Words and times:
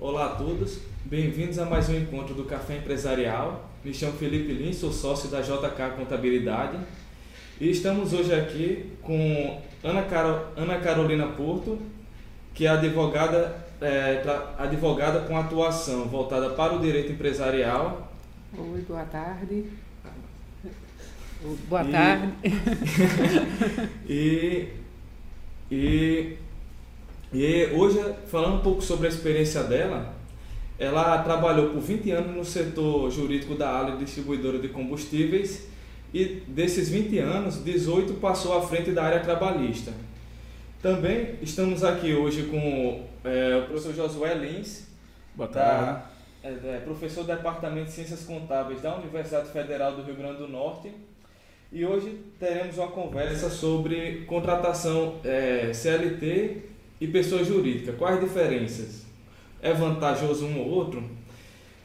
Olá 0.00 0.24
a 0.24 0.28
todos, 0.30 0.78
bem-vindos 1.04 1.58
a 1.58 1.66
mais 1.66 1.90
um 1.90 1.94
encontro 1.94 2.32
do 2.32 2.44
Café 2.44 2.78
Empresarial. 2.78 3.68
Me 3.84 3.92
chamo 3.92 4.14
Felipe 4.14 4.50
Lins, 4.50 4.76
sou 4.76 4.90
sócio 4.90 5.28
da 5.28 5.42
JK 5.42 5.94
Contabilidade 5.94 6.78
e 7.60 7.68
estamos 7.68 8.14
hoje 8.14 8.32
aqui 8.32 8.94
com 9.02 9.60
Ana, 9.84 10.04
Caro, 10.04 10.46
Ana 10.56 10.78
Carolina 10.78 11.26
Porto, 11.26 11.78
que 12.54 12.64
é 12.64 12.70
advogada, 12.70 13.62
é, 13.78 14.22
advogada 14.56 15.20
com 15.28 15.36
atuação 15.36 16.06
voltada 16.06 16.48
para 16.48 16.72
o 16.72 16.80
direito 16.80 17.12
empresarial. 17.12 18.10
Oi, 18.56 18.80
boa 18.88 19.04
tarde. 19.04 19.66
Boa 21.68 21.84
e, 21.84 21.92
tarde. 21.92 22.32
e, 24.08 24.68
e 25.70 26.38
e 27.32 27.66
hoje, 27.66 28.00
falando 28.26 28.56
um 28.56 28.60
pouco 28.60 28.82
sobre 28.82 29.06
a 29.06 29.10
experiência 29.10 29.62
dela, 29.62 30.14
ela 30.78 31.22
trabalhou 31.22 31.70
por 31.70 31.80
20 31.80 32.10
anos 32.10 32.36
no 32.36 32.44
setor 32.44 33.10
jurídico 33.10 33.54
da 33.54 33.78
Ale 33.78 33.98
Distribuidora 33.98 34.58
de 34.58 34.68
Combustíveis 34.68 35.68
e 36.12 36.42
desses 36.48 36.88
20 36.88 37.18
anos, 37.18 37.62
18 37.62 38.14
passou 38.14 38.56
à 38.58 38.66
frente 38.66 38.90
da 38.90 39.04
área 39.04 39.20
trabalhista. 39.20 39.92
Também 40.82 41.36
estamos 41.42 41.84
aqui 41.84 42.14
hoje 42.14 42.44
com 42.44 43.06
é, 43.22 43.58
o 43.58 43.66
professor 43.66 43.94
Josué 43.94 44.34
Lins, 44.34 44.88
Boa 45.34 45.48
tarde. 45.48 45.84
Da, 45.84 46.10
é, 46.42 46.48
é, 46.48 46.80
professor 46.84 47.22
do 47.22 47.28
Departamento 47.28 47.86
de 47.86 47.92
Ciências 47.92 48.24
Contábeis 48.24 48.80
da 48.80 48.96
Universidade 48.96 49.50
Federal 49.50 49.92
do 49.92 50.02
Rio 50.02 50.16
Grande 50.16 50.38
do 50.38 50.48
Norte. 50.48 50.90
E 51.70 51.84
hoje 51.84 52.18
teremos 52.38 52.78
uma 52.78 52.88
conversa 52.88 53.48
sobre 53.48 54.24
contratação 54.26 55.20
é, 55.22 55.72
CLT 55.72 56.69
e 57.00 57.06
pessoa 57.06 57.42
jurídica. 57.42 57.92
Quais 57.92 58.16
as 58.16 58.24
diferenças? 58.24 59.06
É 59.62 59.72
vantajoso 59.72 60.46
um 60.46 60.58
ou 60.60 60.68
outro? 60.68 61.02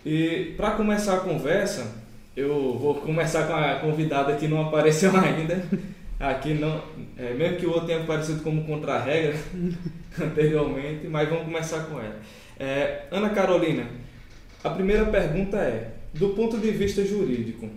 E 0.06 0.54
para 0.58 0.72
começar 0.72 1.16
a 1.16 1.20
conversa, 1.22 1.96
eu 2.36 2.78
vou 2.78 2.96
começar 2.96 3.48
com 3.48 3.54
a 3.54 3.76
convidada 3.76 4.36
que 4.36 4.48
não 4.48 4.68
apareceu 4.68 5.16
ainda. 5.18 5.66
Aqui 6.20 6.54
não, 6.54 6.82
é, 7.18 7.34
mesmo 7.34 7.58
que 7.58 7.66
o 7.66 7.72
outro 7.72 7.88
tenha 7.88 8.02
aparecido 8.02 8.42
como 8.42 8.64
contra-regra 8.66 9.36
anteriormente, 10.22 11.08
mas 11.08 11.28
vamos 11.28 11.46
começar 11.46 11.86
com 11.86 12.00
ela. 12.00 12.20
É, 12.58 13.04
Ana 13.12 13.30
Carolina, 13.32 13.88
a 14.64 14.70
primeira 14.70 15.06
pergunta 15.06 15.58
é: 15.58 15.92
do 16.14 16.30
ponto 16.30 16.58
de 16.58 16.72
vista 16.72 17.06
jurídico, 17.06 17.70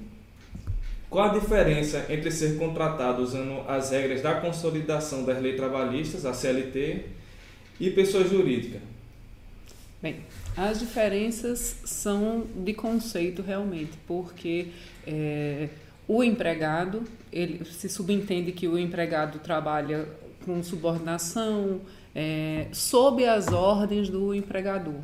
qual 1.10 1.30
a 1.30 1.38
diferença 1.38 2.06
entre 2.08 2.30
ser 2.30 2.56
contratado 2.58 3.22
usando 3.22 3.64
as 3.66 3.90
regras 3.90 4.22
da 4.22 4.34
consolidação 4.34 5.24
das 5.24 5.40
leis 5.40 5.56
trabalhistas, 5.56 6.24
a 6.24 6.32
CLT, 6.32 7.06
e 7.80 7.90
pessoa 7.90 8.24
jurídica? 8.24 8.80
Bem, 10.00 10.16
as 10.56 10.78
diferenças 10.78 11.76
são 11.84 12.46
de 12.56 12.72
conceito 12.72 13.42
realmente, 13.42 13.92
porque 14.06 14.68
é, 15.06 15.68
o 16.06 16.22
empregado, 16.22 17.02
ele 17.32 17.64
se 17.64 17.88
subentende 17.88 18.52
que 18.52 18.68
o 18.68 18.78
empregado 18.78 19.40
trabalha 19.40 20.08
com 20.44 20.62
subordinação, 20.62 21.80
é, 22.14 22.66
sob 22.72 23.24
as 23.26 23.48
ordens 23.48 24.08
do 24.08 24.34
empregador. 24.34 25.00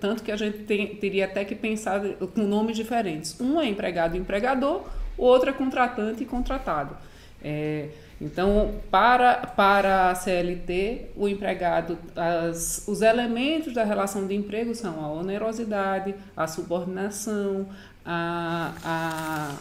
Tanto 0.00 0.22
que 0.22 0.32
a 0.32 0.36
gente 0.36 0.58
tem, 0.64 0.96
teria 0.96 1.26
até 1.26 1.44
que 1.44 1.54
pensar 1.54 2.00
com 2.34 2.42
nomes 2.42 2.76
diferentes. 2.76 3.40
Um 3.40 3.60
é 3.60 3.68
empregado 3.68 4.16
e 4.16 4.18
empregador, 4.18 4.82
o 5.16 5.24
outro 5.24 5.50
é 5.50 5.52
contratante 5.52 6.22
e 6.22 6.26
contratado. 6.26 6.96
É, 7.42 7.88
então, 8.22 8.76
para, 8.88 9.34
para 9.48 10.10
a 10.10 10.14
CLT, 10.14 11.10
o 11.16 11.26
empregado, 11.26 11.98
as, 12.14 12.84
os 12.86 13.02
elementos 13.02 13.74
da 13.74 13.82
relação 13.82 14.28
de 14.28 14.34
emprego 14.36 14.76
são 14.76 15.04
a 15.04 15.10
onerosidade, 15.10 16.14
a 16.36 16.46
subordinação, 16.46 17.66
a, 18.06 18.74
a, 18.84 19.54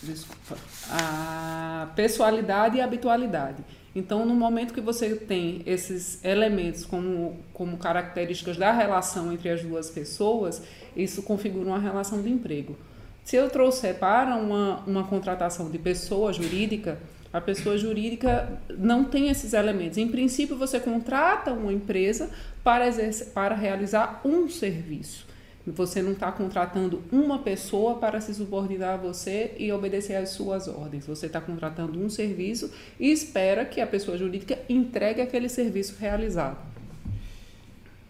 desculpa, 0.00 0.56
a 0.92 1.88
pessoalidade 1.96 2.76
e 2.76 2.80
a 2.80 2.84
habitualidade. 2.84 3.64
Então, 3.96 4.24
no 4.24 4.34
momento 4.36 4.72
que 4.72 4.80
você 4.80 5.16
tem 5.16 5.62
esses 5.66 6.24
elementos 6.24 6.84
como, 6.84 7.36
como 7.52 7.76
características 7.78 8.56
da 8.56 8.70
relação 8.70 9.32
entre 9.32 9.48
as 9.48 9.60
duas 9.60 9.90
pessoas, 9.90 10.62
isso 10.94 11.20
configura 11.24 11.66
uma 11.66 11.80
relação 11.80 12.22
de 12.22 12.30
emprego. 12.30 12.76
Se 13.24 13.34
eu 13.34 13.50
trouxer 13.50 13.98
para 13.98 14.36
uma, 14.36 14.84
uma 14.86 15.04
contratação 15.04 15.68
de 15.68 15.78
pessoa 15.78 16.32
jurídica, 16.32 16.96
a 17.32 17.40
pessoa 17.40 17.78
jurídica 17.78 18.60
não 18.76 19.04
tem 19.04 19.28
esses 19.28 19.52
elementos. 19.52 19.98
Em 19.98 20.08
princípio, 20.08 20.56
você 20.56 20.80
contrata 20.80 21.52
uma 21.52 21.72
empresa 21.72 22.30
para, 22.64 22.88
exercer, 22.88 23.28
para 23.28 23.54
realizar 23.54 24.20
um 24.24 24.48
serviço. 24.48 25.28
Você 25.66 26.02
não 26.02 26.12
está 26.12 26.32
contratando 26.32 27.02
uma 27.12 27.38
pessoa 27.38 27.96
para 27.96 28.20
se 28.20 28.34
subordinar 28.34 28.94
a 28.94 28.96
você 28.96 29.54
e 29.58 29.70
obedecer 29.70 30.16
às 30.16 30.30
suas 30.30 30.66
ordens. 30.66 31.06
Você 31.06 31.26
está 31.26 31.40
contratando 31.40 31.98
um 31.98 32.08
serviço 32.08 32.72
e 32.98 33.12
espera 33.12 33.64
que 33.64 33.80
a 33.80 33.86
pessoa 33.86 34.16
jurídica 34.16 34.58
entregue 34.68 35.20
aquele 35.20 35.48
serviço 35.48 35.96
realizado. 36.00 36.58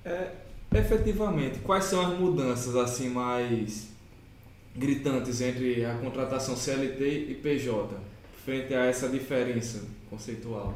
É, 0.04 0.31
efetivamente, 0.72 1.58
quais 1.58 1.84
são 1.84 2.00
as 2.06 2.19
mudanças 2.19 2.75
assim 2.76 3.10
mais 3.10 3.88
gritantes 4.75 5.41
entre 5.41 5.84
a 5.84 5.94
contratação 5.94 6.56
CLT 6.56 7.26
e 7.31 7.34
PJ? 7.34 8.09
Frente 8.45 8.75
a 8.75 8.84
essa 8.87 9.09
diferença 9.09 9.83
conceitual? 10.09 10.75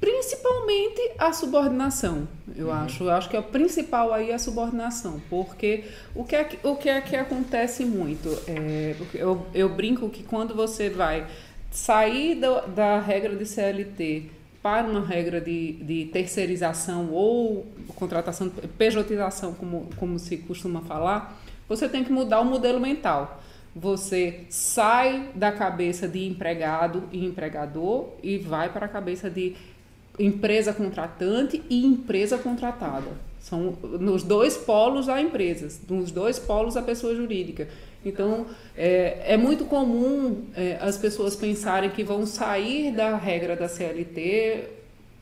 Principalmente 0.00 1.12
a 1.16 1.32
subordinação, 1.32 2.26
eu 2.56 2.66
uhum. 2.66 2.72
acho. 2.72 3.04
Eu 3.04 3.10
acho 3.10 3.28
que 3.28 3.36
é 3.36 3.38
o 3.38 3.44
principal 3.44 4.12
aí 4.12 4.30
é 4.30 4.34
a 4.34 4.38
subordinação, 4.38 5.22
porque 5.30 5.84
o 6.12 6.24
que 6.24 6.34
é 6.34 6.42
que, 6.42 6.66
o 6.66 6.74
que, 6.74 6.88
é 6.88 7.00
que 7.00 7.14
acontece 7.14 7.84
muito? 7.84 8.28
É, 8.48 8.96
eu, 9.14 9.46
eu 9.54 9.68
brinco 9.68 10.08
que 10.08 10.24
quando 10.24 10.56
você 10.56 10.90
vai 10.90 11.28
sair 11.70 12.34
da, 12.34 12.62
da 12.62 13.00
regra 13.00 13.36
de 13.36 13.46
CLT 13.46 14.30
para 14.60 14.86
uma 14.86 15.04
regra 15.04 15.40
de, 15.40 15.72
de 15.74 16.06
terceirização 16.06 17.10
ou 17.10 17.66
contratação, 17.94 18.48
pejotização, 18.76 19.54
como, 19.54 19.88
como 19.96 20.18
se 20.18 20.36
costuma 20.36 20.80
falar, 20.80 21.40
você 21.68 21.88
tem 21.88 22.02
que 22.02 22.12
mudar 22.12 22.40
o 22.40 22.44
modelo 22.44 22.80
mental. 22.80 23.41
Você 23.74 24.40
sai 24.50 25.30
da 25.34 25.50
cabeça 25.50 26.06
de 26.06 26.26
empregado 26.26 27.04
e 27.10 27.24
empregador 27.24 28.10
e 28.22 28.36
vai 28.36 28.70
para 28.70 28.84
a 28.84 28.88
cabeça 28.88 29.30
de 29.30 29.54
empresa 30.18 30.74
contratante 30.74 31.62
e 31.70 31.84
empresa 31.84 32.36
contratada. 32.36 33.08
São 33.40 33.76
nos 33.98 34.22
dois 34.22 34.56
polos 34.56 35.08
há 35.08 35.20
empresas, 35.20 35.80
nos 35.88 36.10
dois 36.10 36.38
polos 36.38 36.76
a 36.76 36.82
pessoa 36.82 37.14
jurídica. 37.14 37.66
Então, 38.04 38.46
é, 38.76 39.34
é 39.34 39.36
muito 39.36 39.64
comum 39.64 40.44
é, 40.54 40.76
as 40.80 40.98
pessoas 40.98 41.34
pensarem 41.34 41.90
que 41.90 42.04
vão 42.04 42.26
sair 42.26 42.92
da 42.92 43.16
regra 43.16 43.56
da 43.56 43.68
CLT, 43.68 44.64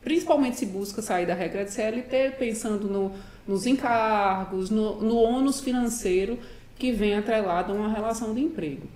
principalmente 0.03 0.57
se 0.57 0.65
busca 0.65 1.01
sair 1.01 1.25
da 1.25 1.33
regra 1.33 1.63
da 1.63 1.71
CLT, 1.71 2.33
pensando 2.37 2.87
no, 2.87 3.11
nos 3.47 3.65
encargos, 3.65 4.69
no, 4.69 5.01
no 5.01 5.15
ônus 5.15 5.61
financeiro 5.61 6.37
que 6.81 6.91
vem 6.91 7.13
atrelado 7.13 7.71
a 7.71 7.75
uma 7.75 7.93
relação 7.93 8.33
de 8.33 8.41
emprego. 8.41 8.87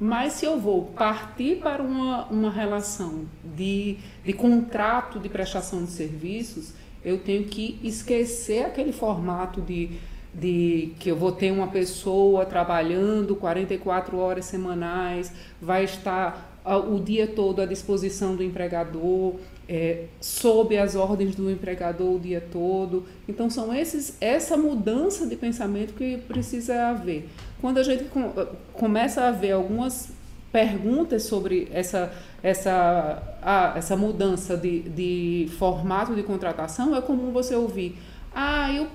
Mas 0.00 0.32
se 0.32 0.46
eu 0.46 0.58
vou 0.58 0.86
partir 0.86 1.56
para 1.56 1.82
uma, 1.82 2.24
uma 2.28 2.50
relação 2.50 3.26
de, 3.54 3.98
de 4.24 4.32
contrato 4.32 5.18
de 5.18 5.28
prestação 5.28 5.84
de 5.84 5.90
serviços, 5.90 6.72
eu 7.04 7.18
tenho 7.18 7.44
que 7.44 7.78
esquecer 7.84 8.64
aquele 8.64 8.92
formato 8.92 9.60
de, 9.60 9.90
de 10.32 10.94
que 10.98 11.10
eu 11.10 11.16
vou 11.16 11.32
ter 11.32 11.52
uma 11.52 11.68
pessoa 11.68 12.46
trabalhando 12.46 13.36
44 13.36 14.16
horas 14.16 14.46
semanais, 14.46 15.30
vai 15.60 15.84
estar 15.84 16.58
o 16.64 16.98
dia 16.98 17.26
todo 17.26 17.60
à 17.60 17.66
disposição 17.66 18.34
do 18.34 18.42
empregador, 18.42 19.34
é, 19.68 20.04
sob 20.20 20.76
as 20.76 20.94
ordens 20.94 21.34
do 21.34 21.50
empregador 21.50 22.14
o 22.14 22.18
dia 22.18 22.40
todo. 22.52 23.04
Então 23.28 23.48
são 23.48 23.74
esses 23.74 24.16
essa 24.20 24.56
mudança 24.56 25.26
de 25.26 25.36
pensamento 25.36 25.94
que 25.94 26.18
precisa 26.18 26.88
haver. 26.88 27.28
Quando 27.60 27.78
a 27.78 27.82
gente 27.82 28.04
com, 28.04 28.32
começa 28.72 29.24
a 29.24 29.30
ver 29.30 29.52
algumas 29.52 30.10
perguntas 30.52 31.24
sobre 31.24 31.68
essa 31.72 32.12
essa 32.42 33.36
a, 33.42 33.74
essa 33.76 33.96
mudança 33.96 34.56
de, 34.56 34.80
de 34.82 35.48
formato 35.58 36.14
de 36.14 36.22
contratação, 36.22 36.94
é 36.94 37.00
comum 37.00 37.32
você 37.32 37.54
ouvir: 37.54 37.96
"Ah, 38.34 38.72
eu 38.72 38.86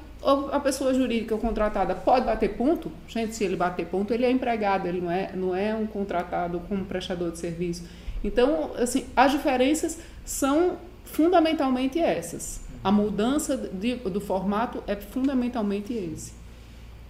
a 0.51 0.59
pessoa 0.59 0.93
jurídica 0.93 1.37
contratada 1.37 1.95
pode 1.95 2.25
bater 2.25 2.49
ponto? 2.57 2.91
Gente, 3.07 3.35
se 3.35 3.43
ele 3.43 3.55
bater 3.55 3.85
ponto, 3.85 4.13
ele 4.13 4.25
é 4.25 4.31
empregado, 4.31 4.85
ele 4.85 4.99
não 4.99 5.09
é, 5.09 5.31
não 5.33 5.55
é 5.55 5.73
um 5.73 5.87
contratado 5.87 6.61
como 6.67 6.83
prestador 6.83 7.31
de 7.31 7.39
serviço. 7.39 7.85
Então, 8.23 8.71
assim, 8.77 9.05
as 9.15 9.31
diferenças 9.31 9.97
são 10.29 10.77
fundamentalmente 11.05 11.97
essas. 11.97 12.61
A 12.83 12.91
mudança 12.91 13.57
de, 13.57 13.95
do 13.95 14.21
formato 14.21 14.83
é 14.85 14.95
fundamentalmente 14.95 15.91
esse. 15.91 16.33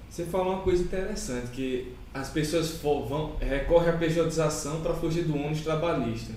Você 0.09 0.23
falou 0.23 0.53
uma 0.53 0.61
coisa 0.61 0.81
interessante, 0.81 1.51
que 1.51 1.93
as 2.13 2.29
pessoas 2.29 2.71
vão, 2.81 3.35
recorrem 3.37 3.89
à 3.89 3.97
pejotização 3.97 4.79
para 4.79 4.93
fugir 4.93 5.25
do 5.25 5.35
ônus 5.35 5.61
trabalhista. 5.61 6.31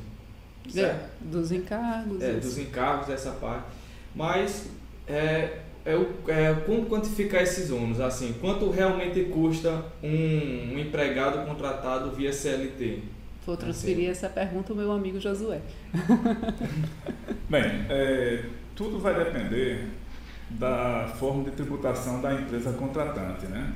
É, 0.76 1.06
dos 1.20 1.52
encargos. 1.52 2.20
É, 2.20 2.32
dos 2.32 2.58
encargos, 2.58 3.06
dessa 3.06 3.30
parte. 3.30 3.66
Mas 4.12 4.66
é, 5.06 5.60
é, 5.86 5.94
é 6.26 6.54
como 6.66 6.86
quantificar 6.86 7.42
esses 7.42 7.70
ônus, 7.70 8.00
assim, 8.00 8.34
quanto 8.40 8.68
realmente 8.70 9.22
custa 9.26 9.84
um, 10.02 10.74
um 10.74 10.78
empregado 10.80 11.46
contratado 11.46 12.10
via 12.10 12.32
CLT? 12.32 13.11
Vou 13.44 13.56
transferir 13.56 14.08
essa 14.08 14.28
pergunta 14.28 14.72
ao 14.72 14.76
meu 14.76 14.92
amigo 14.92 15.18
Josué. 15.18 15.60
Bem, 17.50 17.86
é, 17.88 18.44
tudo 18.76 19.00
vai 19.00 19.14
depender 19.14 19.88
da 20.50 21.12
forma 21.18 21.44
de 21.44 21.50
tributação 21.50 22.20
da 22.20 22.34
empresa 22.34 22.72
contratante, 22.72 23.46
né? 23.46 23.74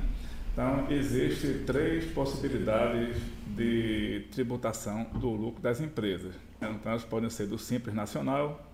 Então, 0.53 0.87
existem 0.89 1.65
três 1.65 2.05
possibilidades 2.11 3.17
de 3.55 4.25
tributação 4.31 5.05
do 5.15 5.29
lucro 5.29 5.61
das 5.61 5.79
empresas. 5.81 6.33
Então, 6.57 6.79
elas 6.85 7.03
podem 7.03 7.29
ser 7.29 7.45
do 7.47 7.59
Simples 7.59 7.93
Nacional, 7.93 8.65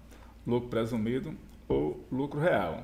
lucro 0.45 0.69
presumido 0.69 1.33
ou 1.67 2.05
lucro 2.11 2.39
real. 2.39 2.83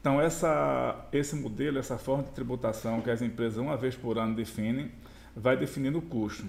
Então, 0.00 0.20
essa, 0.20 1.06
esse 1.12 1.36
modelo, 1.36 1.78
essa 1.78 1.98
forma 1.98 2.24
de 2.24 2.30
tributação 2.30 3.00
que 3.00 3.10
as 3.10 3.22
empresas, 3.22 3.58
uma 3.58 3.76
vez 3.76 3.94
por 3.94 4.18
ano, 4.18 4.34
definem, 4.34 4.90
vai 5.34 5.56
definindo 5.56 5.98
o 5.98 6.02
custo. 6.02 6.46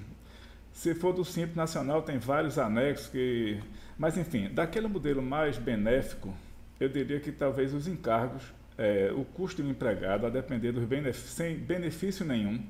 Se 0.77 0.93
for 0.93 1.11
do 1.11 1.25
Simples 1.25 1.55
Nacional, 1.55 2.03
tem 2.03 2.19
vários 2.19 2.59
anexos 2.59 3.07
que. 3.07 3.59
Mas, 3.97 4.15
enfim, 4.15 4.47
daquele 4.53 4.87
modelo 4.87 5.23
mais 5.23 5.57
benéfico, 5.57 6.31
eu 6.79 6.87
diria 6.87 7.19
que 7.19 7.31
talvez 7.31 7.73
os 7.73 7.87
encargos, 7.87 8.43
é, 8.77 9.11
o 9.11 9.25
custo 9.25 9.63
do 9.63 9.69
empregado, 9.71 10.27
a 10.27 10.29
depender 10.29 10.71
dos 10.71 10.83
benefícios, 10.83 11.31
sem 11.31 11.57
benefício 11.57 12.23
nenhum, 12.23 12.63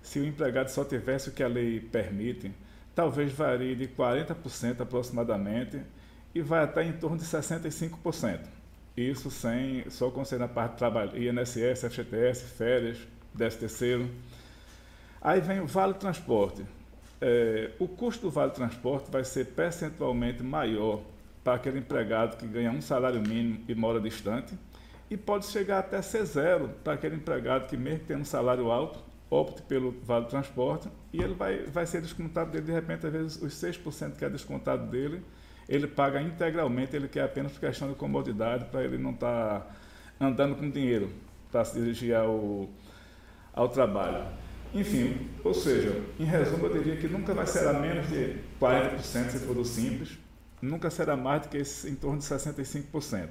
se 0.00 0.20
o 0.20 0.24
empregado 0.24 0.68
só 0.68 0.84
tivesse 0.84 1.30
o 1.30 1.32
que 1.32 1.42
a 1.42 1.48
lei 1.48 1.80
permite, 1.80 2.52
talvez 2.94 3.32
varie 3.32 3.74
de 3.74 3.88
40% 3.88 4.80
aproximadamente 4.80 5.80
e 6.32 6.40
vai 6.40 6.62
até 6.62 6.84
em 6.84 6.92
torno 6.92 7.18
de 7.18 7.24
65%. 7.24 8.38
Isso 8.96 9.32
sem 9.32 9.84
só 9.90 10.12
considerar 10.12 10.44
a 10.44 10.48
parte 10.48 10.72
de 10.74 10.78
trabalho, 10.78 11.20
INSS, 11.20 11.80
FGTS, 11.90 12.44
férias, 12.56 12.98
10 13.34 13.56
terceiro. 13.56 14.08
Aí 15.20 15.40
vem 15.40 15.58
o 15.58 15.66
vale 15.66 15.94
transporte. 15.94 16.77
É, 17.20 17.70
o 17.78 17.88
custo 17.88 18.26
do 18.26 18.30
vale 18.30 18.52
transporte 18.52 19.10
vai 19.10 19.24
ser 19.24 19.46
percentualmente 19.46 20.42
maior 20.42 21.00
para 21.42 21.54
aquele 21.54 21.78
empregado 21.78 22.36
que 22.36 22.46
ganha 22.46 22.70
um 22.70 22.80
salário 22.80 23.20
mínimo 23.20 23.64
e 23.68 23.74
mora 23.74 24.00
distante, 24.00 24.54
e 25.10 25.16
pode 25.16 25.46
chegar 25.46 25.78
até 25.78 26.02
ser 26.02 26.24
zero 26.24 26.70
para 26.84 26.92
aquele 26.92 27.16
empregado 27.16 27.66
que, 27.66 27.76
mesmo 27.76 28.04
tendo 28.06 28.20
um 28.20 28.24
salário 28.24 28.70
alto, 28.70 28.98
opte 29.30 29.62
pelo 29.62 29.92
vale 30.04 30.26
transporte 30.26 30.88
e 31.12 31.22
ele 31.22 31.34
vai, 31.34 31.62
vai 31.64 31.86
ser 31.86 32.00
descontado 32.00 32.50
dele, 32.50 32.66
de 32.66 32.72
repente, 32.72 33.06
às 33.06 33.12
vezes, 33.12 33.42
os 33.42 33.54
6% 33.54 34.16
que 34.16 34.24
é 34.24 34.30
descontado 34.30 34.86
dele, 34.86 35.22
ele 35.68 35.86
paga 35.86 36.20
integralmente, 36.20 36.96
ele 36.96 37.08
quer 37.08 37.24
apenas 37.24 37.52
por 37.52 37.60
questão 37.60 37.88
de 37.88 37.94
comodidade, 37.94 38.66
para 38.66 38.84
ele 38.84 38.98
não 38.98 39.10
estar 39.10 39.60
tá 39.60 39.66
andando 40.20 40.56
com 40.56 40.70
dinheiro 40.70 41.10
para 41.50 41.64
se 41.64 41.78
dirigir 41.78 42.14
ao, 42.14 42.68
ao 43.52 43.68
trabalho. 43.68 44.26
Enfim, 44.74 45.28
ou 45.42 45.54
seja, 45.54 46.02
em 46.18 46.24
resumo, 46.24 46.66
eu 46.66 46.74
diria 46.74 46.96
que 46.96 47.08
nunca 47.08 47.32
vai 47.32 47.46
ser 47.46 47.66
a 47.66 47.72
menos 47.72 48.08
de 48.08 48.36
40% 48.60 48.98
se 49.30 49.38
for 49.40 49.54
do 49.54 49.64
simples, 49.64 50.18
nunca 50.60 50.90
será 50.90 51.16
mais 51.16 51.42
do 51.42 51.48
que 51.48 51.56
esse, 51.56 51.88
em 51.88 51.94
torno 51.94 52.18
de 52.18 52.24
65%. 52.24 53.28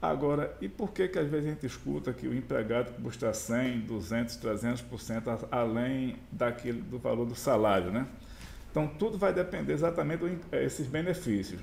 Agora, 0.00 0.54
e 0.60 0.68
por 0.68 0.92
que 0.92 1.08
que 1.08 1.18
às 1.18 1.28
vezes 1.28 1.46
a 1.46 1.50
gente 1.50 1.66
escuta 1.66 2.12
que 2.12 2.28
o 2.28 2.34
empregado 2.34 2.92
custa 3.02 3.32
100, 3.32 3.80
200, 3.80 4.36
300% 4.38 5.48
além 5.50 6.16
daquele, 6.30 6.80
do 6.80 6.98
valor 6.98 7.24
do 7.24 7.34
salário, 7.34 7.90
né? 7.90 8.06
Então, 8.70 8.86
tudo 8.86 9.16
vai 9.16 9.32
depender 9.32 9.72
exatamente 9.72 10.22
desses 10.50 10.86
benefícios. 10.86 11.60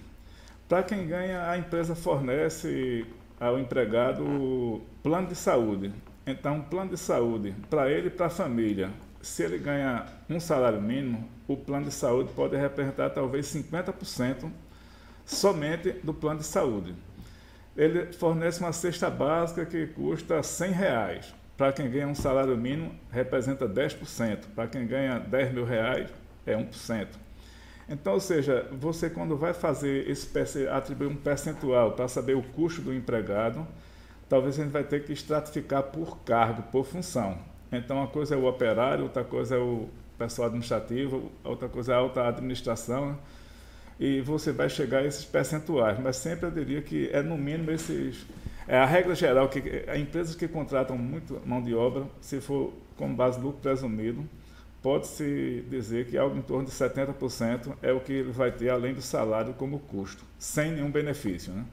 Para 0.67 0.81
quem 0.81 1.05
ganha, 1.05 1.47
a 1.47 1.57
empresa 1.57 1.93
fornece 1.93 3.05
ao 3.39 3.59
empregado 3.59 4.81
plano 5.03 5.27
de 5.27 5.35
saúde. 5.35 5.93
Então, 6.25 6.61
plano 6.61 6.91
de 6.91 6.97
saúde 6.97 7.53
para 7.69 7.91
ele 7.91 8.07
e 8.07 8.09
para 8.09 8.27
a 8.27 8.29
família. 8.29 8.89
Se 9.21 9.43
ele 9.43 9.57
ganha 9.57 10.05
um 10.29 10.39
salário 10.39 10.81
mínimo, 10.81 11.29
o 11.47 11.57
plano 11.57 11.85
de 11.85 11.93
saúde 11.93 12.31
pode 12.33 12.55
representar 12.55 13.09
talvez 13.09 13.45
50% 13.47 14.49
somente 15.25 15.91
do 16.03 16.13
plano 16.13 16.39
de 16.39 16.45
saúde. 16.45 16.95
Ele 17.75 18.13
fornece 18.13 18.59
uma 18.59 18.71
cesta 18.71 19.09
básica 19.09 19.65
que 19.65 19.87
custa 19.87 20.41
100 20.41 20.71
reais. 20.71 21.33
Para 21.57 21.71
quem 21.73 21.89
ganha 21.89 22.07
um 22.07 22.15
salário 22.15 22.57
mínimo, 22.57 22.93
representa 23.11 23.67
10%. 23.67 24.45
Para 24.55 24.67
quem 24.67 24.87
ganha 24.87 25.19
10 25.19 25.53
mil 25.53 25.65
reais, 25.65 26.09
é 26.45 26.55
1%. 26.55 27.07
Então, 27.87 28.13
ou 28.13 28.19
seja, 28.19 28.67
você 28.71 29.09
quando 29.09 29.35
vai 29.35 29.53
fazer 29.53 30.09
esse 30.09 30.67
atribuir 30.67 31.07
um 31.07 31.15
percentual 31.15 31.91
para 31.91 32.07
saber 32.07 32.35
o 32.35 32.41
custo 32.41 32.81
do 32.81 32.93
empregado, 32.93 33.67
talvez 34.33 34.59
a 34.59 34.63
gente 34.63 34.71
vai 34.71 34.83
ter 34.83 35.03
que 35.03 35.13
estratificar 35.13 35.83
por 35.83 36.17
cargo, 36.23 36.63
por 36.71 36.83
função. 36.83 37.37
Então, 37.71 37.97
uma 37.97 38.07
coisa 38.07 38.33
é 38.33 38.37
o 38.37 38.47
operário, 38.47 39.03
outra 39.03 39.23
coisa 39.23 39.53
é 39.53 39.59
o 39.59 39.87
pessoal 40.17 40.47
administrativo, 40.47 41.31
outra 41.43 41.69
coisa 41.69 41.91
é 41.91 41.95
a 41.95 41.99
alta 41.99 42.27
administração 42.27 43.15
e 43.99 44.21
você 44.21 44.51
vai 44.51 44.69
chegar 44.69 44.99
a 44.99 45.05
esses 45.05 45.23
percentuais, 45.23 45.99
mas 45.99 46.15
sempre 46.15 46.47
eu 46.47 46.51
diria 46.51 46.81
que 46.81 47.11
é 47.13 47.21
no 47.21 47.37
mínimo 47.37 47.69
esses. 47.69 48.25
É 48.67 48.75
a 48.75 48.87
regra 48.87 49.13
geral 49.13 49.47
que 49.49 49.59
empresas 49.99 50.33
que 50.33 50.47
contratam 50.47 50.97
muito 50.97 51.39
mão 51.45 51.61
de 51.61 51.75
obra, 51.75 52.07
se 52.19 52.41
for 52.41 52.73
com 52.97 53.13
base 53.13 53.39
lucro 53.39 53.61
presumido, 53.61 54.27
pode-se 54.81 55.63
dizer 55.69 56.07
que 56.07 56.17
algo 56.17 56.35
em 56.35 56.41
torno 56.41 56.65
de 56.65 56.71
70% 56.71 57.75
é 57.83 57.91
o 57.93 57.99
que 57.99 58.13
ele 58.13 58.31
vai 58.31 58.51
ter 58.51 58.69
além 58.69 58.95
do 58.95 59.01
salário 59.03 59.53
como 59.53 59.77
custo, 59.77 60.25
sem 60.39 60.71
nenhum 60.71 60.89
benefício. 60.89 61.53
Né? 61.53 61.63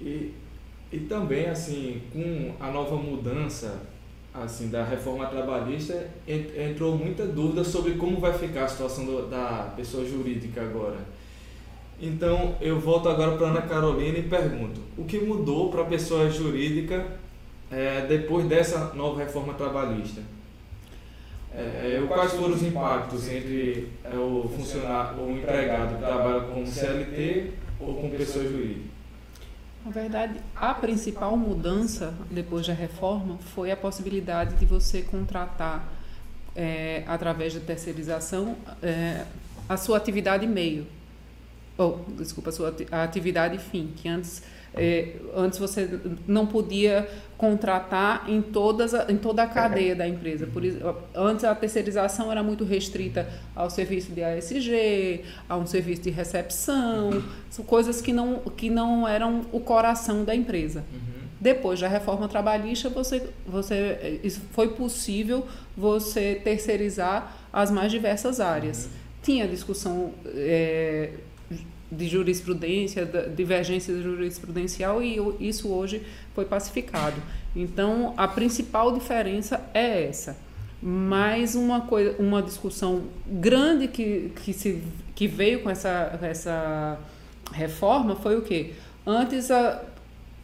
E, 0.00 0.32
e 0.90 0.98
também, 1.00 1.46
assim, 1.46 2.00
com 2.12 2.54
a 2.58 2.70
nova 2.70 2.96
mudança 2.96 3.80
assim 4.32 4.68
da 4.68 4.84
reforma 4.84 5.26
trabalhista 5.26 6.08
entrou 6.26 6.96
muita 6.96 7.26
dúvida 7.26 7.64
sobre 7.64 7.94
como 7.94 8.20
vai 8.20 8.32
ficar 8.32 8.64
a 8.64 8.68
situação 8.68 9.04
do, 9.04 9.28
da 9.28 9.72
pessoa 9.76 10.06
jurídica 10.06 10.62
agora. 10.62 10.98
Então 12.00 12.54
eu 12.60 12.78
volto 12.78 13.08
agora 13.08 13.36
para 13.36 13.48
Ana 13.48 13.62
Carolina 13.62 14.18
e 14.18 14.22
pergunto: 14.22 14.80
o 14.96 15.04
que 15.04 15.18
mudou 15.18 15.70
para 15.70 15.82
a 15.82 15.86
pessoa 15.86 16.30
jurídica 16.30 17.06
é, 17.70 18.06
depois 18.06 18.46
dessa 18.46 18.94
nova 18.94 19.18
reforma 19.18 19.54
trabalhista? 19.54 20.22
É, 21.52 21.98
é 22.00 22.04
quais 22.06 22.32
foram 22.32 22.54
os 22.54 22.62
impactos 22.62 23.28
entre 23.28 23.88
é, 24.04 24.16
o 24.16 24.48
funcionário, 24.48 25.20
o 25.20 25.36
empregado 25.36 25.96
que 25.96 26.04
trabalha 26.04 26.40
como 26.42 26.64
CLT 26.64 27.50
ou 27.80 27.96
com 27.96 28.10
pessoa 28.10 28.44
jurídica? 28.44 28.89
Na 29.84 29.90
verdade, 29.90 30.40
a 30.54 30.74
principal 30.74 31.36
mudança 31.36 32.14
depois 32.30 32.66
da 32.66 32.74
reforma 32.74 33.38
foi 33.54 33.70
a 33.70 33.76
possibilidade 33.76 34.56
de 34.56 34.66
você 34.66 35.00
contratar, 35.00 35.90
é, 36.54 37.02
através 37.06 37.54
da 37.54 37.60
terceirização, 37.60 38.56
é, 38.82 39.24
a 39.68 39.76
sua 39.78 39.96
atividade 39.96 40.46
meio. 40.46 40.86
Ou, 41.78 42.04
desculpa, 42.10 42.50
a 42.50 42.52
sua 42.52 42.76
atividade 42.90 43.56
fim, 43.56 43.92
que 43.96 44.06
antes 44.06 44.42
é, 44.74 45.16
antes 45.34 45.58
você 45.58 45.88
não 46.26 46.46
podia 46.46 47.08
contratar 47.36 48.28
em, 48.28 48.42
todas, 48.42 48.92
em 49.08 49.16
toda 49.16 49.42
a 49.42 49.46
cadeia 49.46 49.96
da 49.96 50.06
empresa. 50.06 50.46
Por 50.46 50.64
isso, 50.64 50.78
antes 51.14 51.44
a 51.44 51.54
terceirização 51.54 52.30
era 52.30 52.42
muito 52.42 52.64
restrita 52.64 53.26
ao 53.56 53.70
serviço 53.70 54.12
de 54.12 54.22
ASG, 54.22 55.24
a 55.48 55.56
um 55.56 55.66
serviço 55.66 56.02
de 56.02 56.10
recepção, 56.10 57.22
são 57.48 57.64
coisas 57.64 58.00
que 58.00 58.12
não, 58.12 58.40
que 58.56 58.68
não 58.68 59.08
eram 59.08 59.46
o 59.52 59.60
coração 59.60 60.22
da 60.22 60.34
empresa. 60.34 60.84
Uhum. 60.92 61.20
Depois 61.40 61.80
da 61.80 61.88
reforma 61.88 62.28
trabalhista, 62.28 62.90
você, 62.90 63.26
você, 63.46 64.20
foi 64.52 64.68
possível 64.68 65.46
você 65.74 66.38
terceirizar 66.44 67.34
as 67.50 67.70
mais 67.70 67.90
diversas 67.90 68.38
áreas. 68.38 68.84
Uhum. 68.84 68.90
Tinha 69.22 69.48
discussão 69.48 70.12
é, 70.26 71.10
de 71.90 72.08
jurisprudência, 72.08 73.04
divergência 73.34 74.00
jurisprudencial 74.00 75.02
e 75.02 75.18
isso 75.40 75.68
hoje 75.68 76.02
foi 76.34 76.44
pacificado. 76.44 77.16
Então, 77.54 78.14
a 78.16 78.28
principal 78.28 78.92
diferença 78.92 79.60
é 79.74 80.06
essa. 80.06 80.36
Mais 80.80 81.54
uma 81.54 81.82
coisa, 81.82 82.14
uma 82.18 82.40
discussão 82.40 83.02
grande 83.26 83.88
que, 83.88 84.32
que, 84.42 84.52
se, 84.52 84.82
que 85.14 85.26
veio 85.26 85.62
com 85.62 85.68
essa, 85.68 86.18
essa 86.22 86.98
reforma 87.52 88.14
foi 88.16 88.38
o 88.38 88.42
quê? 88.42 88.72
Antes, 89.04 89.50
a, 89.50 89.82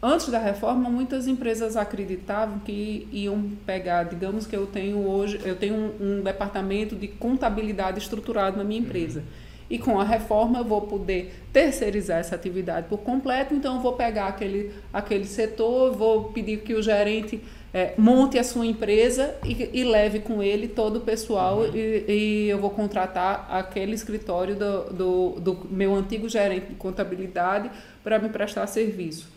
antes 0.03 0.29
da 0.29 0.39
reforma, 0.39 0.91
muitas 0.91 1.29
empresas 1.29 1.77
acreditavam 1.77 2.59
que 2.59 3.09
iam 3.13 3.51
pegar, 3.65 4.03
digamos 4.03 4.47
que 4.47 4.57
eu 4.57 4.67
tenho 4.67 5.07
hoje, 5.07 5.41
eu 5.45 5.57
tenho 5.57 5.75
um, 5.75 6.19
um 6.19 6.23
departamento 6.23 6.97
de 6.97 7.07
contabilidade 7.07 7.99
estruturado 7.99 8.59
na 8.59 8.65
minha 8.65 8.81
empresa. 8.81 9.21
Uhum 9.21 9.47
e 9.69 9.79
com 9.79 9.99
a 9.99 10.05
reforma 10.05 10.59
eu 10.59 10.65
vou 10.65 10.83
poder 10.83 11.35
terceirizar 11.53 12.19
essa 12.19 12.35
atividade 12.35 12.89
por 12.89 12.99
completo, 12.99 13.55
então 13.55 13.77
eu 13.77 13.81
vou 13.83 13.95
pegar 13.95 14.29
aquele, 14.29 14.73
aquele 14.93 15.25
setor, 15.25 15.93
vou 15.93 16.25
pedir 16.25 16.59
que 16.61 16.75
o 16.75 16.83
gerente 16.83 17.41
é, 17.75 17.95
monte 17.99 18.39
a 18.39 18.45
sua 18.45 18.65
empresa 18.65 19.35
e, 19.45 19.71
e, 19.73 19.85
leve 19.85 20.21
com 20.21 20.43
ele 20.43 20.69
todo 20.69 20.97
o 20.97 21.01
pessoal 21.01 21.59
uhum. 21.59 21.75
e, 21.75 22.05
e, 22.09 22.49
eu 22.49 22.59
vou 22.59 22.71
contratar 22.71 23.47
aquele 23.51 23.95
escritório 23.95 24.55
do, 24.55 24.85
do, 24.93 25.41
do 25.41 25.67
meu 25.71 25.95
antigo 25.95 26.29
gerente 26.29 26.69
de 26.69 26.75
contabilidade 26.75 27.71
para 28.03 28.19
me 28.19 28.29
prestar 28.29 28.67
serviço. 28.67 29.29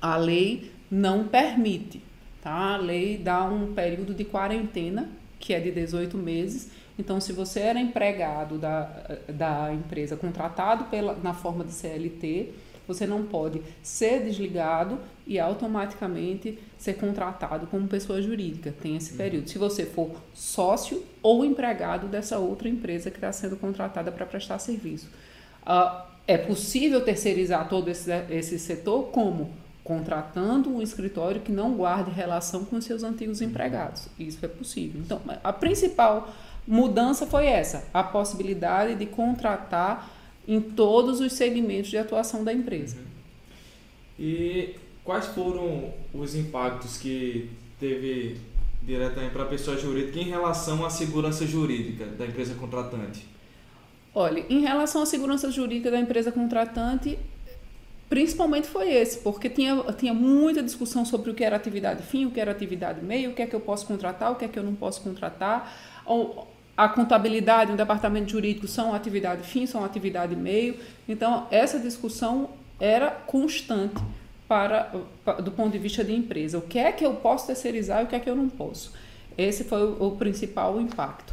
a 0.00 0.16
lei 0.16 0.70
não 0.90 1.24
permite. 1.24 2.02
Tá? 2.42 2.74
A 2.74 2.76
lei 2.76 3.16
dá 3.16 3.44
um 3.44 3.72
período 3.72 4.12
de 4.12 4.24
quarentena, 4.24 5.08
que 5.40 5.54
é 5.54 5.60
de 5.60 5.70
18 5.70 6.16
meses. 6.18 6.70
Então, 6.98 7.20
se 7.20 7.32
você 7.32 7.60
era 7.60 7.80
empregado 7.80 8.56
da, 8.56 8.88
da 9.28 9.72
empresa, 9.72 10.16
contratado 10.16 10.84
pela, 10.84 11.14
na 11.14 11.34
forma 11.34 11.64
de 11.64 11.72
CLT, 11.72 12.52
você 12.86 13.06
não 13.06 13.24
pode 13.24 13.62
ser 13.82 14.22
desligado 14.22 14.98
e 15.26 15.38
automaticamente 15.38 16.58
ser 16.76 16.94
contratado 16.94 17.66
como 17.66 17.88
pessoa 17.88 18.20
jurídica. 18.20 18.74
Tem 18.80 18.96
esse 18.96 19.14
período. 19.14 19.48
Se 19.48 19.58
você 19.58 19.86
for 19.86 20.10
sócio 20.34 21.02
ou 21.22 21.44
empregado 21.44 22.06
dessa 22.06 22.38
outra 22.38 22.68
empresa 22.68 23.10
que 23.10 23.16
está 23.16 23.32
sendo 23.32 23.56
contratada 23.56 24.12
para 24.12 24.26
prestar 24.26 24.58
serviço. 24.58 25.08
Uh, 25.62 26.02
é 26.26 26.38
possível 26.38 27.02
terceirizar 27.02 27.68
todo 27.68 27.88
esse, 27.88 28.10
esse 28.30 28.58
setor 28.58 29.04
como? 29.08 29.50
Contratando 29.82 30.70
um 30.70 30.80
escritório 30.80 31.42
que 31.42 31.52
não 31.52 31.74
guarde 31.74 32.10
relação 32.10 32.64
com 32.64 32.80
seus 32.80 33.02
antigos 33.02 33.42
empregados. 33.42 34.08
Isso 34.18 34.42
é 34.42 34.48
possível. 34.48 35.00
Então, 35.04 35.20
a 35.42 35.52
principal 35.52 36.32
mudança 36.66 37.26
foi 37.26 37.46
essa: 37.46 37.88
a 37.92 38.02
possibilidade 38.02 38.94
de 38.94 39.06
contratar 39.06 40.10
em 40.46 40.60
todos 40.60 41.20
os 41.20 41.32
segmentos 41.32 41.90
de 41.90 41.98
atuação 41.98 42.44
da 42.44 42.52
empresa. 42.52 42.96
Uhum. 42.96 43.04
E 44.18 44.76
quais 45.02 45.26
foram 45.26 45.92
os 46.12 46.34
impactos 46.34 46.98
que 46.98 47.50
teve 47.80 48.36
diretamente 48.82 49.32
para 49.32 49.44
a 49.44 49.46
pessoa 49.46 49.76
jurídica 49.76 50.18
em 50.18 50.24
relação 50.24 50.84
à 50.84 50.90
segurança 50.90 51.46
jurídica 51.46 52.06
da 52.06 52.26
empresa 52.26 52.54
contratante? 52.54 53.26
Olha, 54.14 54.44
em 54.48 54.60
relação 54.60 55.02
à 55.02 55.06
segurança 55.06 55.50
jurídica 55.50 55.90
da 55.90 55.98
empresa 55.98 56.30
contratante, 56.30 57.18
principalmente 58.08 58.68
foi 58.68 58.92
esse, 58.92 59.18
porque 59.18 59.48
tinha, 59.48 59.82
tinha 59.94 60.14
muita 60.14 60.62
discussão 60.62 61.04
sobre 61.04 61.30
o 61.30 61.34
que 61.34 61.42
era 61.42 61.56
atividade 61.56 62.02
fim, 62.02 62.26
o 62.26 62.30
que 62.30 62.38
era 62.38 62.52
atividade 62.52 63.04
meio, 63.04 63.30
o 63.30 63.34
que 63.34 63.42
é 63.42 63.46
que 63.46 63.56
eu 63.56 63.60
posso 63.60 63.86
contratar, 63.86 64.30
o 64.30 64.36
que 64.36 64.44
é 64.44 64.48
que 64.48 64.58
eu 64.58 64.62
não 64.62 64.74
posso 64.74 65.00
contratar. 65.00 65.74
Ou, 66.06 66.46
a 66.76 66.88
contabilidade 66.88 67.72
o 67.72 67.76
departamento 67.76 68.30
jurídico 68.30 68.66
são 68.66 68.94
atividade 68.94 69.42
fim, 69.42 69.66
são 69.66 69.84
atividade 69.84 70.34
meio. 70.34 70.76
Então, 71.08 71.46
essa 71.50 71.78
discussão 71.78 72.50
era 72.80 73.10
constante 73.10 74.02
para, 74.48 74.90
do 75.42 75.52
ponto 75.52 75.72
de 75.72 75.78
vista 75.78 76.02
de 76.02 76.12
empresa. 76.12 76.58
O 76.58 76.62
que 76.62 76.78
é 76.78 76.90
que 76.90 77.04
eu 77.04 77.14
posso 77.14 77.46
terceirizar 77.46 78.02
e 78.02 78.04
o 78.04 78.06
que 78.08 78.16
é 78.16 78.20
que 78.20 78.28
eu 78.28 78.36
não 78.36 78.48
posso. 78.48 78.92
Esse 79.38 79.64
foi 79.64 79.84
o, 79.84 80.08
o 80.08 80.16
principal 80.16 80.80
impacto. 80.80 81.32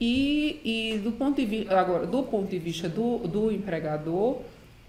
E, 0.00 0.60
e 0.64 0.98
do 0.98 1.12
ponto 1.12 1.36
de 1.36 1.44
vista 1.44 1.78
agora 1.78 2.06
do 2.06 2.22
ponto 2.22 2.48
de 2.48 2.58
vista 2.58 2.88
do, 2.88 3.18
do 3.18 3.50
empregador 3.50 4.42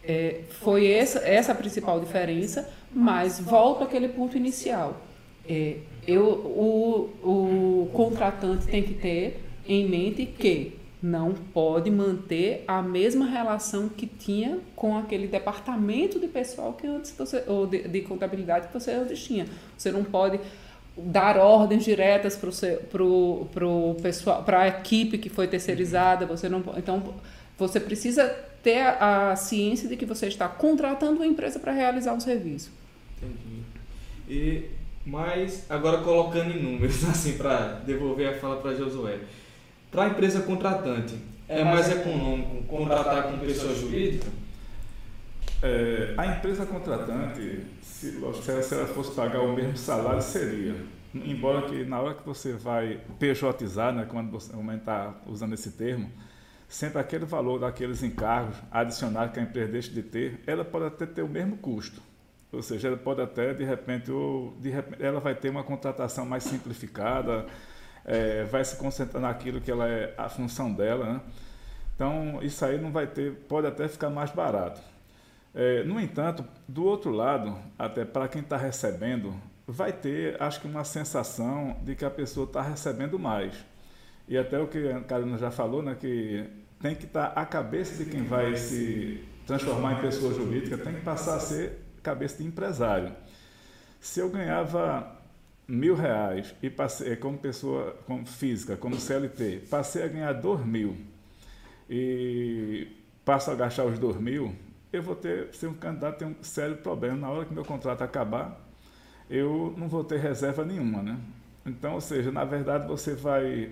é, 0.04 0.42
foi 0.62 0.88
essa 0.88 1.20
essa 1.28 1.52
a 1.52 1.56
principal 1.56 2.00
diferença, 2.00 2.70
mas 2.94 3.40
volto 3.40 3.84
àquele 3.84 4.08
ponto 4.08 4.38
inicial. 4.38 5.02
É, 5.48 5.78
eu, 6.08 6.26
o, 6.26 7.10
o 7.24 7.90
contratante 7.92 8.68
tem 8.68 8.84
que 8.84 8.94
ter 8.94 9.49
em 9.70 9.88
mente 9.88 10.26
que 10.26 10.78
não 11.02 11.34
pode 11.34 11.90
manter 11.90 12.64
a 12.68 12.82
mesma 12.82 13.26
relação 13.26 13.88
que 13.88 14.06
tinha 14.06 14.60
com 14.76 14.98
aquele 14.98 15.28
departamento 15.28 16.20
de 16.20 16.28
pessoal 16.28 16.74
que 16.74 16.86
antes 16.86 17.14
você 17.18 17.44
ou 17.48 17.66
de, 17.66 17.88
de 17.88 18.02
contabilidade 18.02 18.68
que 18.68 18.74
você 18.74 18.92
antes 18.92 19.24
tinha. 19.24 19.46
Você 19.78 19.92
não 19.92 20.04
pode 20.04 20.40
dar 20.98 21.38
ordens 21.38 21.86
diretas 21.86 22.36
para 22.36 23.04
o 23.06 23.48
pro, 23.52 23.96
pessoal, 24.02 24.44
para 24.44 24.62
a 24.62 24.68
equipe 24.68 25.18
que 25.18 25.30
foi 25.30 25.48
terceirizada. 25.48 26.26
Você 26.26 26.50
não, 26.50 26.62
então 26.76 27.14
você 27.58 27.80
precisa 27.80 28.28
ter 28.62 28.82
a, 28.82 29.32
a 29.32 29.36
ciência 29.38 29.88
de 29.88 29.96
que 29.96 30.06
você 30.06 30.28
está 30.28 30.50
contratando 30.50 31.18
uma 31.18 31.28
empresa 31.28 31.60
para 31.60 31.72
realizar 31.72 32.14
um 32.14 32.20
serviço. 32.20 32.72
Entendi. 33.18 33.64
E 34.28 34.80
mas 35.06 35.66
agora 35.70 36.00
colocando 36.00 36.52
em 36.52 36.62
números 36.62 37.04
assim 37.10 37.38
para 37.38 37.80
devolver 37.86 38.30
a 38.30 38.38
fala 38.38 38.58
para 38.58 38.76
Josué. 38.76 39.20
Para 39.92 40.04
a 40.04 40.08
empresa 40.10 40.42
contratante, 40.42 41.16
é, 41.48 41.62
é 41.62 41.64
mais 41.64 41.90
econômico 41.90 42.64
contratar 42.66 43.24
com 43.24 43.40
pessoa 43.40 43.74
jurídica? 43.74 44.28
É, 45.62 46.14
a 46.18 46.28
empresa 46.28 46.66
contratante, 46.66 47.66
se, 47.82 48.12
se 48.62 48.74
ela 48.76 48.88
fosse 48.88 49.12
pagar 49.16 49.42
o 49.42 49.54
mesmo 49.54 49.76
salário, 49.76 50.22
seria. 50.22 50.76
Embora 51.14 51.64
que 51.64 51.84
na 51.86 52.00
hora 52.00 52.14
que 52.14 52.26
você 52.26 52.54
vai 52.54 53.02
PJizar, 53.18 53.94
né, 53.94 54.06
quando 54.08 54.30
você 54.30 54.54
está 54.76 55.16
usando 55.26 55.54
esse 55.54 55.72
termo, 55.72 56.10
sempre 56.68 57.00
aquele 57.00 57.26
valor 57.26 57.60
daqueles 57.60 58.04
encargos 58.04 58.56
adicionais 58.72 59.32
que 59.32 59.40
a 59.40 59.44
empresa 59.44 59.72
deixa 59.72 59.92
de 59.92 60.04
ter, 60.04 60.40
ela 60.46 60.64
pode 60.64 60.86
até 60.86 61.08
ter 61.08 61.24
o 61.24 61.28
mesmo 61.28 61.58
custo. 61.58 62.00
Ou 62.52 62.62
seja, 62.62 62.88
ela 62.88 62.98
pode 62.98 63.22
até, 63.22 63.54
de 63.54 63.64
repente, 63.64 64.12
ou, 64.12 64.56
de 64.60 64.70
repente 64.70 65.04
ela 65.04 65.20
vai 65.20 65.36
ter 65.36 65.50
uma 65.50 65.64
contratação 65.64 66.26
mais 66.26 66.44
simplificada, 66.44 67.48
é, 68.10 68.44
vai 68.46 68.66
se 68.66 68.76
concentrar 68.76 69.22
naquilo 69.22 69.62
que 69.62 69.70
ela 69.70 69.88
é 69.88 70.16
a 70.18 70.28
função 70.28 70.74
dela. 70.74 71.14
Né? 71.14 71.22
Então, 71.96 72.40
isso 72.42 72.66
aí 72.66 72.82
não 72.82 72.92
vai 72.92 73.06
ter, 73.06 73.32
pode 73.48 73.68
até 73.68 73.88
ficar 73.88 74.10
mais 74.10 74.32
barato. 74.32 74.82
É, 75.54 75.84
no 75.84 76.00
entanto, 76.00 76.44
do 76.68 76.84
outro 76.84 77.12
lado, 77.12 77.56
até 77.78 78.04
para 78.04 78.28
quem 78.28 78.42
está 78.42 78.58
recebendo, 78.58 79.40
vai 79.68 79.94
ter, 79.94 80.42
acho 80.42 80.60
que, 80.60 80.68
uma 80.68 80.84
sensação 80.84 81.78
de 81.84 81.96
que 81.96 82.04
a 82.04 82.10
pessoa 82.10 82.48
está 82.48 82.64
recebendo 82.64 83.20
mais. 83.20 83.54
E 84.28 84.38
até 84.38 84.60
o 84.60 84.68
que 84.68 84.90
a 84.90 85.02
Karina 85.02 85.38
já 85.38 85.52
falou, 85.52 85.84
né, 85.84 85.96
que 86.00 86.50
tem 86.82 86.96
que 86.96 87.06
estar 87.06 87.30
tá, 87.30 87.42
a 87.42 87.46
cabeça 87.46 88.04
de 88.04 88.10
quem 88.10 88.24
vai 88.24 88.56
se 88.56 89.24
transformar 89.46 89.94
em 89.94 90.02
pessoa 90.02 90.34
jurídica, 90.34 90.78
tem 90.78 90.96
que 90.96 91.02
passar 91.02 91.36
a 91.36 91.40
ser 91.40 91.80
cabeça 92.02 92.38
de 92.42 92.48
empresário. 92.48 93.12
Se 94.00 94.20
eu 94.20 94.30
ganhava 94.30 95.19
mil 95.70 95.96
reais 95.96 96.56
e 96.64 96.70
passei 96.70 97.16
como 97.16 97.38
pessoa 97.38 97.96
como 98.08 98.26
física, 98.26 98.76
como 98.76 99.00
CLT, 99.00 99.68
passei 99.70 100.04
a 100.04 100.08
ganhar 100.08 100.34
dois 100.34 100.66
mil 100.66 100.98
e 101.88 102.88
passo 103.24 103.52
a 103.52 103.56
gastar 103.56 103.86
os 103.86 104.00
dois 104.00 104.20
mil, 104.20 104.56
eu 104.92 105.04
vou 105.04 105.16
ter, 105.16 105.54
ser 105.54 105.68
um 105.68 105.74
candidato 105.74 106.18
tem 106.18 106.28
um 106.28 106.36
sério 106.42 106.78
problema. 106.78 107.16
Na 107.16 107.30
hora 107.30 107.46
que 107.46 107.54
meu 107.54 107.64
contrato 107.64 108.02
acabar, 108.02 108.60
eu 109.30 109.76
não 109.78 109.88
vou 109.88 110.04
ter 110.04 110.20
reserva 110.20 110.66
nenhuma, 110.66 111.04
né? 111.04 111.18
Então, 111.64 111.94
ou 111.94 112.02
seja, 112.02 112.32
na 112.32 112.44
verdade 112.44 112.88
você 112.88 113.14
vai 113.14 113.70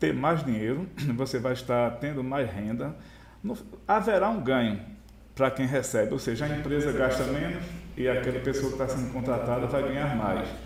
ter 0.00 0.12
mais 0.12 0.44
dinheiro, 0.44 0.88
você 1.14 1.38
vai 1.38 1.52
estar 1.52 1.92
tendo 1.98 2.24
mais 2.24 2.50
renda, 2.50 2.96
no, 3.42 3.56
haverá 3.86 4.28
um 4.28 4.42
ganho 4.42 4.80
para 5.36 5.50
quem 5.50 5.66
recebe, 5.66 6.12
ou 6.12 6.18
seja, 6.18 6.46
a 6.46 6.48
empresa 6.48 6.90
gasta 6.90 7.24
menos 7.24 7.62
e 7.96 8.08
aquela 8.08 8.40
pessoa 8.40 8.72
que 8.72 8.82
está 8.82 8.88
sendo 8.88 9.12
contratada 9.12 9.66
vai 9.66 9.82
ganhar 9.82 10.16
mais. 10.16 10.65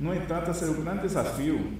No 0.00 0.14
entanto, 0.14 0.50
é 0.50 0.66
o 0.66 0.74
grande 0.74 1.02
desafio 1.02 1.72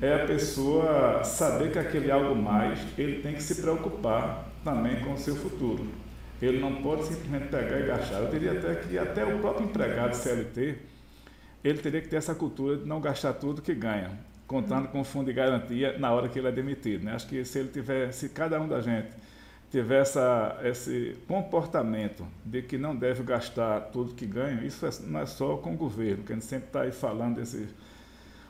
é 0.00 0.14
a 0.14 0.26
pessoa 0.26 1.24
saber 1.24 1.72
que 1.72 1.78
aquele 1.78 2.10
algo 2.10 2.34
mais, 2.34 2.78
ele 2.96 3.20
tem 3.20 3.34
que 3.34 3.42
se 3.42 3.60
preocupar 3.60 4.48
também 4.62 5.00
com 5.00 5.14
o 5.14 5.18
seu 5.18 5.34
futuro. 5.34 5.86
Ele 6.40 6.60
não 6.60 6.82
pode 6.82 7.04
simplesmente 7.06 7.48
pegar 7.48 7.80
e 7.80 7.86
gastar. 7.86 8.18
Eu 8.20 8.30
diria 8.30 8.52
até 8.52 8.74
que 8.74 8.98
até 8.98 9.24
o 9.24 9.38
próprio 9.38 9.66
empregado 9.66 10.14
CLT, 10.14 10.76
ele 11.64 11.78
teria 11.78 12.00
que 12.00 12.08
ter 12.08 12.16
essa 12.16 12.34
cultura 12.34 12.76
de 12.76 12.86
não 12.86 13.00
gastar 13.00 13.32
tudo 13.34 13.62
que 13.62 13.74
ganha, 13.74 14.10
contando 14.46 14.88
com 14.88 15.00
o 15.00 15.04
fundo 15.04 15.26
de 15.26 15.32
garantia 15.32 15.98
na 15.98 16.12
hora 16.12 16.28
que 16.28 16.38
ele 16.38 16.48
é 16.48 16.52
demitido. 16.52 17.04
Né? 17.04 17.14
Acho 17.14 17.26
que 17.26 17.44
se 17.44 17.58
ele 17.58 17.68
tiver, 17.68 18.12
se 18.12 18.28
cada 18.28 18.60
um 18.60 18.68
da 18.68 18.80
gente 18.80 19.08
tiver 19.74 20.02
essa, 20.02 20.56
esse 20.62 21.16
comportamento 21.26 22.24
de 22.44 22.62
que 22.62 22.78
não 22.78 22.94
deve 22.94 23.24
gastar 23.24 23.80
tudo 23.80 24.14
que 24.14 24.24
ganha, 24.24 24.64
isso 24.64 24.86
é, 24.86 24.90
não 25.00 25.18
é 25.18 25.26
só 25.26 25.56
com 25.56 25.74
o 25.74 25.76
governo, 25.76 26.22
que 26.22 26.32
a 26.32 26.36
gente 26.36 26.44
sempre 26.44 26.68
está 26.68 26.82
aí 26.82 26.92
falando 26.92 27.36
desses 27.36 27.74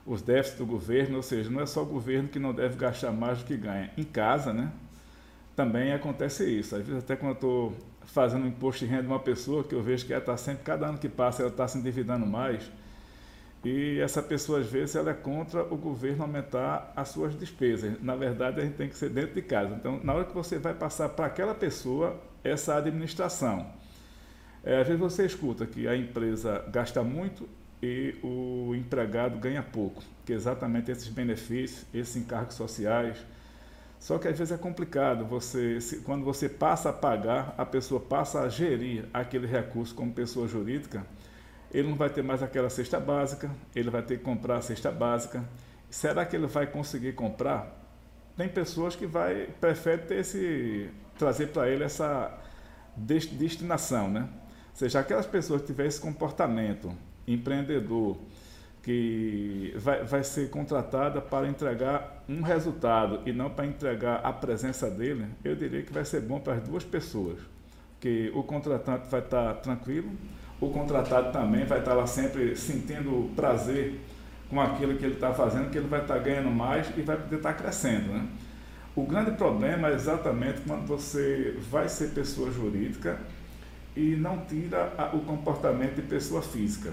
os 0.05 0.21
déficits 0.21 0.59
do 0.59 0.67
governo, 0.67 1.17
ou 1.17 1.23
seja, 1.23 1.49
não 1.49 1.63
é 1.63 1.67
só 1.67 1.83
o 1.83 1.87
governo 1.87 2.29
que 2.29 2.39
não 2.39 2.53
deve 2.53 2.77
gastar 2.77 3.11
mais 3.11 3.39
do 3.39 3.47
que 3.47 3.57
ganha. 3.57 3.91
Em 3.97 4.05
casa, 4.05 4.53
né, 4.53 4.71
também 5.57 5.95
acontece 5.95 6.45
isso. 6.45 6.77
Às 6.77 6.87
vezes 6.87 7.03
até 7.03 7.17
quando 7.17 7.31
eu 7.31 7.35
estou 7.37 7.73
fazendo 8.05 8.47
imposto 8.47 8.85
de 8.85 8.91
renda 8.91 9.05
de 9.05 9.09
uma 9.09 9.19
pessoa, 9.19 9.65
que 9.65 9.75
eu 9.75 9.83
vejo 9.83 10.05
que 10.05 10.13
ela 10.13 10.21
está 10.21 10.37
sempre, 10.37 10.63
cada 10.63 10.89
ano 10.89 10.99
que 10.99 11.09
passa, 11.09 11.41
ela 11.41 11.51
está 11.51 11.67
se 11.67 11.79
endividando 11.79 12.27
mais, 12.27 12.71
e 13.65 13.99
essa 13.99 14.23
pessoa, 14.23 14.61
às 14.61 14.67
vezes, 14.67 14.95
ela 14.95 15.11
é 15.11 15.15
contra 15.15 15.63
o 15.63 15.77
governo 15.77 16.23
aumentar 16.23 16.93
as 16.95 17.09
suas 17.09 17.35
despesas. 17.35 18.01
Na 18.03 18.15
verdade, 18.15 18.61
a 18.61 18.65
gente 18.65 18.75
tem 18.75 18.91
que 18.91 18.97
ser 18.97 19.09
dentro 19.09 19.35
de 19.35 19.41
casa. 19.41 19.75
Então, 19.75 19.99
na 20.05 20.13
hora 20.13 20.25
que 20.27 20.35
você 20.35 20.59
vai 20.59 20.75
passar 20.75 21.09
para 21.09 21.27
aquela 21.27 21.55
pessoa 21.55 22.21
essa 22.45 22.77
administração, 22.77 23.67
é, 24.63 24.81
às 24.81 24.87
vezes 24.87 25.01
você 25.01 25.25
escuta 25.25 25.67
que 25.67 25.89
a 25.89 25.97
empresa 25.97 26.63
gasta 26.71 27.03
muito 27.03 27.49
e 27.83 28.15
o 28.23 28.75
empregado 28.75 29.39
ganha 29.39 29.63
pouco, 29.63 30.03
que 30.27 30.33
é 30.35 30.37
exatamente 30.37 30.91
esses 30.91 31.09
benefícios, 31.09 31.87
esses 31.93 32.17
encargos 32.17 32.55
sociais. 32.57 33.17
Só 33.99 34.19
que 34.19 34.29
às 34.29 34.39
vezes 34.39 34.53
é 34.53 34.59
complicado, 34.59 35.25
você, 35.25 35.79
quando 36.05 36.23
você 36.23 36.51
passa 36.51 36.91
a 36.91 36.93
pagar, 36.93 37.55
a 37.57 37.65
pessoa 37.65 37.99
passa 37.99 38.41
a 38.41 38.49
gerir 38.51 39.07
aquele 39.13 39.47
recurso 39.47 39.95
como 39.95 40.13
pessoa 40.13 40.47
jurídica, 40.47 41.07
ele 41.75 41.89
não 41.89 41.97
vai 41.97 42.09
ter 42.09 42.23
mais 42.23 42.41
aquela 42.41 42.71
cesta 42.71 43.01
básica, 43.01 43.51
ele 43.75 43.91
vai 43.91 44.01
ter 44.01 44.19
que 44.19 44.25
comprar 44.25 44.59
a 44.59 44.63
cesta 44.63 44.93
básica. 44.93 45.45
Será 45.91 46.25
que 46.25 46.37
ele 46.37 46.47
vai 46.47 46.69
conseguir 46.69 47.15
comprar? 47.15 47.85
Tem 48.37 48.49
pessoas 48.49 48.95
que 48.95 49.07
vai 49.07 49.49
preferem 49.61 50.07
ter 50.07 50.21
esse 50.21 50.89
trazer 51.19 51.49
para 51.49 51.69
ele 51.69 51.83
essa 51.83 52.39
destinação, 52.97 54.09
né? 54.09 54.29
seja, 54.73 55.01
aquelas 55.01 55.27
pessoas 55.27 55.61
que 55.63 55.69
tiverem 55.69 55.89
esse 55.89 56.01
comportamento 56.01 56.93
empreendedor, 57.27 58.19
que 58.83 59.73
vai, 59.77 60.05
vai 60.05 60.23
ser 60.23 60.51
contratada 60.51 61.21
para 61.21 61.49
entregar 61.49 62.23
um 62.29 62.43
resultado 62.43 63.21
e 63.25 63.33
não 63.33 63.49
para 63.51 63.67
entregar 63.67 64.17
a 64.17 64.33
presença 64.33 64.91
dele, 64.91 65.27
eu 65.43 65.57
diria 65.57 65.83
que 65.83 65.93
vai 65.93 66.05
ser 66.05 66.21
bom 66.21 66.39
para 66.39 66.55
as 66.55 66.63
duas 66.63 66.85
pessoas. 66.85 67.39
Que 67.99 68.31
o 68.35 68.43
contratante 68.43 69.09
vai 69.09 69.21
estar 69.21 69.55
tranquilo, 69.55 70.13
o 70.67 70.71
contratado 70.71 71.33
também 71.33 71.65
vai 71.65 71.79
estar 71.79 71.95
lá 71.95 72.07
sempre 72.07 72.57
sentindo 72.57 73.31
prazer 73.35 74.01
com 74.49 74.61
aquilo 74.61 74.97
que 74.97 75.05
ele 75.05 75.15
está 75.15 75.33
fazendo, 75.33 75.71
que 75.71 75.79
ele 75.79 75.89
vai 75.89 76.03
estar 76.03 76.19
ganhando 76.19 76.51
mais 76.51 76.87
e 76.97 77.03
vai 77.03 77.17
poder 77.17 77.37
estar 77.37 77.55
crescendo. 77.55 78.13
Né? 78.13 78.27
O 78.95 79.05
grande 79.05 79.33
problema 79.33 79.89
é 79.89 79.95
exatamente 79.95 80.61
quando 80.67 80.87
você 80.87 81.59
vai 81.71 81.89
ser 81.89 82.11
pessoa 82.11 82.51
jurídica 82.51 83.19
e 83.97 84.17
não 84.17 84.39
tira 84.39 84.93
o 85.13 85.21
comportamento 85.21 85.97
de 85.97 86.03
pessoa 86.03 86.43
física 86.43 86.93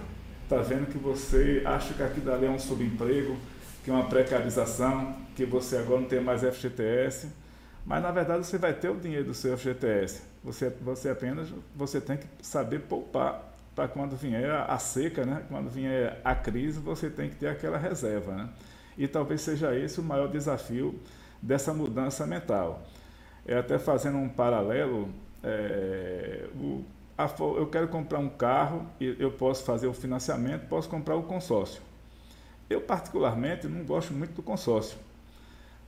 está 0.56 0.62
vendo 0.62 0.88
que 0.88 0.98
você 0.98 1.62
acha 1.66 1.94
que 1.94 2.04
aquilo 2.04 2.34
ali 2.34 2.46
é 2.46 2.50
um 2.50 2.60
subemprego, 2.60 3.38
que 3.84 3.90
é 3.90 3.94
uma 3.94 4.10
precarização, 4.10 5.16
que 5.34 5.46
você 5.46 5.78
agora 5.78 6.02
não 6.02 6.08
tem 6.08 6.20
mais 6.20 6.42
FGTS, 6.42 7.30
mas 7.86 8.04
na 8.04 8.12
verdade 8.12 8.46
você 8.46 8.58
vai 8.58 8.74
ter 8.74 8.90
o 8.90 8.96
dinheiro 8.96 9.26
do 9.26 9.34
seu 9.34 9.58
FGTS. 9.58 10.22
Você, 10.44 10.70
você 10.82 11.10
apenas 11.10 11.48
você 11.74 12.02
tem 12.02 12.18
que 12.18 12.28
saber 12.42 12.82
poupar 12.82 13.51
para 13.76 13.88
quando 13.88 14.16
vier 14.16 14.50
a, 14.50 14.78
seca, 14.78 15.26
né? 15.26 15.44
quando 15.48 15.70
vier 15.70 16.20
a 16.24 16.36
crise, 16.36 16.80
você 16.80 17.10
tem 17.10 17.30
que 17.30 17.36
ter 17.36 17.48
aquela 17.48 17.78
reserva. 17.78 18.34
Né? 18.34 18.50
E 18.98 19.08
talvez 19.08 19.42
seja 19.42 19.76
esse 19.76 20.00
o 20.00 20.04
maior 20.04 20.28
desafio 20.28 21.00
dessa 21.42 21.74
mudança 21.74 22.28
mental. 22.28 22.84
É 23.46 23.58
até 23.58 23.80
fazendo 23.80 24.18
um 24.18 24.30
paralelo, 24.30 25.10
é, 25.44 26.48
o, 26.56 26.84
eu 27.58 27.68
quero 27.68 27.88
comprar 27.88 28.20
um 28.20 28.30
carro, 28.30 28.86
eu 29.00 29.32
posso 29.32 29.64
fazer 29.64 29.88
o 29.88 29.94
financiamento, 29.94 30.68
posso 30.68 30.90
comprar 30.90 31.16
o 31.16 31.24
consórcio. 31.24 31.82
Eu, 32.70 32.82
particularmente, 32.82 33.68
não 33.68 33.84
gosto 33.84 34.14
muito 34.14 34.34
do 34.34 34.44
consórcio, 34.44 34.98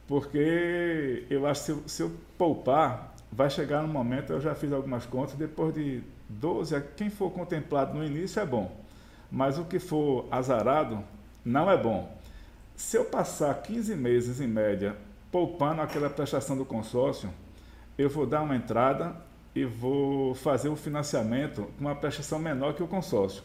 porque 0.08 1.26
eu 1.30 1.46
acho 1.48 1.62
que 1.62 1.90
se 1.90 1.96
se 1.96 2.04
eu 2.04 2.12
poupar, 2.38 3.16
vai 3.32 3.50
chegar 3.50 3.82
no 3.82 3.88
momento, 3.88 4.34
eu 4.34 4.42
já 4.42 4.54
fiz 4.54 4.72
algumas 4.72 5.06
contas, 5.06 5.36
depois 5.36 5.74
de 5.74 6.04
12, 6.40 6.80
quem 6.96 7.10
for 7.10 7.32
contemplado 7.32 7.98
no 7.98 8.06
início 8.06 8.40
é 8.40 8.46
bom, 8.46 8.76
mas 9.32 9.58
o 9.58 9.66
que 9.66 9.80
for 9.80 10.28
azarado 10.32 11.04
não 11.44 11.70
é 11.70 11.78
bom. 11.78 12.16
Se 12.76 12.98
eu 12.98 13.06
passar 13.06 13.54
15 13.62 13.96
meses, 13.96 14.42
em 14.42 14.48
média, 14.48 14.96
poupando 15.32 15.82
aquela 15.82 16.10
prestação 16.10 16.58
do 16.58 16.66
consórcio, 16.66 17.30
eu 17.98 18.10
vou 18.10 18.26
dar 18.26 18.42
uma 18.42 18.56
entrada 18.56 19.16
e 19.56 19.66
vou 19.66 20.34
fazer 20.34 20.70
o 20.70 20.76
financiamento 20.76 21.68
com 21.78 21.86
uma 21.86 21.96
prestação 21.96 22.40
menor 22.40 22.74
que 22.74 22.84
o 22.84 22.88
consórcio. 22.88 23.44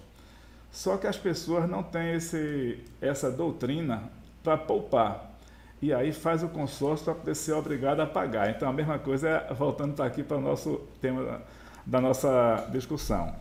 Só 0.71 0.97
que 0.97 1.07
as 1.07 1.17
pessoas 1.17 1.69
não 1.69 1.83
têm 1.83 2.15
esse, 2.15 2.85
essa 3.01 3.31
doutrina 3.31 4.11
para 4.43 4.57
poupar. 4.57 5.35
E 5.81 5.93
aí 5.93 6.13
faz 6.13 6.43
o 6.43 6.49
consórcio 6.49 7.05
para 7.05 7.15
poder 7.15 7.35
ser 7.35 7.53
obrigado 7.53 8.01
a 8.01 8.07
pagar. 8.07 8.51
Então 8.51 8.69
a 8.69 8.73
mesma 8.73 8.99
coisa 8.99 9.29
é, 9.29 9.55
voltando 9.55 10.01
aqui 10.03 10.23
para 10.23 10.37
o 10.37 10.41
nosso 10.41 10.81
tema 11.01 11.43
da, 11.89 12.01
nossa 12.01 12.69
discussão. 12.71 13.35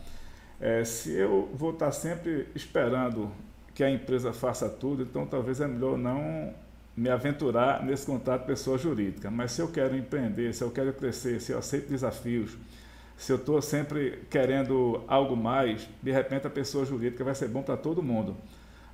É, 0.59 0.83
se 0.83 1.11
eu 1.11 1.49
vou 1.53 1.71
estar 1.71 1.91
sempre 1.91 2.47
esperando 2.55 3.29
que 3.75 3.83
a 3.83 3.91
empresa 3.91 4.33
faça 4.33 4.67
tudo, 4.69 5.03
então 5.03 5.25
talvez 5.25 5.61
é 5.61 5.67
melhor 5.67 5.97
não 5.97 6.53
me 6.95 7.09
aventurar 7.09 7.85
nesse 7.85 8.05
contato 8.05 8.45
pessoa 8.45 8.77
jurídica. 8.77 9.29
Mas 9.29 9.51
se 9.51 9.61
eu 9.61 9.67
quero 9.67 9.95
empreender, 9.95 10.53
se 10.53 10.63
eu 10.63 10.71
quero 10.71 10.91
crescer, 10.93 11.39
se 11.39 11.51
eu 11.51 11.59
aceito 11.59 11.89
desafios, 11.89 12.57
se 13.17 13.31
eu 13.31 13.37
estou 13.37 13.61
sempre 13.61 14.23
querendo 14.29 15.03
algo 15.07 15.35
mais, 15.35 15.87
de 16.01 16.11
repente 16.11 16.47
a 16.47 16.49
pessoa 16.49 16.85
jurídica 16.85 17.23
vai 17.23 17.35
ser 17.35 17.47
bom 17.47 17.61
para 17.61 17.77
todo 17.77 18.01
mundo. 18.01 18.35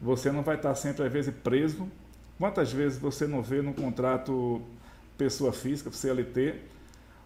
Você 0.02 0.32
não 0.32 0.42
vai 0.42 0.56
estar 0.56 0.76
sempre, 0.76 1.06
às 1.06 1.12
vezes, 1.12 1.34
preso. 1.44 1.88
Quantas 2.38 2.74
vezes 2.74 2.98
você 2.98 3.26
não 3.26 3.42
vê 3.42 3.62
no 3.62 3.74
contrato 3.74 4.62
pessoa 5.18 5.54
física, 5.54 5.92
CLT, 5.92 6.56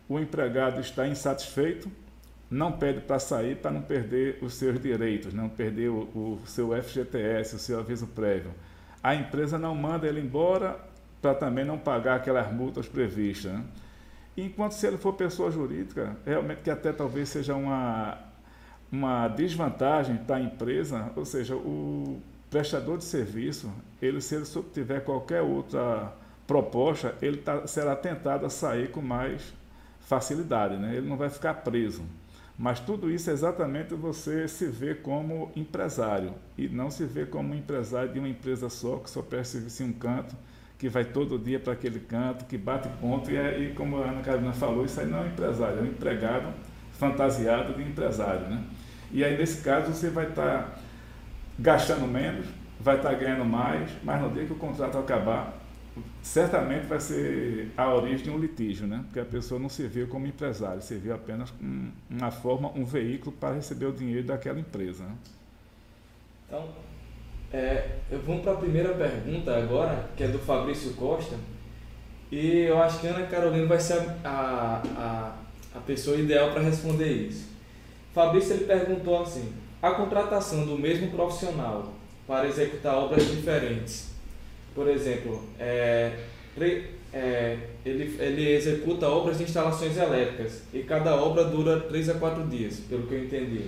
o 0.07 0.19
empregado 0.19 0.79
está 0.79 1.07
insatisfeito, 1.07 1.89
não 2.49 2.71
pede 2.71 3.01
para 3.01 3.19
sair 3.19 3.57
para 3.57 3.71
não 3.71 3.81
perder 3.81 4.39
os 4.41 4.53
seus 4.53 4.79
direitos, 4.79 5.33
não 5.33 5.49
perder 5.49 5.89
o, 5.89 6.01
o 6.13 6.39
seu 6.45 6.71
FGTS, 6.81 7.55
o 7.55 7.59
seu 7.59 7.79
aviso 7.79 8.07
prévio 8.07 8.51
a 9.07 9.15
empresa 9.15 9.57
não 9.57 9.73
manda 9.73 10.05
ele 10.05 10.19
embora 10.19 10.77
para 11.21 11.33
também 11.33 11.63
não 11.63 11.77
pagar 11.77 12.15
aquelas 12.17 12.51
multas 12.51 12.87
previstas. 12.89 13.53
Né? 13.53 13.63
Enquanto 14.35 14.73
se 14.73 14.85
ele 14.85 14.97
for 14.97 15.13
pessoa 15.13 15.49
jurídica, 15.49 16.17
realmente 16.25 16.61
que 16.61 16.69
até 16.69 16.91
talvez 16.91 17.29
seja 17.29 17.55
uma, 17.55 18.17
uma 18.91 19.29
desvantagem 19.29 20.17
para 20.17 20.35
a 20.35 20.41
empresa, 20.41 21.09
ou 21.15 21.23
seja, 21.23 21.55
o 21.55 22.21
prestador 22.49 22.97
de 22.97 23.05
serviço, 23.05 23.71
ele 24.01 24.19
se 24.19 24.35
ele 24.35 24.45
tiver 24.73 24.99
qualquer 24.99 25.41
outra 25.41 26.13
proposta, 26.45 27.15
ele 27.21 27.37
tá, 27.37 27.65
será 27.65 27.95
tentado 27.95 28.45
a 28.45 28.49
sair 28.49 28.91
com 28.91 29.01
mais 29.01 29.53
facilidade, 30.01 30.75
né? 30.75 30.95
ele 30.97 31.07
não 31.07 31.15
vai 31.15 31.29
ficar 31.29 31.53
preso. 31.55 32.03
Mas 32.57 32.79
tudo 32.79 33.11
isso 33.11 33.29
é 33.29 33.33
exatamente 33.33 33.93
você 33.93 34.47
se 34.47 34.65
ver 34.65 35.03
como 35.03 35.51
empresário 35.55 36.33
e 36.57 36.67
não 36.67 36.89
se 36.89 37.05
ver 37.05 37.29
como 37.29 37.53
empresário 37.53 38.11
de 38.11 38.17
uma 38.17 38.27
empresa 38.27 38.67
só, 38.67 38.97
que 38.97 39.09
só 39.09 39.23
em 39.79 39.83
um 39.85 39.93
canto, 39.93 40.35
que 40.77 40.89
vai 40.89 41.05
todo 41.05 41.37
dia 41.37 41.59
para 41.59 41.73
aquele 41.73 41.99
canto, 41.99 42.45
que 42.45 42.57
bate 42.57 42.89
ponto. 42.99 43.29
E, 43.29 43.37
é, 43.37 43.59
e 43.59 43.73
como 43.73 43.97
a 43.97 44.07
Ana 44.07 44.21
Carolina 44.21 44.53
falou, 44.53 44.85
isso 44.85 44.99
aí 44.99 45.05
não 45.05 45.19
é 45.19 45.21
um 45.21 45.27
empresário, 45.27 45.79
é 45.79 45.81
um 45.83 45.85
empregado 45.85 46.51
fantasiado 46.93 47.73
de 47.73 47.83
empresário. 47.83 48.47
Né? 48.47 48.63
E 49.11 49.23
aí, 49.23 49.37
nesse 49.37 49.63
caso, 49.63 49.93
você 49.93 50.09
vai 50.09 50.29
estar 50.29 50.63
tá 50.63 50.75
gastando 51.59 52.07
menos, 52.07 52.47
vai 52.79 52.97
estar 52.97 53.09
tá 53.09 53.15
ganhando 53.15 53.45
mais, 53.45 53.91
mas 54.03 54.19
no 54.21 54.31
dia 54.31 54.45
que 54.45 54.53
o 54.53 54.57
contrato 54.57 54.97
acabar, 54.97 55.56
certamente 56.21 56.85
vai 56.85 56.99
ser 56.99 57.71
a 57.77 57.93
origem 57.93 58.23
de 58.23 58.29
um 58.29 58.37
litígio, 58.37 58.87
né? 58.87 59.01
porque 59.05 59.19
a 59.19 59.25
pessoa 59.25 59.59
não 59.59 59.69
se 59.69 59.87
viu 59.87 60.07
como 60.07 60.27
empresário, 60.27 60.81
se 60.81 60.95
viu 60.95 61.13
apenas 61.13 61.51
como 61.51 61.91
uma 62.09 62.31
forma, 62.31 62.71
um 62.75 62.85
veículo 62.85 63.31
para 63.31 63.55
receber 63.55 63.85
o 63.85 63.91
dinheiro 63.91 64.27
daquela 64.27 64.59
empresa. 64.59 65.03
Né? 65.03 65.15
Então, 66.47 66.69
é, 67.51 67.97
vamos 68.25 68.41
para 68.41 68.53
a 68.53 68.57
primeira 68.57 68.93
pergunta 68.93 69.55
agora, 69.55 70.09
que 70.15 70.23
é 70.23 70.27
do 70.27 70.39
Fabrício 70.39 70.93
Costa, 70.93 71.35
e 72.31 72.61
eu 72.61 72.81
acho 72.81 72.99
que 72.99 73.07
a 73.07 73.15
Ana 73.15 73.27
Carolina 73.27 73.65
vai 73.65 73.79
ser 73.79 74.01
a, 74.23 74.81
a, 74.97 75.77
a 75.77 75.81
pessoa 75.81 76.17
ideal 76.17 76.51
para 76.51 76.61
responder 76.61 77.09
isso. 77.09 77.49
Fabrício 78.13 78.53
ele 78.53 78.65
perguntou 78.65 79.21
assim, 79.21 79.53
a 79.81 79.91
contratação 79.91 80.65
do 80.65 80.77
mesmo 80.77 81.11
profissional 81.11 81.93
para 82.25 82.47
executar 82.47 82.95
obras 82.95 83.25
diferentes 83.29 84.06
por 84.77 84.87
exemplo, 84.87 85.43
é, 85.59 86.11
é, 87.11 87.57
ele, 87.83 88.15
ele 88.19 88.51
executa 88.51 89.09
obras 89.09 89.39
de 89.39 89.43
instalações 89.43 89.97
elétricas 89.97 90.61
e 90.71 90.83
cada 90.83 91.15
obra 91.15 91.45
dura 91.45 91.79
3 91.79 92.09
a 92.09 92.13
4 92.13 92.43
dias, 92.43 92.81
pelo 92.87 93.07
que 93.07 93.15
eu 93.15 93.23
entendi. 93.23 93.63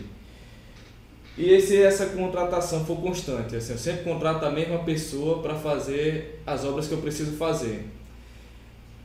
E 1.35 1.59
se 1.59 1.81
essa 1.81 2.05
contratação 2.07 2.85
for 2.85 3.01
constante, 3.01 3.55
assim, 3.55 3.71
eu 3.71 3.79
sempre 3.79 4.03
contrato 4.03 4.45
a 4.45 4.51
mesma 4.51 4.83
pessoa 4.83 5.41
para 5.41 5.55
fazer 5.55 6.41
as 6.45 6.63
obras 6.63 6.87
que 6.87 6.93
eu 6.93 6.99
preciso 6.99 7.37
fazer. 7.37 7.85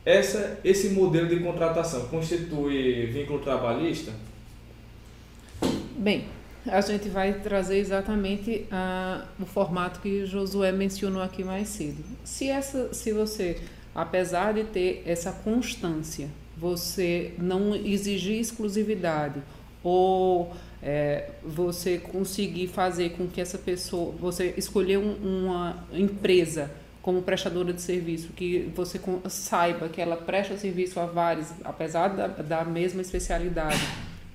Essa, 0.05 0.59
esse 0.63 0.89
modelo 0.89 1.27
de 1.27 1.39
contratação 1.39 2.05
constitui 2.09 3.07
vínculo 3.07 3.39
trabalhista? 3.39 4.11
Bem, 5.97 6.25
a 6.67 6.81
gente 6.81 7.09
vai 7.09 7.33
trazer 7.33 7.77
exatamente 7.77 8.65
uh, 8.71 9.23
o 9.39 9.45
formato 9.45 9.99
que 9.99 10.25
Josué 10.25 10.71
mencionou 10.71 11.21
aqui 11.21 11.43
mais 11.43 11.69
cedo. 11.69 12.03
Se, 12.23 12.49
essa, 12.49 12.93
se 12.93 13.11
você, 13.11 13.59
apesar 13.93 14.53
de 14.53 14.63
ter 14.63 15.03
essa 15.05 15.31
constância, 15.31 16.27
você 16.57 17.33
não 17.37 17.75
exigir 17.75 18.39
exclusividade 18.39 19.41
ou 19.83 20.53
é, 20.81 21.29
você 21.43 21.97
conseguir 21.97 22.67
fazer 22.67 23.11
com 23.11 23.27
que 23.27 23.39
essa 23.39 23.57
pessoa, 23.57 24.11
você 24.13 24.53
escolher 24.57 24.97
um, 24.97 25.45
uma 25.45 25.85
empresa 25.93 26.71
como 27.01 27.21
prestadora 27.21 27.71
de 27.71 27.81
serviço, 27.81 28.29
que 28.33 28.71
você 28.75 28.99
saiba 29.29 29.87
que 29.89 30.01
ela 30.01 30.17
presta 30.17 30.57
serviço 30.57 30.99
a 30.99 31.05
vários, 31.05 31.51
apesar 31.63 32.07
da, 32.07 32.27
da 32.27 32.65
mesma 32.65 33.01
especialidade 33.01 33.79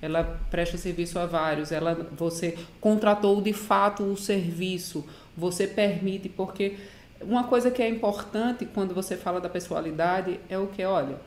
ela 0.01 0.23
presta 0.49 0.77
serviço 0.77 1.19
a 1.19 1.25
vários, 1.25 1.71
ela 1.71 1.93
você 2.17 2.57
contratou 2.79 3.41
de 3.41 3.53
fato 3.53 4.03
o 4.03 4.17
serviço, 4.17 5.05
você 5.37 5.67
permite 5.67 6.27
porque 6.27 6.77
uma 7.21 7.43
coisa 7.43 7.69
que 7.69 7.81
é 7.81 7.87
importante 7.87 8.65
quando 8.65 8.93
você 8.95 9.15
fala 9.15 9.39
da 9.39 9.49
pessoalidade 9.49 10.39
é 10.49 10.57
o 10.57 10.67
que 10.67 10.83
olha, 10.83 11.17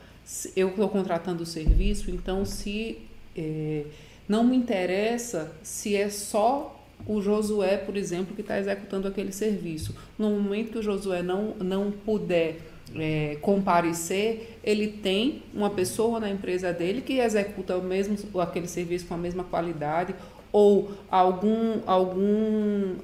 eu 0.55 0.69
estou 0.69 0.89
contratando 0.89 1.43
o 1.43 1.45
serviço, 1.45 2.11
então 2.11 2.43
se 2.43 2.99
é, 3.35 3.85
não 4.27 4.43
me 4.43 4.57
interessa 4.57 5.51
se 5.63 5.95
é 5.95 6.09
só 6.09 6.71
o 7.05 7.21
Josué, 7.21 7.77
por 7.77 7.95
exemplo, 7.97 8.35
que 8.35 8.41
está 8.41 8.57
executando 8.57 9.07
aquele 9.07 9.31
serviço. 9.31 9.95
No 10.17 10.29
momento 10.31 10.71
que 10.71 10.79
o 10.79 10.83
Josué 10.83 11.21
não, 11.21 11.53
não 11.59 11.91
puder 11.91 12.57
é, 12.95 13.37
comparecer, 13.41 14.59
ele 14.63 14.87
tem 14.87 15.43
uma 15.53 15.69
pessoa 15.69 16.19
na 16.19 16.29
empresa 16.29 16.71
dele 16.73 17.01
que 17.01 17.19
executa 17.19 17.75
o 17.77 17.83
mesmo 17.83 18.17
aquele 18.39 18.67
serviço 18.67 19.05
com 19.05 19.13
a 19.13 19.17
mesma 19.17 19.43
qualidade 19.43 20.13
ou 20.51 20.91
algum, 21.09 21.79
algum 21.85 22.95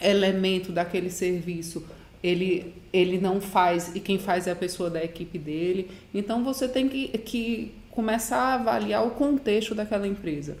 elemento 0.00 0.72
daquele 0.72 1.10
serviço 1.10 1.84
ele, 2.24 2.74
ele 2.90 3.18
não 3.20 3.38
faz 3.38 3.94
e 3.94 4.00
quem 4.00 4.18
faz 4.18 4.46
é 4.46 4.52
a 4.52 4.56
pessoa 4.56 4.88
da 4.88 5.04
equipe 5.04 5.38
dele. 5.38 5.90
Então 6.14 6.42
você 6.42 6.66
tem 6.66 6.88
que, 6.88 7.08
que 7.18 7.74
começar 7.90 8.38
a 8.38 8.54
avaliar 8.54 9.06
o 9.06 9.10
contexto 9.10 9.74
daquela 9.74 10.08
empresa 10.08 10.56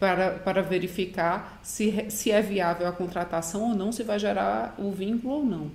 para, 0.00 0.30
para 0.30 0.62
verificar 0.62 1.60
se, 1.62 2.06
se 2.08 2.30
é 2.30 2.40
viável 2.40 2.86
a 2.86 2.92
contratação 2.92 3.70
ou 3.70 3.74
não, 3.74 3.92
se 3.92 4.02
vai 4.02 4.18
gerar 4.18 4.74
o 4.78 4.90
vínculo 4.90 5.34
ou 5.34 5.44
não. 5.44 5.70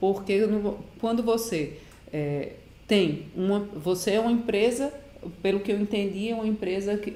Porque 0.00 0.38
no, 0.38 0.78
quando 0.98 1.22
você 1.22 1.76
é, 2.12 2.54
tem 2.88 3.26
uma. 3.36 3.60
Você 3.60 4.12
é 4.12 4.20
uma 4.20 4.32
empresa, 4.32 4.92
pelo 5.42 5.60
que 5.60 5.70
eu 5.70 5.78
entendi, 5.78 6.30
é 6.30 6.34
uma 6.34 6.46
empresa 6.46 6.96
que, 6.96 7.14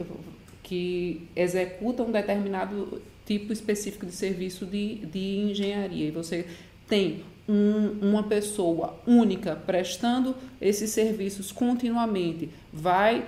que 0.63 1.23
executa 1.35 2.03
um 2.03 2.13
determinado 2.13 3.03
tipo 3.27 3.53
específico 3.53 4.05
de 4.05 4.13
serviço 4.13 4.67
de, 4.67 4.97
de 5.07 5.39
engenharia. 5.39 6.09
E 6.09 6.11
você 6.11 6.47
tem 6.87 7.25
um, 7.49 8.11
uma 8.11 8.23
pessoa 8.23 8.99
única 9.07 9.57
prestando 9.57 10.35
esses 10.61 10.91
serviços 10.91 11.51
continuamente. 11.51 12.51
Vai 12.73 13.27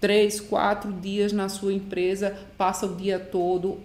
três, 0.00 0.40
quatro 0.40 0.92
dias 0.92 1.32
na 1.32 1.48
sua 1.48 1.72
empresa, 1.72 2.36
passa 2.56 2.86
o 2.86 2.96
dia 2.96 3.18
todo 3.18 3.78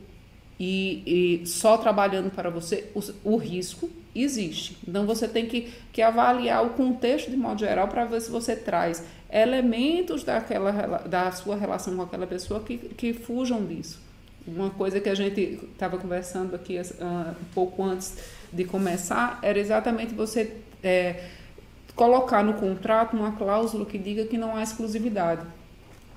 e, 0.60 1.41
e 1.43 1.47
só 1.47 1.78
trabalhando 1.78 2.32
para 2.32 2.49
você, 2.49 2.89
o, 2.95 3.34
o, 3.34 3.38
risco 3.38 3.89
existe. 4.15 4.78
Então 4.88 5.06
você 5.06 5.28
tem 5.28 5.45
que, 5.45 5.73
que 5.91 6.01
avaliar 6.01 6.65
o 6.65 6.69
contexto 6.69 7.30
de 7.30 7.36
modo 7.36 7.60
geral 7.60 7.88
para 7.88 8.06
ver 8.06 8.21
se 8.21 8.32
você 8.32 8.56
traz 8.56 9.04
elementos 9.30 10.23
daquela, 10.23 10.71
da 11.08 11.32
sua 11.32 11.56
relação 11.56 11.95
com 11.95 12.01
aquela 12.01 12.25
pessoa 12.25 12.62
que, 12.62 12.78
que 12.78 13.13
fujam 13.13 13.65
disso. 13.65 13.99
Uma 14.47 14.69
coisa 14.69 14.99
que 14.99 15.10
a 15.10 15.15
gente 15.15 15.60
estava 15.73 15.97
conversando 15.97 16.56
aqui 16.56 16.78
uh, 16.78 17.32
um 17.32 17.54
pouco 17.54 17.84
antes 17.84 18.15
de 18.54 18.63
começar 18.63 19.39
era 19.41 19.60
exatamente 19.60 20.13
você 20.13 20.56
é, 20.84 21.23
colocar 21.95 22.43
no 22.43 22.54
contrato 22.54 23.17
uma 23.17 23.32
cláusula 23.32 23.86
que 23.86 23.97
diga 23.97 24.25
que 24.25 24.38
não 24.38 24.56
há 24.56 24.62
exclusividade 24.62 25.41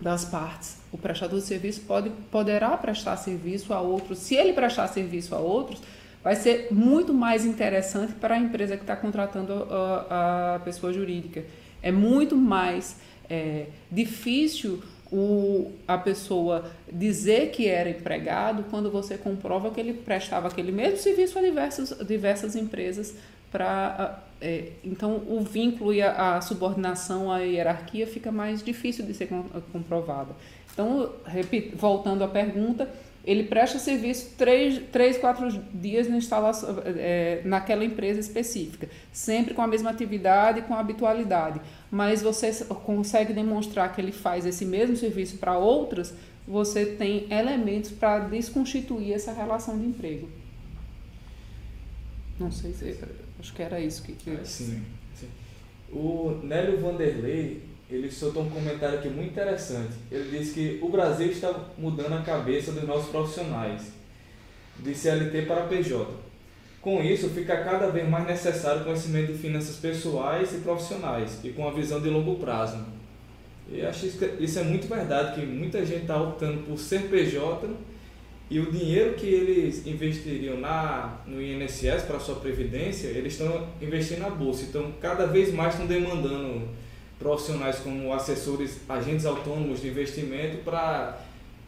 das 0.00 0.24
partes. 0.24 0.76
O 0.92 0.98
prestador 0.98 1.40
de 1.40 1.46
serviço 1.46 1.80
pode, 1.82 2.10
poderá 2.30 2.76
prestar 2.76 3.16
serviço 3.16 3.72
a 3.72 3.80
outros. 3.80 4.18
Se 4.18 4.34
ele 4.34 4.52
prestar 4.52 4.88
serviço 4.88 5.34
a 5.34 5.38
outros, 5.38 5.80
vai 6.22 6.36
ser 6.36 6.68
muito 6.70 7.14
mais 7.14 7.44
interessante 7.44 8.12
para 8.14 8.34
a 8.34 8.38
empresa 8.38 8.76
que 8.76 8.82
está 8.82 8.96
contratando 8.96 9.52
a, 9.70 10.54
a, 10.54 10.58
pessoa 10.60 10.92
jurídica. 10.92 11.44
É 11.82 11.92
muito 11.92 12.36
mais 12.36 12.96
é, 13.28 13.66
difícil 13.90 14.82
o, 15.10 15.72
a 15.86 15.96
pessoa 15.96 16.70
dizer 16.92 17.50
que 17.50 17.66
era 17.66 17.88
empregado 17.88 18.64
quando 18.70 18.90
você 18.90 19.16
comprova 19.16 19.70
que 19.70 19.80
ele 19.80 19.94
prestava 19.94 20.48
aquele 20.48 20.72
mesmo 20.72 20.98
serviço 20.98 21.38
a 21.38 21.42
diversas, 21.42 21.96
diversas 22.06 22.56
empresas 22.56 23.14
para 23.50 24.22
é, 24.40 24.72
então 24.84 25.22
o 25.26 25.40
vínculo 25.40 25.92
e 25.92 26.02
a, 26.02 26.36
a, 26.36 26.40
subordinação 26.40 27.32
à 27.32 27.38
hierarquia 27.38 28.06
fica 28.06 28.30
mais 28.30 28.62
difícil 28.62 29.04
de 29.04 29.14
ser 29.14 29.28
comprovada. 29.72 30.30
Então, 30.72 31.10
repito, 31.26 31.76
voltando 31.76 32.22
à 32.22 32.28
pergunta, 32.28 32.88
ele 33.24 33.44
presta 33.44 33.78
serviço 33.78 34.30
três, 34.38 34.80
três 34.90 35.18
quatro 35.18 35.50
dias 35.74 36.08
na 36.08 36.16
instalação, 36.16 36.82
é, 36.84 37.42
naquela 37.44 37.84
empresa 37.84 38.20
específica, 38.20 38.88
sempre 39.12 39.52
com 39.54 39.60
a 39.60 39.66
mesma 39.66 39.90
atividade, 39.90 40.62
com 40.62 40.74
a 40.74 40.80
habitualidade. 40.80 41.60
Mas 41.90 42.22
você 42.22 42.52
consegue 42.84 43.32
demonstrar 43.32 43.94
que 43.94 44.00
ele 44.00 44.12
faz 44.12 44.46
esse 44.46 44.64
mesmo 44.64 44.96
serviço 44.96 45.36
para 45.36 45.58
outras, 45.58 46.14
você 46.46 46.86
tem 46.86 47.26
elementos 47.30 47.90
para 47.90 48.20
desconstituir 48.20 49.12
essa 49.12 49.32
relação 49.32 49.78
de 49.78 49.84
emprego. 49.84 50.28
Não 52.38 52.50
sei 52.50 52.72
se. 52.72 52.96
Acho 53.38 53.52
que 53.52 53.62
era 53.62 53.78
isso 53.80 54.02
que. 54.02 54.12
que... 54.12 54.30
Ah, 54.30 54.44
sim, 54.44 54.82
sim. 55.14 55.28
O 55.92 56.40
Nélio 56.42 56.80
Vanderlei 56.80 57.62
ele 57.90 58.10
soltou 58.10 58.42
um 58.42 58.50
comentário 58.50 58.98
aqui 58.98 59.08
muito 59.08 59.30
interessante. 59.30 59.94
Ele 60.10 60.38
disse 60.38 60.52
que 60.52 60.78
o 60.82 60.88
Brasil 60.88 61.28
está 61.28 61.52
mudando 61.78 62.14
a 62.14 62.22
cabeça 62.22 62.72
dos 62.72 62.84
nossos 62.84 63.10
profissionais, 63.10 63.92
de 64.78 64.94
CLT 64.94 65.42
para 65.42 65.62
PJ. 65.62 66.06
Com 66.80 67.02
isso, 67.02 67.30
fica 67.30 67.56
cada 67.64 67.88
vez 67.88 68.08
mais 68.08 68.26
necessário 68.26 68.84
conhecimento 68.84 69.32
de 69.32 69.38
finanças 69.38 69.76
pessoais 69.76 70.52
e 70.54 70.58
profissionais, 70.58 71.40
e 71.42 71.50
com 71.50 71.66
a 71.66 71.72
visão 71.72 72.00
de 72.00 72.08
longo 72.08 72.36
prazo. 72.36 72.84
E 73.70 73.82
acho 73.82 74.06
isso 74.38 74.58
é 74.58 74.62
muito 74.62 74.86
verdade, 74.86 75.40
que 75.40 75.46
muita 75.46 75.84
gente 75.84 76.02
está 76.02 76.20
optando 76.20 76.62
por 76.62 76.78
ser 76.78 77.08
PJ 77.08 77.68
e 78.50 78.60
o 78.60 78.70
dinheiro 78.70 79.14
que 79.14 79.26
eles 79.26 79.86
investiriam 79.86 80.58
na, 80.58 81.18
no 81.26 81.42
INSS 81.42 82.04
para 82.06 82.18
sua 82.18 82.36
previdência, 82.36 83.08
eles 83.08 83.34
estão 83.34 83.68
investindo 83.80 84.20
na 84.20 84.30
bolsa. 84.30 84.64
Então, 84.64 84.92
cada 85.00 85.26
vez 85.26 85.52
mais 85.52 85.74
estão 85.74 85.86
demandando 85.86 86.66
profissionais 87.18 87.78
como 87.80 88.12
assessores, 88.12 88.80
agentes 88.88 89.26
autônomos 89.26 89.80
de 89.80 89.88
investimento 89.88 90.58
para 90.58 91.18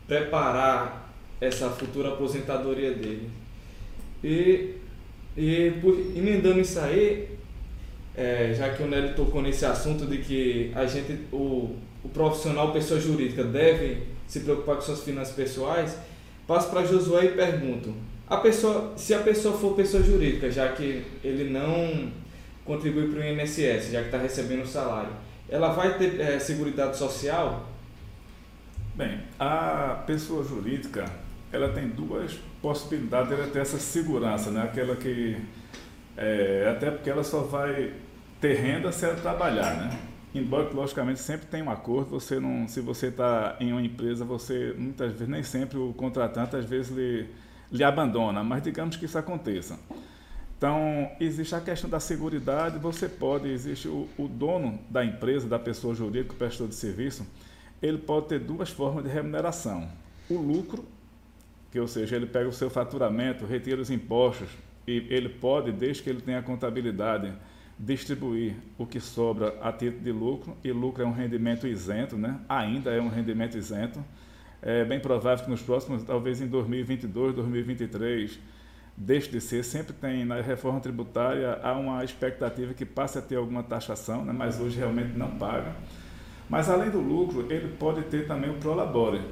preparar 0.06 1.12
essa 1.40 1.70
futura 1.70 2.10
aposentadoria 2.10 2.92
dele. 2.92 3.30
E, 4.22 4.74
e 5.36 5.72
por, 5.80 5.94
emendando 6.14 6.60
isso 6.60 6.78
aí, 6.78 7.28
é, 8.16 8.54
já 8.56 8.70
que 8.70 8.82
o 8.82 8.86
Nélio 8.86 9.14
tocou 9.14 9.40
nesse 9.42 9.64
assunto 9.64 10.06
de 10.06 10.18
que 10.18 10.72
a 10.74 10.86
gente, 10.86 11.26
o, 11.32 11.76
o 12.04 12.08
profissional, 12.12 12.72
pessoa 12.72 13.00
jurídica, 13.00 13.42
deve 13.42 14.02
se 14.26 14.40
preocupar 14.40 14.76
com 14.76 14.82
suas 14.82 15.02
finanças 15.02 15.34
pessoais, 15.34 15.96
passo 16.46 16.70
para 16.70 16.84
Josué 16.84 17.26
e 17.26 17.28
pergunto: 17.30 17.94
a 18.28 18.36
pessoa, 18.36 18.92
se 18.96 19.14
a 19.14 19.20
pessoa 19.20 19.56
for 19.58 19.74
pessoa 19.74 20.02
jurídica, 20.02 20.50
já 20.50 20.68
que 20.72 21.02
ele 21.24 21.50
não 21.50 22.12
contribui 22.64 23.08
para 23.08 23.20
o 23.20 23.24
INSS, 23.24 23.90
já 23.90 24.00
que 24.00 24.06
está 24.06 24.18
recebendo 24.18 24.62
o 24.62 24.66
salário, 24.66 25.10
ela 25.50 25.72
vai 25.72 25.98
ter 25.98 26.20
é, 26.20 26.38
seguridade 26.38 26.96
social? 26.96 27.68
Bem, 28.94 29.20
a 29.38 30.02
pessoa 30.06 30.44
jurídica 30.44 31.04
ela 31.52 31.70
tem 31.72 31.88
duas 31.88 32.38
possibilidades 32.62 33.36
de 33.36 33.50
ter 33.50 33.58
essa 33.58 33.78
segurança, 33.78 34.50
né? 34.50 34.62
Aquela 34.62 34.94
que 34.94 35.36
é, 36.16 36.68
até 36.70 36.90
porque 36.90 37.10
ela 37.10 37.24
só 37.24 37.40
vai 37.40 37.92
ter 38.40 38.54
renda 38.54 38.92
se 38.92 39.04
ela 39.04 39.16
trabalhar, 39.16 39.74
né? 39.76 39.98
Embora 40.32 40.70
logicamente 40.72 41.18
sempre 41.18 41.46
tem 41.46 41.60
um 41.60 41.70
acordo, 41.70 42.10
você 42.10 42.38
não, 42.38 42.68
se 42.68 42.80
você 42.80 43.08
está 43.08 43.56
em 43.58 43.72
uma 43.72 43.82
empresa, 43.82 44.24
você 44.24 44.72
muitas 44.78 45.12
vezes 45.12 45.28
nem 45.28 45.42
sempre 45.42 45.76
o 45.76 45.92
contratante 45.92 46.54
às 46.54 46.64
vezes 46.64 46.96
lhe, 46.96 47.26
lhe 47.72 47.82
abandona, 47.82 48.44
mas 48.44 48.62
digamos 48.62 48.94
que 48.94 49.06
isso 49.06 49.18
aconteça. 49.18 49.76
Então, 50.60 51.10
existe 51.18 51.54
a 51.54 51.60
questão 51.62 51.88
da 51.88 51.98
segurança, 51.98 52.78
você 52.78 53.08
pode, 53.08 53.48
existe 53.48 53.88
o, 53.88 54.06
o, 54.18 54.28
dono 54.28 54.78
da 54.90 55.02
empresa, 55.02 55.48
da 55.48 55.58
pessoa 55.58 55.94
jurídica, 55.94 56.34
o 56.34 56.36
prestador 56.36 56.68
de 56.68 56.74
serviço, 56.74 57.26
ele 57.80 57.96
pode 57.96 58.26
ter 58.26 58.40
duas 58.40 58.68
formas 58.68 59.02
de 59.02 59.08
remuneração. 59.08 59.88
O 60.28 60.34
lucro, 60.34 60.84
que 61.72 61.80
ou 61.80 61.88
seja, 61.88 62.14
ele 62.14 62.26
pega 62.26 62.46
o 62.46 62.52
seu 62.52 62.68
faturamento, 62.68 63.46
retira 63.46 63.80
os 63.80 63.90
impostos, 63.90 64.50
e 64.86 65.06
ele 65.08 65.30
pode, 65.30 65.72
desde 65.72 66.02
que 66.02 66.10
ele 66.10 66.20
tenha 66.20 66.40
a 66.40 66.42
contabilidade, 66.42 67.32
distribuir 67.78 68.54
o 68.76 68.84
que 68.84 69.00
sobra 69.00 69.56
a 69.62 69.72
título 69.72 70.02
de 70.02 70.12
lucro, 70.12 70.54
e 70.62 70.70
lucro 70.72 71.02
é 71.02 71.06
um 71.06 71.14
rendimento 71.14 71.66
isento, 71.66 72.18
né? 72.18 72.38
ainda 72.46 72.90
é 72.90 73.00
um 73.00 73.08
rendimento 73.08 73.56
isento. 73.56 74.04
É 74.60 74.84
bem 74.84 75.00
provável 75.00 75.42
que 75.42 75.50
nos 75.50 75.62
próximos, 75.62 76.02
talvez 76.02 76.38
em 76.42 76.48
2022, 76.48 77.34
2023, 77.34 78.38
deixe 79.00 79.30
de 79.30 79.40
ser, 79.40 79.64
sempre 79.64 79.94
tem 79.94 80.26
na 80.26 80.42
reforma 80.42 80.78
tributária 80.78 81.58
há 81.62 81.72
uma 81.72 82.04
expectativa 82.04 82.74
que 82.74 82.84
passe 82.84 83.18
a 83.18 83.22
ter 83.22 83.36
alguma 83.36 83.62
taxação, 83.62 84.26
né, 84.26 84.32
mas 84.36 84.60
hoje 84.60 84.78
realmente 84.78 85.16
não 85.16 85.38
paga. 85.38 85.74
Mas 86.50 86.68
além 86.68 86.90
do 86.90 87.00
lucro, 87.00 87.50
ele 87.50 87.68
pode 87.78 88.02
ter 88.02 88.26
também 88.26 88.50
o 88.50 88.58
prolabore. 88.58 89.22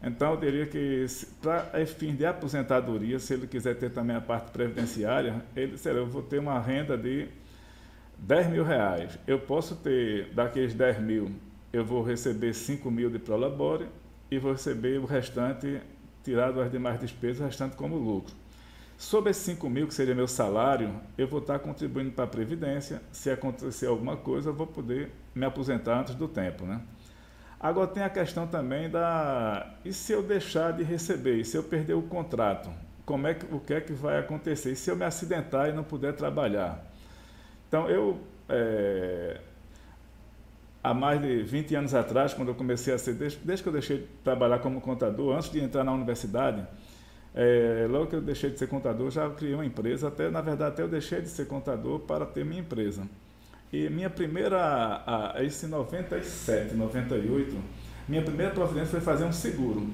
Então 0.00 0.34
eu 0.34 0.36
diria 0.36 0.66
que 0.66 1.04
para 1.42 1.84
fim 1.84 2.14
de 2.14 2.24
aposentadoria, 2.24 3.18
se 3.18 3.34
ele 3.34 3.48
quiser 3.48 3.74
ter 3.74 3.90
também 3.90 4.14
a 4.14 4.20
parte 4.20 4.52
previdenciária, 4.52 5.42
ele 5.56 5.76
será, 5.76 5.96
eu 5.96 6.06
vou 6.06 6.22
ter 6.22 6.38
uma 6.38 6.60
renda 6.60 6.96
de 6.96 7.26
10 8.18 8.50
mil 8.50 8.62
reais. 8.62 9.18
Eu 9.26 9.40
posso 9.40 9.74
ter, 9.74 10.32
daqueles 10.32 10.74
10 10.74 11.00
mil, 11.00 11.32
eu 11.72 11.84
vou 11.84 12.04
receber 12.04 12.54
5 12.54 12.88
mil 12.88 13.10
de 13.10 13.18
prolabore 13.18 13.86
e 14.30 14.38
vou 14.38 14.52
receber 14.52 15.00
o 15.00 15.06
restante, 15.06 15.80
tirado 16.22 16.60
as 16.60 16.70
demais 16.70 17.00
despesas, 17.00 17.40
o 17.40 17.44
restante 17.46 17.74
como 17.74 17.96
lucro. 17.96 18.45
Sobre 18.98 19.30
esses 19.30 19.42
5 19.44 19.68
mil, 19.68 19.86
que 19.86 19.92
seria 19.92 20.14
meu 20.14 20.26
salário, 20.26 20.94
eu 21.18 21.28
vou 21.28 21.40
estar 21.40 21.58
contribuindo 21.58 22.12
para 22.12 22.24
a 22.24 22.28
Previdência. 22.28 23.02
Se 23.12 23.30
acontecer 23.30 23.86
alguma 23.86 24.16
coisa, 24.16 24.48
eu 24.48 24.54
vou 24.54 24.66
poder 24.66 25.10
me 25.34 25.44
aposentar 25.44 26.00
antes 26.00 26.14
do 26.14 26.26
tempo. 26.26 26.64
Né? 26.64 26.80
Agora 27.60 27.88
tem 27.88 28.02
a 28.02 28.08
questão 28.08 28.46
também 28.46 28.88
da. 28.88 29.74
E 29.84 29.92
se 29.92 30.12
eu 30.12 30.22
deixar 30.22 30.72
de 30.72 30.82
receber? 30.82 31.36
E 31.36 31.44
se 31.44 31.56
eu 31.56 31.62
perder 31.62 31.92
o 31.92 32.02
contrato? 32.02 32.70
Como 33.04 33.26
é 33.26 33.34
que, 33.34 33.54
o 33.54 33.60
que 33.60 33.74
é 33.74 33.80
que 33.80 33.92
vai 33.92 34.18
acontecer? 34.18 34.72
E 34.72 34.76
se 34.76 34.90
eu 34.90 34.96
me 34.96 35.04
acidentar 35.04 35.68
e 35.68 35.72
não 35.72 35.84
puder 35.84 36.14
trabalhar? 36.14 36.82
Então, 37.68 37.88
eu. 37.90 38.18
É, 38.48 39.40
há 40.82 40.94
mais 40.94 41.20
de 41.20 41.42
20 41.42 41.74
anos 41.74 41.94
atrás, 41.94 42.32
quando 42.32 42.48
eu 42.48 42.54
comecei 42.54 42.94
a 42.94 42.98
ser, 42.98 43.14
desde, 43.14 43.38
desde 43.38 43.62
que 43.62 43.68
eu 43.68 43.72
deixei 43.72 43.98
de 43.98 44.06
trabalhar 44.22 44.60
como 44.60 44.80
contador, 44.80 45.36
antes 45.36 45.50
de 45.50 45.60
entrar 45.60 45.82
na 45.82 45.92
universidade, 45.92 46.64
é, 47.36 47.86
logo 47.86 48.06
que 48.06 48.16
eu 48.16 48.22
deixei 48.22 48.48
de 48.48 48.58
ser 48.58 48.66
contador, 48.66 49.10
já 49.10 49.28
criei 49.28 49.52
uma 49.52 49.66
empresa, 49.66 50.08
até 50.08 50.30
na 50.30 50.40
verdade 50.40 50.72
até 50.72 50.82
eu 50.82 50.88
deixei 50.88 51.20
de 51.20 51.28
ser 51.28 51.46
contador 51.46 52.00
para 52.00 52.24
ter 52.24 52.46
minha 52.46 52.62
empresa. 52.62 53.06
E 53.70 53.90
minha 53.90 54.08
primeira, 54.08 55.02
a, 55.06 55.44
esse 55.44 55.66
97, 55.66 56.74
98, 56.74 57.54
minha 58.08 58.22
primeira 58.22 58.52
providência 58.52 58.92
foi 58.92 59.00
fazer 59.00 59.24
um 59.24 59.32
seguro. 59.32 59.86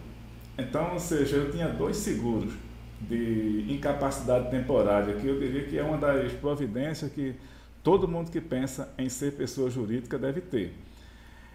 Então, 0.57 0.92
ou 0.92 1.00
seja, 1.00 1.37
eu 1.37 1.50
tinha 1.50 1.68
dois 1.68 1.96
seguros 1.96 2.52
de 3.00 3.66
incapacidade 3.68 4.48
temporária, 4.48 5.14
que 5.14 5.26
eu 5.26 5.40
diria 5.40 5.64
que 5.64 5.76
é 5.76 5.83
uma 5.83 5.98
das 5.98 6.31
providências 6.35 7.11
que 7.11 7.35
todo 7.83 8.07
mundo 8.07 8.31
que 8.31 8.40
pensa 8.40 8.92
em 8.96 9.09
ser 9.09 9.33
pessoa 9.33 9.68
jurídica 9.68 10.16
deve 10.16 10.40
ter. 10.40 10.74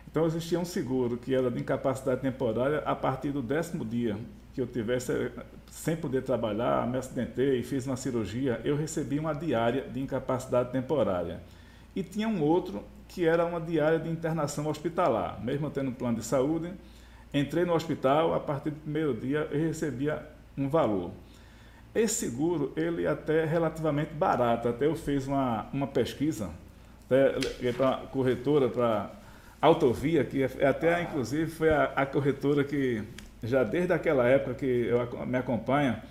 Então 0.10 0.26
existia 0.26 0.60
um 0.60 0.65
seguro 0.65 1.17
que 1.17 1.36
era 1.36 1.52
de 1.52 1.60
incapacidade 1.60 2.22
temporária 2.22 2.80
a 2.80 2.96
partir 2.96 3.32
do 3.32 3.41
décimo 3.41 3.86
dia 3.86 4.17
que 4.54 4.62
eu 4.62 4.65
tivesse 4.65 5.32
sem 5.70 5.96
poder 5.96 6.24
trabalhar, 6.24 6.88
me 6.88 6.98
acidentei, 6.98 7.62
fiz 7.62 7.86
uma 7.86 7.96
cirurgia, 7.96 8.60
eu 8.63 8.76
recebi 8.76 9.20
uma 9.20 9.34
diária 9.34 9.84
de 9.84 10.00
incapacidade 10.00 10.72
temporária. 10.72 11.39
E 11.96 12.02
tinha 12.02 12.28
um 12.28 12.41
outro 12.41 12.84
que 13.08 13.26
era 13.26 13.46
uma 13.46 13.62
diária 13.62 14.00
de 14.00 14.10
internação 14.10 14.67
hospitalar. 14.67 15.39
Mesmo 15.43 15.70
tendo 15.70 15.91
um 15.91 15.93
plano 15.93 16.17
de 16.17 16.26
saúde, 16.26 16.74
entrei 17.32 17.65
no 17.65 17.74
hospital, 17.74 18.34
a 18.34 18.39
partir 18.39 18.72
do 18.72 18.80
primeiro 18.80 19.13
dia 19.13 19.48
eu 19.52 19.60
recebia 19.60 20.28
um 20.58 20.67
valor. 20.67 21.12
Esse 21.93 22.26
seguro, 22.26 22.74
ele 22.76 23.06
é 23.06 23.10
até 23.10 23.46
relativamente 23.46 24.13
barato. 24.13 24.67
Até 24.67 24.88
eu 24.88 24.96
fiz 24.96 25.28
uma, 25.28 25.67
uma 25.72 25.88
pesquisa 25.88 26.50
para 27.08 27.89
a 27.89 27.98
corretora, 28.08 28.70
para 28.70 29.12
Autovia, 29.62 30.24
que 30.24 30.43
é, 30.43 30.67
até 30.67 31.02
inclusive 31.02 31.50
foi 31.50 31.70
a, 31.70 31.86
a, 31.96 32.06
corretora 32.06 32.63
que 32.63 33.04
já 33.43 33.63
desde 33.63 33.91
aquela 33.91 34.28
época 34.28 34.56
que 34.56 34.65
eu, 34.65 35.26
me 35.26 35.38
acompanha, 35.38 36.04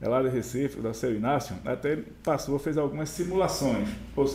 é 0.00 0.08
lá 0.08 0.22
de 0.22 0.28
Recife, 0.28 0.80
da 0.80 0.94
seu 0.94 1.14
Inácio, 1.14 1.56
até 1.64 1.98
passou, 2.22 2.58
fez 2.58 2.78
algumas 2.78 3.08
simulações. 3.08 3.88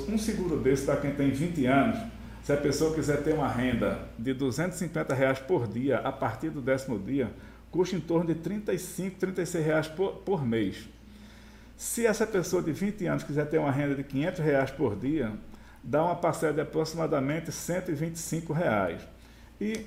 Um 0.10 0.18
seguro 0.18 0.60
desse 0.60 0.86
para 0.86 0.98
quem 0.98 1.12
tem 1.12 1.32
20 1.32 1.66
anos, 1.66 1.98
se 2.44 2.52
a 2.52 2.58
pessoa 2.58 2.94
quiser 2.94 3.24
ter 3.24 3.34
uma 3.34 3.48
renda 3.48 4.00
de 4.20 4.34
250 4.34 5.14
reais 5.14 5.40
por 5.40 5.66
dia 5.66 6.00
a 6.00 6.12
partir 6.12 6.50
do 6.50 6.62
décimo 6.62 7.00
dia, 7.00 7.32
custa 7.72 7.96
em 7.96 8.02
torno 8.02 8.34
de 8.34 8.36
35, 8.36 9.18
36 9.18 9.66
reais 9.66 9.88
por, 9.88 10.16
por 10.18 10.46
mês. 10.46 10.90
Se 11.78 12.06
essa 12.06 12.28
pessoa 12.28 12.62
de 12.62 12.74
20 12.74 13.06
anos 13.08 13.24
quiser 13.24 13.46
ter 13.46 13.58
uma 13.58 13.72
renda 13.72 13.96
de 13.96 14.04
500 14.04 14.40
reais 14.42 14.72
por 14.72 14.98
dia, 14.98 15.32
dá 15.84 16.04
uma 16.04 16.16
parcela 16.16 16.54
de 16.54 16.62
aproximadamente 16.62 17.52
125 17.52 18.54
reais. 18.54 19.02
E 19.60 19.86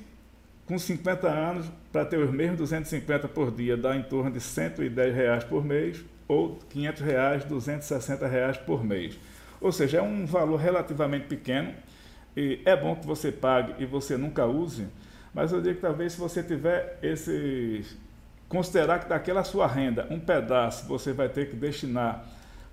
com 0.66 0.78
50 0.78 1.28
anos, 1.28 1.66
para 1.92 2.04
ter 2.04 2.18
os 2.18 2.30
mesmos 2.30 2.58
250 2.58 3.28
por 3.28 3.50
dia, 3.50 3.76
dá 3.76 3.96
em 3.96 4.02
torno 4.02 4.30
de 4.30 4.40
110 4.40 5.14
reais 5.14 5.44
por 5.44 5.64
mês 5.64 6.04
ou 6.28 6.58
500 6.70 7.02
reais, 7.02 7.44
260 7.44 8.26
reais 8.26 8.56
por 8.58 8.84
mês. 8.84 9.18
Ou 9.60 9.72
seja, 9.72 9.98
é 9.98 10.02
um 10.02 10.26
valor 10.26 10.56
relativamente 10.56 11.26
pequeno 11.26 11.72
e 12.36 12.60
é 12.64 12.76
bom 12.76 12.94
que 12.96 13.06
você 13.06 13.32
pague 13.32 13.82
e 13.82 13.86
você 13.86 14.16
nunca 14.16 14.44
use, 14.44 14.86
mas 15.32 15.52
eu 15.52 15.60
digo 15.62 15.76
que 15.76 15.80
talvez 15.80 16.12
se 16.12 16.18
você 16.18 16.42
tiver 16.42 16.98
esse. 17.02 17.84
considerar 18.48 18.98
que 18.98 19.08
daquela 19.08 19.44
sua 19.44 19.66
renda, 19.66 20.06
um 20.10 20.20
pedaço 20.20 20.86
você 20.86 21.12
vai 21.12 21.28
ter 21.28 21.48
que 21.48 21.56
destinar 21.56 22.26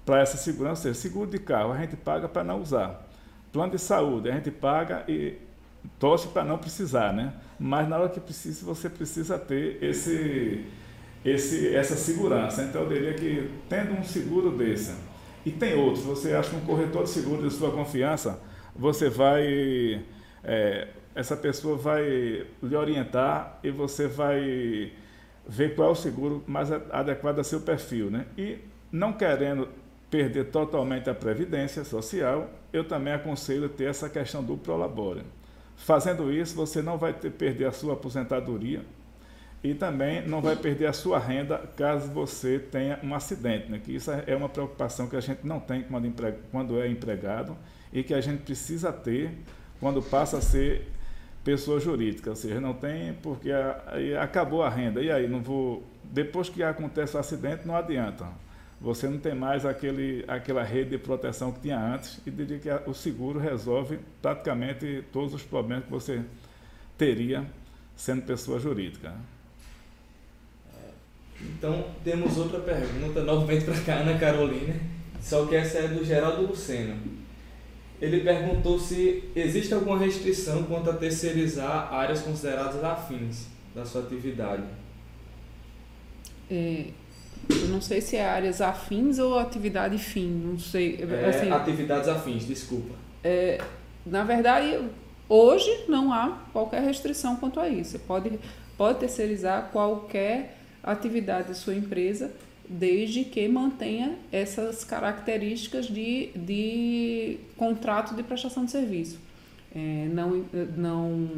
para 0.05 0.19
essa 0.19 0.35
segurança, 0.35 0.93
seguro 0.93 1.29
de 1.29 1.39
carro 1.39 1.71
a 1.71 1.77
gente 1.77 1.95
paga 1.95 2.27
para 2.27 2.43
não 2.43 2.59
usar. 2.59 3.12
Plano 3.53 3.71
de 3.71 3.79
saúde 3.79 4.29
a 4.29 4.33
gente 4.33 4.49
paga 4.49 5.05
e 5.07 5.37
torce 5.99 6.27
para 6.27 6.43
não 6.43 6.57
precisar, 6.57 7.13
né? 7.13 7.33
Mas 7.59 7.87
na 7.87 7.99
hora 7.99 8.09
que 8.09 8.19
precisa, 8.19 8.65
você 8.65 8.89
precisa 8.89 9.37
ter 9.37 9.77
esse, 9.81 10.65
esse, 11.23 11.73
essa 11.75 11.95
segurança. 11.95 12.63
Então 12.63 12.81
eu 12.81 12.89
diria 12.89 13.13
que 13.13 13.51
tendo 13.69 13.93
um 13.93 14.03
seguro 14.03 14.57
desse, 14.57 14.95
e 15.45 15.51
tem 15.51 15.75
outros, 15.75 16.03
você 16.03 16.33
acha 16.33 16.55
um 16.55 16.61
corretor 16.61 17.03
de 17.03 17.09
seguro 17.09 17.47
de 17.47 17.53
sua 17.53 17.71
confiança, 17.71 18.41
você 18.75 19.09
vai. 19.09 20.03
É, 20.43 20.87
essa 21.13 21.37
pessoa 21.37 21.77
vai 21.77 22.47
lhe 22.61 22.75
orientar 22.75 23.59
e 23.63 23.69
você 23.69 24.07
vai 24.07 24.91
ver 25.47 25.75
qual 25.75 25.89
é 25.89 25.91
o 25.91 25.95
seguro 25.95 26.43
mais 26.47 26.71
adequado 26.71 27.37
a 27.37 27.43
seu 27.43 27.61
perfil. 27.61 28.09
Né? 28.09 28.25
E 28.35 28.57
não 28.91 29.13
querendo 29.13 29.69
perder 30.13 30.51
totalmente 30.51 31.09
a 31.09 31.15
previdência 31.15 31.83
social, 31.83 32.47
eu 32.71 32.83
também 32.83 33.13
aconselho 33.13 33.67
ter 33.67 33.85
essa 33.85 34.07
questão 34.07 34.43
do 34.43 34.55
prolabore. 34.55 35.23
Fazendo 35.75 36.31
isso, 36.31 36.55
você 36.55 36.83
não 36.83 36.99
vai 36.99 37.13
ter, 37.13 37.31
perder 37.31 37.65
a 37.65 37.71
sua 37.71 37.93
aposentadoria 37.93 38.81
e 39.63 39.73
também 39.73 40.21
não 40.27 40.39
vai 40.39 40.55
perder 40.55 40.85
a 40.85 40.93
sua 40.93 41.17
renda 41.17 41.57
caso 41.75 42.11
você 42.11 42.59
tenha 42.59 42.99
um 43.01 43.15
acidente, 43.15 43.71
né? 43.71 43.81
que 43.83 43.95
isso 43.95 44.11
é 44.11 44.35
uma 44.35 44.47
preocupação 44.47 45.07
que 45.07 45.15
a 45.15 45.19
gente 45.19 45.47
não 45.47 45.59
tem 45.59 45.81
quando, 45.81 46.13
quando 46.51 46.79
é 46.79 46.87
empregado 46.87 47.57
e 47.91 48.03
que 48.03 48.13
a 48.13 48.21
gente 48.21 48.43
precisa 48.43 48.93
ter 48.93 49.31
quando 49.79 49.99
passa 49.99 50.37
a 50.37 50.41
ser 50.41 50.91
pessoa 51.43 51.79
jurídica, 51.79 52.29
ou 52.29 52.35
seja, 52.35 52.61
não 52.61 52.75
tem 52.75 53.13
porque 53.15 53.51
a, 53.51 54.21
acabou 54.21 54.61
a 54.61 54.69
renda. 54.69 55.01
E 55.01 55.11
aí, 55.11 55.27
não 55.27 55.41
vou. 55.41 55.83
Depois 56.03 56.49
que 56.49 56.61
acontece 56.61 57.17
o 57.17 57.19
acidente, 57.19 57.67
não 57.67 57.75
adianta. 57.75 58.42
Você 58.83 59.07
não 59.07 59.17
tem 59.17 59.33
mais 59.33 59.65
aquele, 59.65 60.23
aquela 60.27 60.61
rede 60.61 60.91
de 60.91 60.97
proteção 60.99 61.51
que 61.51 61.61
tinha 61.61 61.79
antes 61.79 62.19
e 62.27 62.29
diria 62.29 62.59
que 62.59 62.69
o 62.89 62.93
seguro 62.93 63.39
resolve 63.39 63.97
praticamente 64.21 65.03
todos 65.11 65.33
os 65.33 65.41
problemas 65.41 65.85
que 65.85 65.91
você 65.91 66.21
teria 66.97 67.43
sendo 67.95 68.21
pessoa 68.23 68.59
jurídica. 68.59 69.15
Então, 71.41 71.85
temos 72.03 72.37
outra 72.37 72.59
pergunta, 72.59 73.23
novamente 73.23 73.65
para 73.65 73.95
a 73.95 73.99
Ana 73.99 74.19
Carolina, 74.19 74.75
só 75.19 75.45
que 75.45 75.55
essa 75.55 75.79
é 75.79 75.87
do 75.87 76.05
Geraldo 76.05 76.45
Luceno 76.45 77.23
ele 78.03 78.19
perguntou 78.19 78.77
se 78.77 79.23
existe 79.33 79.73
alguma 79.73 79.97
restrição 79.97 80.63
quanto 80.63 80.89
a 80.89 80.93
terceirizar 80.93 81.93
áreas 81.93 82.21
consideradas 82.21 82.83
afins 82.83 83.47
da 83.73 83.85
sua 83.85 84.01
atividade. 84.01 84.63
É, 86.51 86.87
eu 87.49 87.67
não 87.67 87.81
sei 87.81 88.01
se 88.01 88.15
é 88.15 88.25
áreas 88.25 88.61
afins 88.61 89.19
ou 89.19 89.37
atividade 89.37 89.97
fim, 89.97 90.29
não 90.29 90.57
sei. 90.57 90.99
É, 91.01 91.25
assim, 91.29 91.51
atividades 91.51 92.07
afins, 92.07 92.45
desculpa. 92.45 92.93
É, 93.23 93.61
na 94.05 94.23
verdade, 94.23 94.79
hoje 95.27 95.85
não 95.87 96.13
há 96.13 96.43
qualquer 96.51 96.81
restrição 96.81 97.35
quanto 97.35 97.59
a 97.59 97.67
isso. 97.67 97.91
Você 97.91 97.99
pode, 97.99 98.39
pode 98.77 98.99
terceirizar 98.99 99.69
qualquer 99.71 100.57
atividade 100.83 101.49
da 101.49 101.53
sua 101.53 101.75
empresa 101.75 102.31
desde 102.67 103.23
que 103.25 103.47
mantenha 103.47 104.17
essas 104.31 104.83
características 104.83 105.87
de, 105.87 106.29
de 106.35 107.37
contrato 107.57 108.15
de 108.15 108.23
prestação 108.23 108.65
de 108.65 108.71
serviço. 108.71 109.19
É, 109.75 110.07
não, 110.11 110.45
não, 110.77 111.29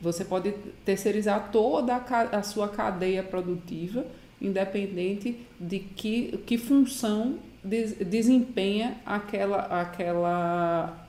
você 0.00 0.24
pode 0.24 0.52
terceirizar 0.84 1.50
toda 1.52 1.94
a, 1.94 2.22
a 2.38 2.42
sua 2.42 2.68
cadeia 2.68 3.22
produtiva, 3.22 4.06
independente 4.40 5.46
de 5.58 5.80
que, 5.80 6.38
que 6.46 6.56
função 6.56 7.38
des, 7.62 7.94
desempenha 7.94 9.00
aquela, 9.04 9.80
aquela, 9.80 11.08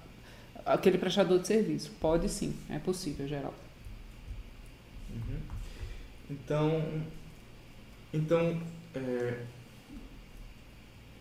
aquele 0.66 0.98
prestador 0.98 1.40
de 1.40 1.48
serviço. 1.48 1.92
Pode 2.00 2.28
sim, 2.30 2.56
é 2.70 2.78
possível, 2.80 3.28
geral. 3.28 3.54
Uhum. 5.10 5.40
Então, 6.30 6.84
então 8.14 8.62
é, 8.96 9.40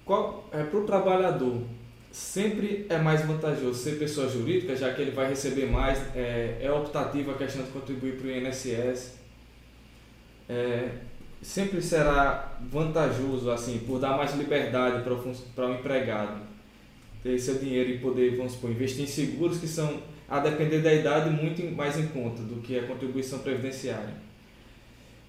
qual 0.04 0.48
é 0.52 0.64
para 0.64 0.78
o 0.78 0.84
trabalhador 0.84 1.62
sempre 2.10 2.86
é 2.88 2.98
mais 2.98 3.24
vantajoso 3.24 3.78
ser 3.78 3.98
pessoa 3.98 4.28
jurídica, 4.28 4.74
já 4.74 4.92
que 4.92 5.00
ele 5.00 5.12
vai 5.12 5.28
receber 5.28 5.66
mais, 5.66 5.98
é, 6.14 6.58
é 6.60 6.72
optativa 6.72 7.32
a 7.32 7.38
questão 7.38 7.62
de 7.64 7.70
contribuir 7.70 8.16
para 8.16 8.26
o 8.26 8.30
INSS. 8.30 9.18
É, 10.48 10.90
sempre 11.42 11.81
será 11.81 12.59
vantajoso, 12.70 13.50
assim, 13.50 13.79
por 13.81 13.98
dar 13.98 14.16
mais 14.16 14.35
liberdade 14.35 15.03
para 15.03 15.14
o, 15.14 15.35
para 15.55 15.66
o 15.68 15.74
empregado 15.74 16.50
ter 17.22 17.38
seu 17.38 17.59
dinheiro 17.59 17.90
e 17.90 17.98
poder, 17.98 18.37
vamos 18.37 18.53
supor, 18.53 18.70
investir 18.70 19.05
em 19.05 19.07
seguros 19.07 19.59
que 19.59 19.68
são, 19.68 20.03
a 20.29 20.38
depender 20.40 20.81
da 20.81 20.92
idade, 20.92 21.31
muito 21.31 21.62
mais 21.74 21.98
em 21.98 22.07
conta 22.09 22.42
do 22.42 22.61
que 22.62 22.79
a 22.79 22.87
contribuição 22.87 23.40
previdenciária. 23.40 24.14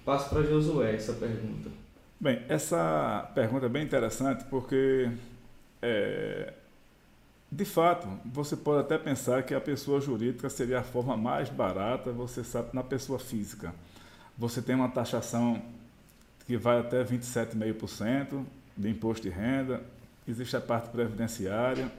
Passo 0.04 0.30
para 0.30 0.42
Josué 0.42 0.94
essa 0.94 1.12
pergunta. 1.12 1.70
Bem, 2.18 2.40
essa 2.48 3.30
pergunta 3.34 3.66
é 3.66 3.68
bem 3.68 3.82
interessante 3.82 4.44
porque, 4.44 5.10
é, 5.80 6.52
de 7.50 7.64
fato, 7.64 8.08
você 8.24 8.56
pode 8.56 8.80
até 8.80 8.96
pensar 8.96 9.42
que 9.42 9.54
a 9.54 9.60
pessoa 9.60 10.00
jurídica 10.00 10.48
seria 10.48 10.78
a 10.78 10.82
forma 10.82 11.16
mais 11.16 11.48
barata, 11.48 12.10
você 12.10 12.42
sabe, 12.42 12.70
na 12.72 12.82
pessoa 12.82 13.18
física. 13.18 13.74
Você 14.38 14.62
tem 14.62 14.74
uma 14.74 14.88
taxação 14.88 15.60
que 16.46 16.56
vai 16.56 16.80
até 16.80 17.04
27,5% 17.04 18.44
de 18.76 18.88
imposto 18.88 19.22
de 19.22 19.28
renda, 19.28 19.82
existe 20.26 20.56
a 20.56 20.60
parte 20.60 20.88
previdenciária, 20.90 21.90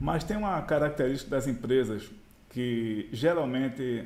Mas 0.00 0.24
tem 0.24 0.36
uma 0.36 0.60
característica 0.62 1.30
das 1.30 1.46
empresas 1.46 2.10
que 2.50 3.08
geralmente 3.12 4.04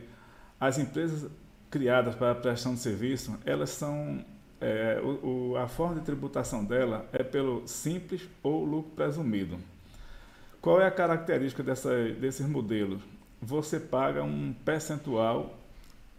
as 0.60 0.78
empresas 0.78 1.30
criadas 1.70 2.14
para 2.14 2.32
a 2.32 2.34
prestação 2.34 2.74
de 2.74 2.80
serviço, 2.80 3.38
elas 3.44 3.70
são 3.70 4.24
é, 4.60 5.00
o, 5.02 5.52
o, 5.52 5.56
a 5.56 5.68
forma 5.68 5.96
de 5.96 6.00
tributação 6.02 6.64
dela 6.64 7.08
é 7.12 7.22
pelo 7.22 7.66
simples 7.66 8.28
ou 8.42 8.64
lucro 8.64 8.92
presumido. 8.92 9.58
Qual 10.60 10.80
é 10.80 10.86
a 10.86 10.90
característica 10.90 11.62
dessa, 11.62 11.90
desses 12.14 12.46
modelos? 12.46 13.00
Você 13.40 13.78
paga 13.78 14.22
um 14.22 14.52
percentual, 14.64 15.56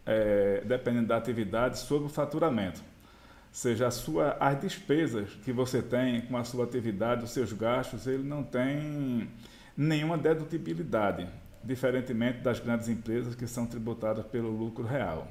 é, 0.09 0.63
dependendo 0.65 1.07
da 1.07 1.17
atividade, 1.17 1.77
sobre 1.77 2.07
o 2.07 2.09
faturamento. 2.09 2.81
Ou 2.81 3.53
seja, 3.53 3.91
sua, 3.91 4.35
as 4.39 4.59
despesas 4.59 5.29
que 5.45 5.51
você 5.51 5.83
tem 5.83 6.21
com 6.21 6.35
a 6.35 6.43
sua 6.43 6.63
atividade, 6.63 7.23
os 7.23 7.29
seus 7.29 7.53
gastos, 7.53 8.07
ele 8.07 8.23
não 8.23 8.41
tem 8.41 9.29
nenhuma 9.77 10.17
dedutibilidade, 10.17 11.27
diferentemente 11.63 12.39
das 12.39 12.59
grandes 12.59 12.89
empresas 12.89 13.35
que 13.35 13.45
são 13.45 13.67
tributadas 13.67 14.25
pelo 14.25 14.49
lucro 14.49 14.83
real. 14.83 15.27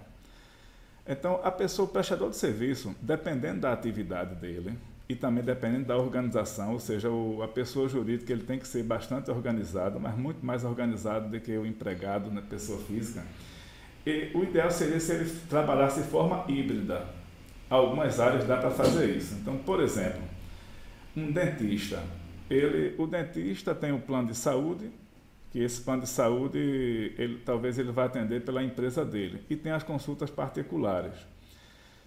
Então, 1.07 1.41
a 1.43 1.51
pessoa, 1.51 1.88
o 1.88 1.91
prestador 1.91 2.31
de 2.31 2.37
serviço, 2.37 2.95
dependendo 3.01 3.62
da 3.62 3.73
atividade 3.73 4.37
dele 4.37 4.79
e 5.09 5.17
também 5.17 5.43
dependendo 5.43 5.87
da 5.87 5.97
organização, 5.97 6.73
ou 6.73 6.79
seja, 6.79 7.11
o, 7.11 7.43
a 7.43 7.49
pessoa 7.49 7.88
jurídica 7.88 8.33
ele 8.33 8.45
tem 8.45 8.59
que 8.59 8.69
ser 8.69 8.85
bastante 8.85 9.29
organizado, 9.31 9.99
mas 9.99 10.17
muito 10.17 10.45
mais 10.45 10.64
organizado 10.64 11.29
do 11.31 11.41
que 11.41 11.57
o 11.57 11.67
empregado 11.67 12.31
na 12.31 12.43
pessoa 12.43 12.79
física. 12.81 13.25
E 14.06 14.30
o 14.34 14.42
ideal 14.42 14.70
seria 14.70 14.98
se 15.00 15.12
ele 15.12 15.30
trabalhasse 15.48 16.02
de 16.02 16.08
forma 16.08 16.44
híbrida. 16.48 17.06
Algumas 17.68 18.18
áreas 18.18 18.46
dá 18.46 18.56
para 18.56 18.70
fazer 18.70 19.14
isso. 19.16 19.34
Então, 19.34 19.58
por 19.58 19.80
exemplo, 19.80 20.22
um 21.16 21.30
dentista, 21.30 22.02
ele, 22.48 22.94
o 22.96 23.06
dentista 23.06 23.74
tem 23.74 23.92
um 23.92 24.00
plano 24.00 24.28
de 24.28 24.34
saúde 24.34 24.90
que 25.50 25.61
esse 25.61 25.80
plano 25.80 26.02
de 26.02 26.08
saúde, 26.08 26.58
ele, 27.16 27.38
talvez 27.44 27.78
ele 27.78 27.90
vá 27.90 28.04
atender 28.04 28.44
pela 28.44 28.62
empresa 28.62 29.04
dele. 29.04 29.42
E 29.48 29.56
tem 29.56 29.72
as 29.72 29.82
consultas 29.82 30.30
particulares. 30.30 31.14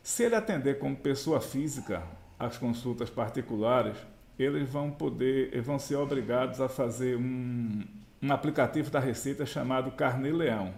Se 0.03 0.23
ele 0.23 0.35
atender 0.35 0.77
como 0.77 0.95
pessoa 0.95 1.41
física 1.41 2.03
as 2.37 2.57
consultas 2.57 3.09
particulares, 3.09 3.97
eles 4.37 4.67
vão 4.69 4.91
poder, 4.91 5.59
vão 5.61 5.77
ser 5.77 5.95
obrigados 5.95 6.59
a 6.59 6.67
fazer 6.67 7.17
um, 7.17 7.83
um 8.21 8.31
aplicativo 8.31 8.89
da 8.89 8.99
Receita 8.99 9.45
chamado 9.45 9.91
Carnê 9.91 10.31
Leão. 10.31 10.73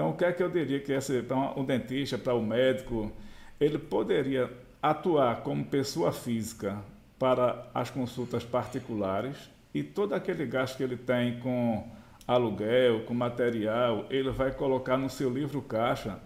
Então, 0.00 0.12
o 0.12 0.14
que 0.14 0.24
é 0.24 0.32
que 0.32 0.42
eu 0.42 0.48
diria 0.48 0.80
que 0.80 0.92
esse, 0.92 1.18
então, 1.18 1.52
o 1.58 1.62
dentista, 1.62 2.16
para 2.16 2.32
o 2.32 2.42
médico, 2.42 3.12
ele 3.60 3.76
poderia 3.76 4.50
atuar 4.82 5.42
como 5.42 5.62
pessoa 5.62 6.10
física 6.10 6.78
para 7.18 7.66
as 7.74 7.90
consultas 7.90 8.42
particulares 8.42 9.36
e 9.74 9.82
todo 9.82 10.14
aquele 10.14 10.46
gasto 10.46 10.78
que 10.78 10.82
ele 10.82 10.96
tem 10.96 11.38
com 11.40 11.86
aluguel, 12.26 13.04
com 13.04 13.12
material, 13.12 14.06
ele 14.08 14.30
vai 14.30 14.50
colocar 14.52 14.96
no 14.96 15.10
seu 15.10 15.28
livro 15.28 15.60
caixa 15.60 16.18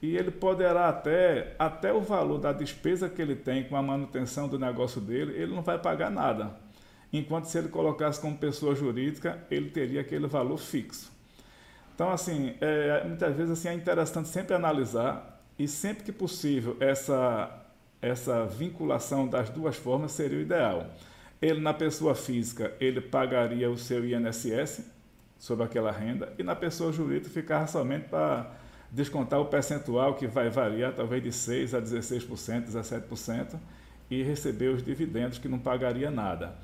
e 0.00 0.16
ele 0.16 0.30
poderá 0.30 0.88
até, 0.88 1.54
até 1.58 1.92
o 1.92 2.00
valor 2.00 2.38
da 2.38 2.50
despesa 2.50 3.10
que 3.10 3.20
ele 3.20 3.36
tem 3.36 3.64
com 3.64 3.76
a 3.76 3.82
manutenção 3.82 4.48
do 4.48 4.58
negócio 4.58 5.02
dele, 5.02 5.34
ele 5.36 5.54
não 5.54 5.60
vai 5.60 5.78
pagar 5.78 6.10
nada. 6.10 6.56
Enquanto 7.12 7.44
se 7.44 7.58
ele 7.58 7.68
colocasse 7.68 8.18
como 8.22 8.38
pessoa 8.38 8.74
jurídica, 8.74 9.44
ele 9.50 9.68
teria 9.68 10.00
aquele 10.00 10.26
valor 10.26 10.56
fixo. 10.56 11.17
Então, 11.98 12.12
assim, 12.12 12.54
é, 12.60 13.02
muitas 13.04 13.34
vezes 13.34 13.58
assim, 13.58 13.66
é 13.66 13.74
interessante 13.74 14.28
sempre 14.28 14.54
analisar 14.54 15.42
e 15.58 15.66
sempre 15.66 16.04
que 16.04 16.12
possível 16.12 16.76
essa, 16.78 17.50
essa 18.00 18.46
vinculação 18.46 19.26
das 19.26 19.50
duas 19.50 19.74
formas 19.74 20.12
seria 20.12 20.38
o 20.38 20.40
ideal. 20.40 20.86
Ele, 21.42 21.58
na 21.58 21.74
pessoa 21.74 22.14
física, 22.14 22.72
ele 22.78 23.00
pagaria 23.00 23.68
o 23.68 23.76
seu 23.76 24.08
INSS 24.08 24.84
sobre 25.40 25.64
aquela 25.64 25.90
renda 25.90 26.32
e 26.38 26.44
na 26.44 26.54
pessoa 26.54 26.92
jurídica 26.92 27.30
ficava 27.30 27.66
somente 27.66 28.04
para 28.08 28.48
descontar 28.92 29.40
o 29.40 29.46
percentual 29.46 30.14
que 30.14 30.28
vai 30.28 30.48
variar 30.48 30.92
talvez 30.94 31.20
de 31.20 31.30
6% 31.30 31.74
a 31.74 31.82
16%, 31.82 32.66
17% 32.68 33.56
e 34.08 34.22
receber 34.22 34.68
os 34.68 34.84
dividendos 34.84 35.38
que 35.38 35.48
não 35.48 35.58
pagaria 35.58 36.12
nada. 36.12 36.54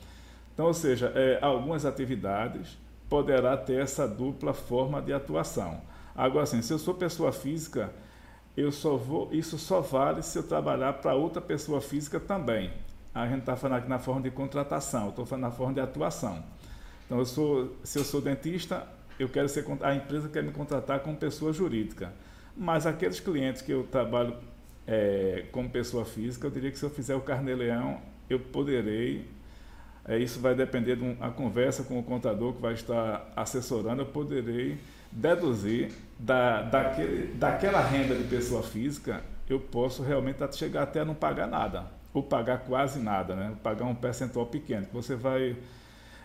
Então, 0.53 0.66
ou 0.66 0.75
seja, 0.75 1.11
é, 1.12 1.40
algumas 1.42 1.85
atividades 1.85 2.84
poderá 3.09 3.57
ter 3.57 3.81
essa 3.81 4.07
dupla 4.07 4.53
forma 4.53 5.01
de 5.01 5.12
atuação. 5.12 5.81
Agora, 6.14 6.45
assim, 6.45 6.62
se 6.62 6.73
eu 6.73 6.79
sou 6.79 6.95
pessoa 6.95 7.33
física, 7.33 7.93
eu 8.57 8.71
só 8.71 8.97
vou, 8.97 9.29
isso 9.33 9.59
só 9.59 9.81
vale 9.81 10.23
se 10.23 10.38
eu 10.38 10.43
trabalhar 10.43 10.95
para 10.95 11.14
outra 11.14 11.40
pessoa 11.40 11.81
física 11.81 12.21
também 12.21 12.73
a 13.14 13.29
gente 13.29 13.40
está 13.40 13.55
falando 13.55 13.79
aqui 13.79 13.88
na 13.88 13.99
forma 13.99 14.21
de 14.23 14.31
contratação, 14.31 15.11
estou 15.11 15.25
falando 15.25 15.45
na 15.45 15.51
forma 15.53 15.73
de 15.73 15.81
atuação. 15.81 16.43
Então, 17.07 17.19
eu 17.19 17.25
sou, 17.25 17.77
se 17.85 17.99
eu 17.99 18.05
sou 18.05 18.21
dentista, 18.21 18.87
eu 19.19 19.29
quero 19.29 19.49
ser 19.49 19.64
a 19.83 19.95
empresa 19.95 20.29
quer 20.29 20.43
me 20.43 20.51
contratar 20.51 20.99
como 21.01 21.17
pessoa 21.17 21.53
jurídica. 21.53 22.12
Mas 22.57 22.87
aqueles 22.87 23.21
clientes 23.21 23.62
que 23.62 23.71
eu 23.71 23.85
trabalho 23.85 24.37
é, 24.87 25.47
como 25.53 25.71
pessoa 25.71 26.05
física, 26.05 26.47
eu 26.47 26.51
diria 26.51 26.73
que 26.73 26.79
se 26.79 26.85
eu 26.85 26.90
fizer 26.90 27.14
o 27.14 27.21
carnê-leão, 27.21 28.01
eu 28.29 28.40
poderei. 28.40 29.31
É, 30.07 30.19
isso 30.19 30.38
vai 30.38 30.55
depender 30.55 30.97
de 30.97 31.03
uma 31.03 31.31
conversa 31.31 31.83
com 31.83 31.99
o 31.99 32.03
contador 32.03 32.53
que 32.53 32.61
vai 32.61 32.75
estar 32.75 33.33
assessorando, 33.35 34.03
eu 34.03 34.07
poderei 34.07 34.79
deduzir 35.11 35.93
da, 36.19 36.62
daquele, 36.62 37.35
daquela 37.35 37.81
renda 37.81 38.14
de 38.14 38.25
pessoa 38.25 38.62
física, 38.62 39.23
eu 39.49 39.59
posso 39.59 40.03
realmente 40.03 40.38
chegar 40.57 40.83
até 40.83 41.01
a 41.01 41.05
não 41.05 41.14
pagar 41.14 41.47
nada 41.47 41.87
ou 42.12 42.23
pagar 42.23 42.59
quase 42.59 43.01
nada, 43.01 43.35
né? 43.35 43.57
pagar 43.62 43.87
um 43.87 43.95
percentual 43.95 44.47
pequeno. 44.47 44.87
Você 44.93 45.17
vai, 45.17 45.57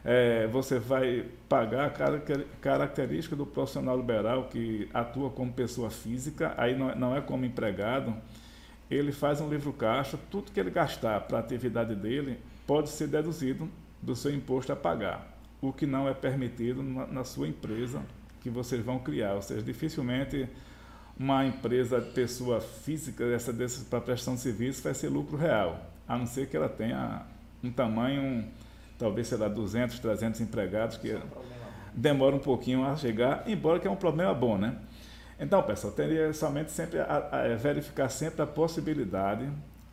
é, 0.06 0.46
você 0.48 0.78
vai 0.78 1.26
pagar 1.50 1.86
a 1.86 1.90
característica 2.62 3.36
do 3.36 3.46
profissional 3.46 3.98
liberal 3.98 4.46
que 4.46 4.88
atua 4.94 5.32
como 5.32 5.52
pessoa 5.52 5.90
física, 5.90 6.54
aí 6.58 6.78
não, 6.78 6.94
não 6.96 7.16
é 7.16 7.22
como 7.22 7.44
empregado, 7.44 8.14
ele 8.90 9.12
faz 9.12 9.42
um 9.42 9.50
livro 9.50 9.74
caixa, 9.74 10.18
tudo 10.30 10.52
que 10.52 10.60
ele 10.60 10.70
gastar 10.70 11.22
para 11.22 11.38
a 11.38 11.42
atividade 11.42 11.96
dele 11.96 12.40
pode 12.70 12.90
ser 12.90 13.08
deduzido 13.08 13.68
do 14.00 14.16
seu 14.16 14.32
imposto 14.32 14.72
a 14.72 14.76
pagar, 14.76 15.36
o 15.60 15.74
que 15.74 15.88
não 15.88 16.08
é 16.08 16.14
permitido 16.14 16.84
na, 16.84 17.08
na 17.08 17.24
sua 17.24 17.48
empresa 17.48 18.00
que 18.42 18.50
vocês 18.52 18.86
vão 18.86 19.00
criar, 19.00 19.34
ou 19.34 19.42
seja, 19.42 19.64
dificilmente 19.64 20.48
uma 21.18 21.44
empresa 21.44 22.00
de 22.00 22.12
pessoa 22.12 22.62
física 22.62 23.24
essa 23.26 23.52
para 23.90 24.00
prestação 24.00 24.36
de 24.36 24.42
serviço 24.42 24.84
vai 24.84 24.94
ser 24.94 25.10
lucro 25.10 25.36
real, 25.36 25.84
a 26.08 26.16
não 26.16 26.28
ser 26.28 26.48
que 26.48 26.56
ela 26.56 26.70
tenha 26.70 27.24
um 27.64 27.72
tamanho, 27.72 28.46
talvez, 29.00 29.30
sei 29.30 29.40
lá, 29.40 29.48
200, 29.48 29.98
300 29.98 30.40
empregados, 30.40 30.98
que 30.98 31.10
é 31.10 31.20
demora 31.92 32.36
um 32.36 32.40
pouquinho 32.40 32.86
a 32.86 32.96
chegar, 32.96 33.50
embora 33.50 33.80
que 33.80 33.88
é 33.88 33.92
um 33.92 33.96
problema 33.96 34.32
bom, 34.36 34.60
né? 34.60 34.78
Então, 35.40 35.64
pessoal, 35.64 35.92
teria 35.92 36.32
somente 36.34 36.72
sempre 36.72 37.00
a, 37.00 37.04
a, 37.04 37.46
a 37.46 37.56
verificar 37.56 38.10
sempre 38.10 38.44
a 38.44 38.46
possibilidade, 38.46 39.50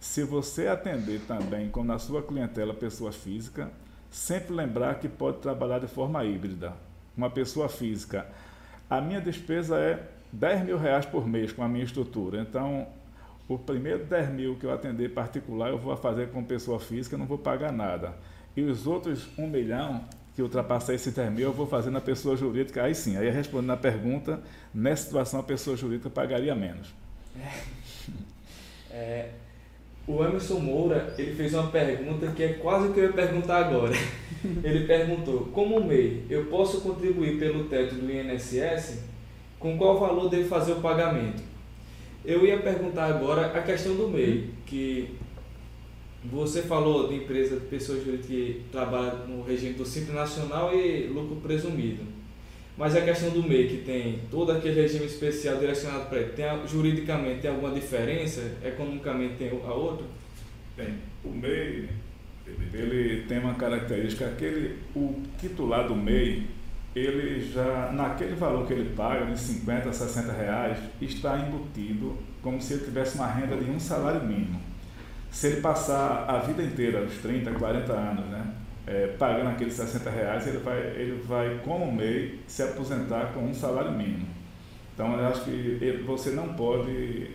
se 0.06 0.22
você 0.22 0.68
atender 0.68 1.20
também, 1.26 1.68
como 1.68 1.88
na 1.88 1.98
sua 1.98 2.22
clientela, 2.22 2.72
pessoa 2.72 3.12
física, 3.12 3.70
sempre 4.08 4.54
lembrar 4.54 4.94
que 5.00 5.08
pode 5.08 5.38
trabalhar 5.38 5.80
de 5.80 5.88
forma 5.88 6.24
híbrida. 6.24 6.72
Uma 7.14 7.28
pessoa 7.28 7.68
física, 7.68 8.26
a 8.88 9.00
minha 9.00 9.20
despesa 9.20 9.76
é 9.78 10.08
10 10.32 10.64
mil 10.64 10.78
reais 10.78 11.04
por 11.04 11.26
mês 11.26 11.52
com 11.52 11.62
a 11.62 11.68
minha 11.68 11.84
estrutura. 11.84 12.40
Então, 12.40 12.86
o 13.48 13.58
primeiro 13.58 14.06
10 14.06 14.30
mil 14.30 14.56
que 14.56 14.64
eu 14.64 14.72
atender 14.72 15.12
particular, 15.12 15.70
eu 15.70 15.78
vou 15.78 15.94
fazer 15.96 16.30
com 16.30 16.42
pessoa 16.42 16.78
física, 16.78 17.18
não 17.18 17.26
vou 17.26 17.38
pagar 17.38 17.72
nada. 17.72 18.14
E 18.56 18.62
os 18.62 18.86
outros 18.86 19.28
1 19.36 19.46
milhão 19.48 20.04
que 20.34 20.40
ultrapassar 20.40 20.94
esse 20.94 21.10
10 21.10 21.32
mil, 21.32 21.48
eu 21.48 21.52
vou 21.52 21.66
fazer 21.66 21.90
na 21.90 22.00
pessoa 22.00 22.36
jurídica. 22.36 22.84
Aí 22.84 22.94
sim, 22.94 23.16
aí 23.16 23.28
respondendo 23.28 23.72
a 23.72 23.76
pergunta, 23.76 24.40
nessa 24.72 25.04
situação 25.04 25.40
a 25.40 25.42
pessoa 25.42 25.76
jurídica 25.76 26.08
pagaria 26.08 26.54
menos. 26.54 26.94
É, 27.38 27.50
é, 28.90 29.30
o 30.06 30.22
Emerson 30.22 30.60
Moura, 30.60 31.14
ele 31.18 31.34
fez 31.34 31.52
uma 31.52 31.66
pergunta 31.66 32.28
que 32.28 32.42
é 32.42 32.52
quase 32.54 32.88
o 32.88 32.92
que 32.92 33.00
eu 33.00 33.04
ia 33.04 33.12
perguntar 33.12 33.66
agora. 33.66 33.94
Ele 34.62 34.86
perguntou, 34.86 35.48
como 35.52 35.82
MEI, 35.82 36.24
eu 36.30 36.44
posso 36.44 36.80
contribuir 36.82 37.36
pelo 37.38 37.64
teto 37.64 37.96
do 37.96 38.08
INSS 38.08 39.02
com 39.58 39.76
qual 39.76 39.98
valor 39.98 40.28
deve 40.28 40.44
fazer 40.44 40.72
o 40.72 40.80
pagamento. 40.80 41.42
Eu 42.24 42.46
ia 42.46 42.58
perguntar 42.58 43.06
agora 43.06 43.46
a 43.46 43.62
questão 43.62 43.96
do 43.96 44.08
MEI, 44.08 44.50
que 44.64 45.16
você 46.24 46.62
falou 46.62 47.08
de 47.08 47.16
empresa 47.16 47.56
de 47.56 47.66
pessoas 47.66 48.04
jurídicas 48.04 48.26
que 48.26 48.62
trabalham 48.70 49.26
no 49.26 49.42
regime 49.42 49.74
do 49.74 49.84
Simples 49.84 50.14
Nacional 50.14 50.72
e 50.74 51.06
lucro 51.06 51.36
presumido. 51.36 52.15
Mas 52.76 52.94
a 52.94 53.00
questão 53.00 53.30
do 53.30 53.42
MEI, 53.42 53.68
que 53.68 53.78
tem 53.78 54.20
todo 54.30 54.52
aquele 54.52 54.82
regime 54.82 55.06
especial 55.06 55.56
direcionado 55.56 56.06
para 56.06 56.18
ele, 56.18 56.32
tem, 56.32 56.46
juridicamente 56.66 57.40
tem 57.40 57.50
alguma 57.50 57.72
diferença? 57.72 58.42
Economicamente 58.62 59.36
tem 59.36 59.48
a 59.48 59.72
outra? 59.72 60.04
Tem. 60.76 60.94
O 61.24 61.30
MEI, 61.30 61.88
ele, 62.74 63.24
tem 63.26 63.38
uma 63.38 63.54
característica, 63.54 64.26
aquele, 64.26 64.78
o 64.94 65.22
titular 65.40 65.88
do 65.88 65.96
MEI, 65.96 66.46
ele 66.94 67.50
já, 67.50 67.90
naquele 67.92 68.34
valor 68.34 68.66
que 68.66 68.74
ele 68.74 68.94
paga, 68.94 69.24
de 69.24 69.38
50 69.38 69.88
a 69.88 69.92
60 69.92 70.32
reais, 70.32 70.78
está 71.00 71.38
embutido 71.38 72.16
como 72.42 72.60
se 72.60 72.74
ele 72.74 72.84
tivesse 72.84 73.16
uma 73.16 73.26
renda 73.26 73.56
de 73.56 73.70
um 73.70 73.80
salário 73.80 74.22
mínimo. 74.22 74.60
Se 75.30 75.48
ele 75.48 75.60
passar 75.60 76.26
a 76.28 76.38
vida 76.38 76.62
inteira, 76.62 77.02
os 77.02 77.14
30, 77.18 77.52
40 77.52 77.92
anos, 77.92 78.24
né, 78.26 78.46
é, 78.86 79.08
pagando 79.18 79.50
aqueles 79.50 79.74
60 79.74 80.08
reais, 80.10 80.46
ele 80.46 80.58
vai, 80.58 80.78
ele 80.78 81.22
vai, 81.26 81.60
como 81.64 81.90
MEI, 81.90 82.40
se 82.46 82.62
aposentar 82.62 83.32
com 83.32 83.40
um 83.40 83.54
salário 83.54 83.92
mínimo. 83.92 84.28
Então, 84.94 85.18
eu 85.18 85.26
acho 85.26 85.44
que 85.44 85.50
ele, 85.50 86.02
você 86.04 86.30
não 86.30 86.54
pode 86.54 87.30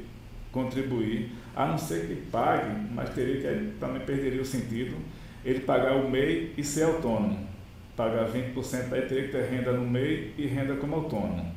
contribuir, 0.52 1.32
a 1.56 1.66
não 1.66 1.78
ser 1.78 2.08
que 2.08 2.16
pague, 2.30 2.72
mas 2.94 3.10
teria 3.10 3.42
que 3.42 3.72
também 3.80 4.02
perderia 4.02 4.42
o 4.42 4.46
sentido 4.46 4.96
ele 5.44 5.62
pagar 5.62 5.96
o 5.96 6.10
MEI 6.10 6.54
e 6.58 6.64
ser 6.64 6.84
autônomo. 6.84 7.48
Pagar 7.96 8.30
20%, 8.30 8.94
aí 8.94 9.02
teria 9.02 9.24
que 9.24 9.32
ter 9.32 9.50
renda 9.50 9.72
no 9.74 9.88
MEI 9.88 10.34
e 10.38 10.46
renda 10.46 10.76
como 10.76 10.96
autônomo. 10.96 11.52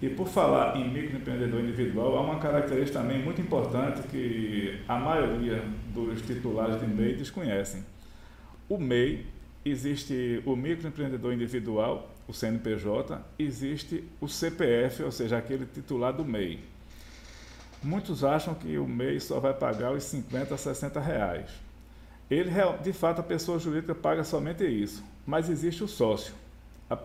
E 0.00 0.08
por 0.08 0.28
falar 0.28 0.76
em 0.76 0.88
microempreendedor 0.88 1.60
individual, 1.60 2.16
há 2.16 2.20
uma 2.20 2.38
característica 2.38 3.00
também 3.00 3.20
muito 3.20 3.40
importante 3.40 4.06
que 4.08 4.80
a 4.86 4.96
maioria 4.96 5.62
dos 5.92 6.22
titulares 6.22 6.80
de 6.80 6.86
MEI 6.86 7.14
desconhecem. 7.14 7.82
O 8.68 8.76
MEI, 8.78 9.26
existe 9.64 10.42
o 10.44 10.54
microempreendedor 10.54 11.32
individual, 11.32 12.10
o 12.26 12.32
CNPJ, 12.32 13.20
existe 13.38 14.04
o 14.20 14.28
CPF, 14.28 15.02
ou 15.02 15.10
seja, 15.10 15.38
aquele 15.38 15.66
titular 15.66 16.12
do 16.12 16.24
MEI. 16.24 16.60
Muitos 17.82 18.24
acham 18.24 18.54
que 18.54 18.76
o 18.76 18.86
MEI 18.86 19.20
só 19.20 19.40
vai 19.40 19.54
pagar 19.54 19.92
os 19.92 20.04
50 20.04 20.54
a 20.54 20.58
60 20.58 21.00
reais. 21.00 21.50
Ele, 22.30 22.50
de 22.82 22.92
fato, 22.92 23.20
a 23.20 23.24
pessoa 23.24 23.58
jurídica 23.58 23.94
paga 23.94 24.22
somente 24.22 24.66
isso, 24.66 25.02
mas 25.26 25.48
existe 25.48 25.82
o 25.82 25.88
sócio, 25.88 26.34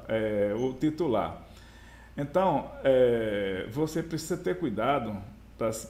é, 0.08 0.54
o 0.58 0.74
titular. 0.74 1.42
Então, 2.18 2.70
é, 2.84 3.68
você 3.72 4.04
precisa 4.04 4.36
ter 4.36 4.60
cuidado, 4.60 5.16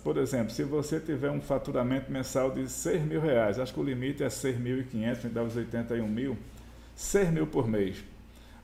por 0.03 0.17
exemplo, 0.17 0.51
se 0.51 0.63
você 0.63 0.99
tiver 0.99 1.31
um 1.31 1.41
faturamento 1.41 2.11
mensal 2.11 2.51
de 2.51 2.69
6 2.69 3.01
mil 3.03 3.21
reais, 3.21 3.59
acho 3.59 3.73
que 3.73 3.79
o 3.79 3.83
limite 3.83 4.23
é 4.23 4.27
6.500, 4.27 5.23
me 5.23 5.29
dá 5.29 5.43
os 5.43 5.55
81 5.55 6.07
mil, 6.07 6.37
6 6.95 7.31
mil 7.31 7.47
por 7.47 7.67
mês, 7.67 8.03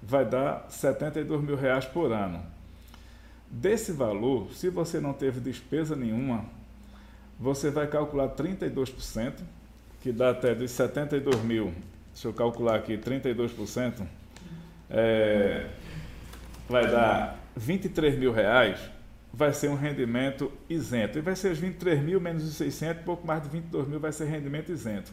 vai 0.02 0.26
dar 0.26 0.68
72 0.70 1.42
mil 1.42 1.56
reais 1.56 1.86
por 1.86 2.12
ano. 2.12 2.44
Desse 3.50 3.92
valor, 3.92 4.52
se 4.54 4.70
você 4.70 5.00
não 5.00 5.14
teve 5.14 5.40
despesa 5.40 5.96
nenhuma, 5.96 6.46
você 7.40 7.72
vai 7.72 7.88
calcular 7.88 8.30
32%, 8.30 9.34
que 10.02 10.12
dá 10.12 10.32
até 10.32 10.54
dos 10.54 10.72
72 10.72 11.42
mil, 11.44 11.74
deixa 12.14 12.28
eu 12.28 12.34
calcular 12.34 12.76
aqui, 12.76 12.98
32%, 12.98 14.06
é, 14.90 15.68
vai 16.68 16.90
dar 16.90 17.40
23 17.56 18.18
mil 18.20 18.32
reais, 18.32 18.80
vai 19.32 19.54
ser 19.54 19.70
um 19.70 19.76
rendimento 19.76 20.52
isento. 20.70 21.18
E 21.18 21.22
vai 21.22 21.36
ser 21.36 21.52
os 21.52 21.60
23 21.60 22.02
mil 22.02 22.20
menos 22.20 22.44
os 22.44 22.56
600, 22.56 23.04
pouco 23.04 23.26
mais 23.26 23.44
de 23.44 23.50
22 23.50 23.88
mil 23.88 24.00
vai 24.00 24.12
ser 24.12 24.26
rendimento 24.26 24.72
isento. 24.72 25.12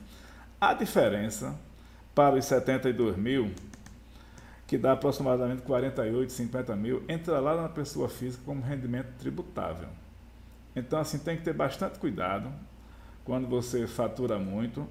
A 0.60 0.72
diferença 0.72 1.54
para 2.14 2.36
os 2.36 2.44
72 2.46 3.16
mil, 3.16 3.50
que 4.66 4.78
dá 4.78 4.92
aproximadamente 4.92 5.62
48, 5.62 6.32
50 6.32 6.74
mil, 6.76 7.02
entra 7.08 7.38
lá 7.40 7.60
na 7.60 7.68
pessoa 7.68 8.08
física 8.08 8.42
como 8.44 8.62
rendimento 8.62 9.08
tributável. 9.18 9.88
Então, 10.74 10.98
assim, 10.98 11.18
tem 11.18 11.36
que 11.36 11.42
ter 11.42 11.52
bastante 11.52 11.98
cuidado 11.98 12.50
quando 13.24 13.46
você 13.46 13.86
fatura 13.86 14.38
muito. 14.38 14.86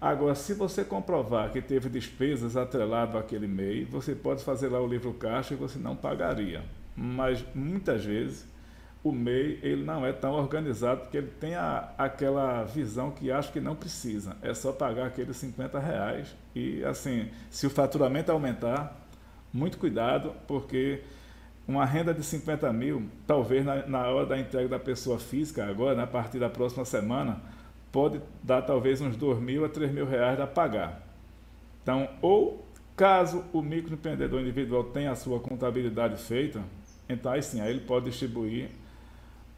Agora, 0.00 0.34
se 0.34 0.52
você 0.52 0.84
comprovar 0.84 1.50
que 1.50 1.62
teve 1.62 1.88
despesas 1.88 2.56
atrelado 2.56 3.16
àquele 3.16 3.46
MEI, 3.46 3.84
você 3.84 4.14
pode 4.14 4.44
fazer 4.44 4.68
lá 4.68 4.80
o 4.80 4.86
livro 4.86 5.14
caixa 5.14 5.54
e 5.54 5.56
você 5.56 5.78
não 5.78 5.96
pagaria. 5.96 6.62
Mas 6.94 7.44
muitas 7.54 8.04
vezes 8.04 8.46
o 9.08 9.12
MEI 9.12 9.60
ele 9.62 9.84
não 9.84 10.04
é 10.04 10.12
tão 10.12 10.32
organizado 10.32 11.02
porque 11.02 11.16
ele 11.16 11.30
tem 11.38 11.54
a, 11.54 11.92
aquela 11.96 12.64
visão 12.64 13.10
que 13.10 13.30
acha 13.30 13.52
que 13.52 13.60
não 13.60 13.76
precisa. 13.76 14.36
É 14.42 14.52
só 14.52 14.72
pagar 14.72 15.06
aqueles 15.06 15.36
50 15.36 15.78
reais. 15.78 16.34
E 16.54 16.84
assim, 16.84 17.28
se 17.48 17.66
o 17.66 17.70
faturamento 17.70 18.32
aumentar, 18.32 19.06
muito 19.52 19.78
cuidado, 19.78 20.34
porque 20.48 21.02
uma 21.68 21.84
renda 21.84 22.12
de 22.12 22.22
50 22.22 22.72
mil, 22.72 23.08
talvez 23.26 23.64
na, 23.64 23.86
na 23.86 24.08
hora 24.08 24.26
da 24.26 24.38
entrega 24.38 24.68
da 24.68 24.78
pessoa 24.78 25.18
física, 25.18 25.64
agora, 25.64 25.94
né, 25.94 26.02
a 26.02 26.06
partir 26.06 26.38
da 26.38 26.50
próxima 26.50 26.84
semana, 26.84 27.40
pode 27.92 28.20
dar 28.42 28.62
talvez 28.62 29.00
uns 29.00 29.16
2 29.16 29.38
mil 29.38 29.64
a 29.64 29.68
3 29.68 29.92
mil 29.92 30.06
reais 30.06 30.40
a 30.40 30.46
pagar. 30.46 31.02
Então, 31.82 32.08
ou 32.20 32.66
caso 32.96 33.44
o 33.52 33.62
microempreendedor 33.62 34.40
individual 34.40 34.84
tenha 34.84 35.12
a 35.12 35.14
sua 35.14 35.38
contabilidade 35.38 36.16
feita, 36.16 36.60
então 37.08 37.30
aí 37.30 37.42
sim, 37.42 37.60
aí 37.60 37.70
ele 37.70 37.80
pode 37.80 38.06
distribuir 38.06 38.70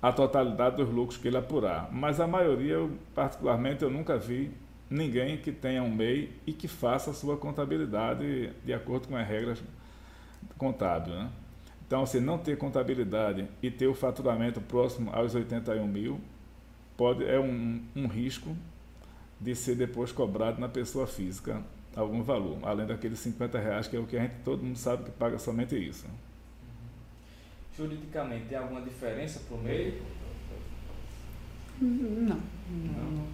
a 0.01 0.13
totalidade 0.13 0.77
dos 0.77 0.89
lucros 0.89 1.19
que 1.19 1.29
ele 1.29 1.37
apurar. 1.37 1.89
Mas 1.93 2.21
a 2.21 2.27
maioria, 2.27 2.75
eu, 2.75 2.91
particularmente, 3.15 3.83
eu 3.83 3.91
nunca 3.91 4.17
vi 4.17 4.51
ninguém 4.89 5.37
que 5.37 5.53
tenha 5.53 5.83
um 5.83 5.91
MEI 5.91 6.33
e 6.47 6.53
que 6.53 6.69
faça 6.69 7.11
a 7.11 7.15
sua 7.15 7.37
contabilidade 7.37 8.53
de 8.65 8.73
acordo 8.73 9.09
com 9.09 9.17
as 9.17 9.27
regras 9.27 9.63
contábeis. 10.57 11.17
Né? 11.17 11.31
Então, 11.87 12.07
se 12.07 12.21
não 12.21 12.39
ter 12.39 12.57
contabilidade 12.57 13.49
e 13.63 13.71
ter 13.71 13.87
o 13.87 13.95
faturamento 13.95 14.61
próximo 14.61 15.11
aos 15.13 15.35
81 15.35 15.87
mil, 15.87 16.21
pode, 16.97 17.25
é 17.25 17.39
um, 17.39 17.83
um 17.95 18.07
risco 18.07 18.57
de 19.41 19.55
ser 19.55 19.75
depois 19.75 20.13
cobrado 20.13 20.61
na 20.61 20.69
pessoa 20.69 21.07
física 21.07 21.63
algum 21.97 22.23
valor, 22.23 22.59
além 22.63 22.87
daqueles 22.87 23.19
50 23.19 23.59
reais, 23.59 23.89
que 23.89 23.97
é 23.97 24.01
o 24.01 24.07
que 24.07 24.17
a 24.17 24.23
gente 24.23 24.35
todo 24.45 24.63
mundo 24.63 24.77
sabe 24.77 25.05
que 25.05 25.11
paga 25.11 25.39
somente 25.39 25.77
isso. 25.77 26.07
Juridicamente, 27.79 28.47
tem 28.47 28.59
alguma 28.59 28.81
diferença 28.81 29.41
para 29.47 29.57
o 29.57 29.61
meio? 29.63 30.03
Não. 31.81 32.41
Não. 32.69 33.29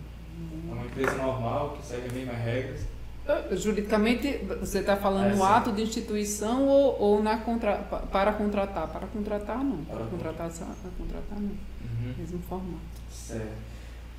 É 0.68 0.72
uma 0.74 0.84
empresa 0.84 1.14
normal 1.14 1.78
que 1.78 1.86
segue 1.86 2.08
as 2.08 2.12
mesmas 2.12 2.36
regras? 2.36 2.80
Ah, 3.26 3.42
juridicamente, 3.52 4.36
você 4.60 4.80
está 4.80 4.98
falando 4.98 5.32
é, 5.32 5.34
no 5.34 5.42
ato 5.42 5.72
de 5.72 5.80
instituição 5.80 6.68
ou, 6.68 7.00
ou 7.00 7.22
na 7.22 7.38
contra, 7.38 7.78
para 8.12 8.34
contratar? 8.34 8.86
Para 8.88 9.06
contratar, 9.06 9.64
não. 9.64 9.82
Para, 9.86 9.96
para 9.96 10.06
contratar, 10.08 10.50
para 10.50 10.90
contratar, 10.98 11.40
não. 11.40 11.48
Uhum. 11.48 12.14
Mesmo 12.18 12.38
formato. 12.40 12.80
Certo. 13.10 13.48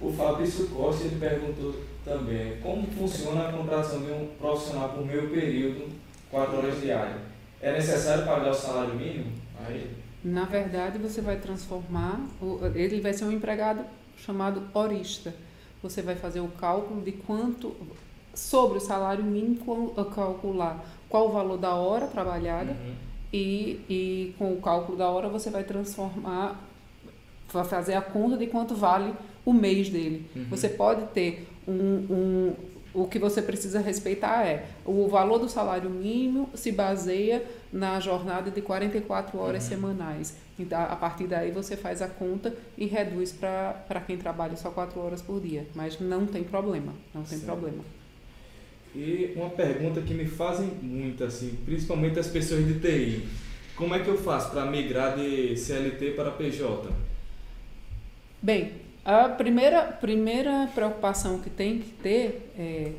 O 0.01 0.11
Fabrício 0.11 0.69
Costa 0.69 1.03
ele 1.03 1.19
perguntou 1.19 1.83
também 2.03 2.59
como 2.61 2.87
funciona 2.87 3.47
a 3.47 3.51
contratação 3.51 4.01
de 4.01 4.11
um 4.11 4.27
profissional 4.39 4.89
por 4.89 5.05
meio 5.05 5.29
período, 5.29 5.87
quatro 6.31 6.57
horas 6.57 6.81
diárias. 6.81 7.21
É 7.61 7.73
necessário 7.73 8.25
pagar 8.25 8.49
o 8.49 8.53
salário 8.55 8.95
mínimo? 8.95 9.31
Aí 9.63 10.04
na 10.25 10.43
verdade, 10.43 10.97
você 10.97 11.21
vai 11.21 11.37
transformar, 11.37 12.19
ele 12.73 12.99
vai 12.99 13.13
ser 13.13 13.25
um 13.25 13.31
empregado 13.31 13.85
chamado 14.17 14.63
horista. 14.73 15.31
Você 15.83 16.01
vai 16.01 16.15
fazer 16.15 16.39
o 16.39 16.47
cálculo 16.47 16.99
de 17.03 17.11
quanto, 17.11 17.75
sobre 18.33 18.79
o 18.79 18.81
salário 18.81 19.23
mínimo, 19.23 19.93
calcular 20.15 20.83
qual 21.07 21.27
o 21.27 21.31
valor 21.31 21.59
da 21.59 21.75
hora 21.75 22.07
trabalhada 22.07 22.71
uhum. 22.71 22.95
e, 23.31 23.79
e 23.87 24.35
com 24.39 24.51
o 24.51 24.59
cálculo 24.59 24.97
da 24.97 25.07
hora 25.07 25.29
você 25.29 25.51
vai 25.51 25.63
transformar, 25.63 26.59
vai 27.53 27.63
fazer 27.63 27.93
a 27.93 28.01
conta 28.01 28.35
de 28.35 28.47
quanto 28.47 28.73
vale 28.73 29.13
o 29.45 29.53
mês 29.53 29.91
dele. 29.91 30.27
Uhum. 30.35 30.45
Você 30.49 30.69
pode 30.69 31.05
ter 31.09 31.47
um, 31.67 31.73
um 32.09 32.55
o 32.95 33.07
que 33.07 33.19
você 33.19 33.41
precisa 33.41 33.79
respeitar 33.79 34.47
é 34.47 34.65
o 34.85 35.07
valor 35.07 35.37
do 35.37 35.49
salário 35.49 35.89
mínimo 35.89 36.49
se 36.55 36.71
baseia 36.71 37.43
na 37.71 37.99
jornada 37.99 38.49
de 38.49 38.61
44 38.61 39.37
horas 39.37 39.63
uhum. 39.63 39.69
semanais. 39.69 40.37
Então, 40.57 40.81
a 40.81 40.95
partir 40.95 41.27
daí 41.27 41.51
você 41.51 41.75
faz 41.75 42.01
a 42.01 42.07
conta 42.07 42.55
e 42.77 42.85
reduz 42.85 43.33
para 43.33 44.01
quem 44.07 44.17
trabalha 44.17 44.55
só 44.55 44.71
4 44.71 44.97
horas 44.99 45.21
por 45.21 45.41
dia. 45.41 45.67
Mas 45.75 45.99
não 45.99 46.25
tem 46.25 46.43
problema, 46.43 46.93
não 47.13 47.23
tem 47.23 47.37
certo. 47.37 47.45
problema. 47.45 47.83
E 48.95 49.33
uma 49.35 49.49
pergunta 49.49 50.01
que 50.01 50.13
me 50.13 50.25
fazem 50.25 50.67
muito, 50.81 51.25
assim, 51.25 51.57
principalmente 51.65 52.17
as 52.17 52.27
pessoas 52.27 52.65
de 52.65 52.79
TI. 52.79 53.27
Como 53.75 53.93
é 53.93 53.99
que 53.99 54.07
eu 54.07 54.17
faço 54.17 54.51
para 54.51 54.65
migrar 54.71 55.17
de 55.17 55.57
CLT 55.57 56.11
para 56.11 56.31
PJ? 56.31 56.89
Bem, 58.41 58.71
a 59.05 59.29
primeira, 59.29 59.83
primeira 59.83 60.67
preocupação 60.73 61.39
que 61.39 61.49
tem 61.49 61.79
que 61.79 61.91
ter 61.91 62.51
é 62.57 62.91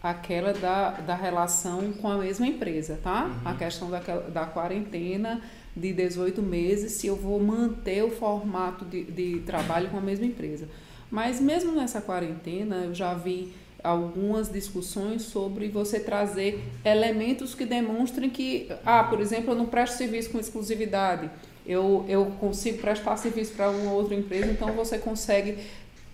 aquela 0.00 0.52
da, 0.52 0.90
da 0.92 1.14
relação 1.16 1.92
com 1.94 2.08
a 2.08 2.16
mesma 2.18 2.46
empresa, 2.46 3.00
tá? 3.02 3.24
Uhum. 3.24 3.40
A 3.44 3.54
questão 3.54 3.90
da, 3.90 3.98
da 3.98 4.46
quarentena 4.46 5.42
de 5.76 5.92
18 5.92 6.40
meses, 6.40 6.92
se 6.92 7.08
eu 7.08 7.16
vou 7.16 7.40
manter 7.40 8.04
o 8.04 8.10
formato 8.10 8.84
de, 8.84 9.02
de 9.04 9.40
trabalho 9.40 9.90
com 9.90 9.98
a 9.98 10.00
mesma 10.00 10.26
empresa. 10.26 10.68
Mas 11.10 11.40
mesmo 11.40 11.72
nessa 11.72 12.00
quarentena, 12.00 12.84
eu 12.84 12.94
já 12.94 13.14
vi 13.14 13.52
algumas 13.82 14.50
discussões 14.50 15.22
sobre 15.22 15.68
você 15.68 16.00
trazer 16.00 16.62
elementos 16.84 17.54
que 17.54 17.64
demonstrem 17.64 18.28
que, 18.28 18.70
ah, 18.84 19.04
por 19.04 19.20
exemplo, 19.20 19.52
eu 19.52 19.56
não 19.56 19.66
presto 19.66 19.96
serviço 19.96 20.30
com 20.30 20.38
exclusividade 20.38 21.30
eu, 21.68 22.06
eu 22.08 22.24
consigo 22.40 22.78
prestar 22.78 23.18
serviço 23.18 23.52
para 23.52 23.70
uma 23.70 23.92
outra 23.92 24.14
empresa, 24.14 24.50
então 24.50 24.72
você 24.72 24.96
consegue 24.96 25.58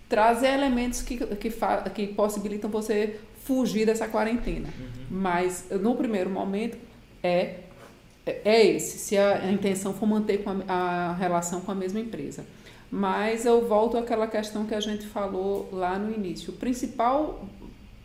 trazer 0.09 0.47
elementos 0.47 1.01
que, 1.01 1.17
que, 1.17 1.49
que 1.93 2.07
possibilitam 2.07 2.69
você 2.69 3.17
fugir 3.45 3.85
dessa 3.85 4.05
quarentena. 4.05 4.67
Uhum. 4.67 5.05
Mas 5.09 5.67
no 5.71 5.95
primeiro 5.95 6.29
momento 6.29 6.77
é, 7.23 7.61
é 8.25 8.65
esse, 8.65 8.97
se 8.99 9.17
a, 9.17 9.43
a 9.43 9.51
intenção 9.51 9.93
for 9.93 10.05
manter 10.05 10.43
com 10.43 10.49
a, 10.67 10.73
a 10.73 11.13
relação 11.13 11.61
com 11.61 11.71
a 11.71 11.75
mesma 11.75 12.01
empresa. 12.01 12.45
Mas 12.91 13.45
eu 13.45 13.65
volto 13.65 13.97
àquela 13.97 14.27
questão 14.27 14.65
que 14.65 14.75
a 14.75 14.81
gente 14.81 15.05
falou 15.05 15.69
lá 15.71 15.97
no 15.97 16.13
início. 16.13 16.53
O 16.53 16.57
principal 16.57 17.47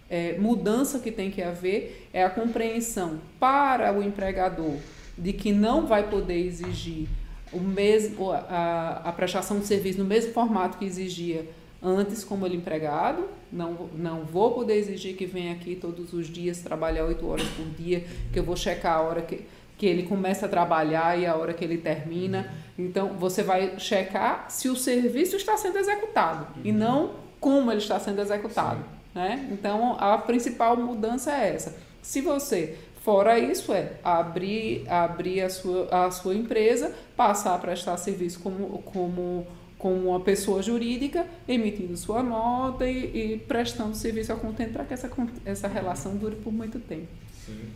é, 0.08 0.38
mudança 0.38 1.00
que 1.00 1.10
tem 1.10 1.32
que 1.32 1.42
haver 1.42 2.08
é 2.12 2.24
a 2.24 2.30
compreensão 2.30 3.20
para 3.40 3.92
o 3.92 4.02
empregador 4.02 4.76
de 5.18 5.32
que 5.32 5.52
não 5.52 5.86
vai 5.86 6.08
poder 6.08 6.38
exigir 6.38 7.08
o 7.52 7.58
mesmo, 7.58 8.30
a, 8.30 9.02
a 9.04 9.12
prestação 9.12 9.58
de 9.58 9.66
serviço 9.66 9.98
no 9.98 10.04
mesmo 10.04 10.32
formato 10.32 10.78
que 10.78 10.84
exigia 10.84 11.46
antes 11.82 12.22
como 12.22 12.46
ele 12.46 12.56
empregado, 12.56 13.26
não, 13.50 13.88
não 13.94 14.24
vou 14.24 14.52
poder 14.52 14.74
exigir 14.74 15.16
que 15.16 15.26
venha 15.26 15.52
aqui 15.52 15.74
todos 15.74 16.12
os 16.12 16.26
dias 16.26 16.60
trabalhar 16.60 17.04
oito 17.06 17.26
horas 17.26 17.48
por 17.48 17.64
dia, 17.66 18.04
que 18.32 18.38
eu 18.38 18.44
vou 18.44 18.56
checar 18.56 18.98
a 18.98 19.00
hora 19.00 19.22
que, 19.22 19.44
que 19.78 19.86
ele 19.86 20.02
começa 20.02 20.46
a 20.46 20.48
trabalhar 20.48 21.18
e 21.18 21.24
a 21.26 21.34
hora 21.34 21.54
que 21.54 21.64
ele 21.64 21.78
termina. 21.78 22.52
Então, 22.78 23.14
você 23.14 23.42
vai 23.42 23.78
checar 23.78 24.46
se 24.50 24.68
o 24.68 24.76
serviço 24.76 25.36
está 25.36 25.56
sendo 25.56 25.78
executado 25.78 26.48
e 26.62 26.70
não 26.70 27.12
como 27.40 27.70
ele 27.72 27.80
está 27.80 27.98
sendo 27.98 28.20
executado. 28.20 28.84
Né? 29.14 29.48
Então, 29.50 29.96
a 29.98 30.18
principal 30.18 30.76
mudança 30.76 31.32
é 31.32 31.54
essa. 31.54 31.74
Se 32.02 32.20
você 32.20 32.78
Fora 33.00 33.38
isso, 33.38 33.72
é 33.72 33.92
abrir, 34.04 34.84
abrir 34.86 35.40
a, 35.40 35.48
sua, 35.48 35.88
a 35.90 36.10
sua 36.10 36.34
empresa, 36.34 36.94
passar 37.16 37.54
a 37.54 37.58
prestar 37.58 37.96
serviço 37.96 38.40
como, 38.40 38.82
como, 38.82 39.46
como 39.78 40.10
uma 40.10 40.20
pessoa 40.20 40.62
jurídica, 40.62 41.26
emitindo 41.48 41.96
sua 41.96 42.22
nota 42.22 42.86
e, 42.86 43.32
e 43.32 43.38
prestando 43.38 43.96
serviço 43.96 44.32
ao 44.32 44.38
contente 44.38 44.72
para 44.72 44.84
que 44.84 44.92
essa, 44.92 45.10
essa 45.46 45.66
relação 45.66 46.14
dure 46.16 46.36
por 46.36 46.52
muito 46.52 46.78
tempo. 46.78 47.08
Sim. 47.46 47.70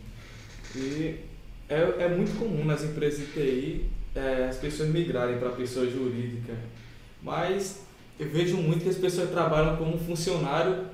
E 0.75 1.19
é, 1.67 2.03
é 2.03 2.07
muito 2.07 2.37
comum 2.37 2.63
nas 2.63 2.83
empresas 2.83 3.25
de 3.25 3.33
TI 3.33 3.85
é, 4.13 4.47
as 4.47 4.57
pessoas 4.57 4.89
migrarem 4.89 5.39
para 5.39 5.49
pessoa 5.49 5.89
jurídica, 5.89 6.53
mas 7.23 7.83
eu 8.19 8.29
vejo 8.29 8.57
muito 8.57 8.83
que 8.83 8.89
as 8.89 8.97
pessoas 8.97 9.31
trabalham 9.31 9.75
como 9.77 9.97
funcionário 9.97 10.85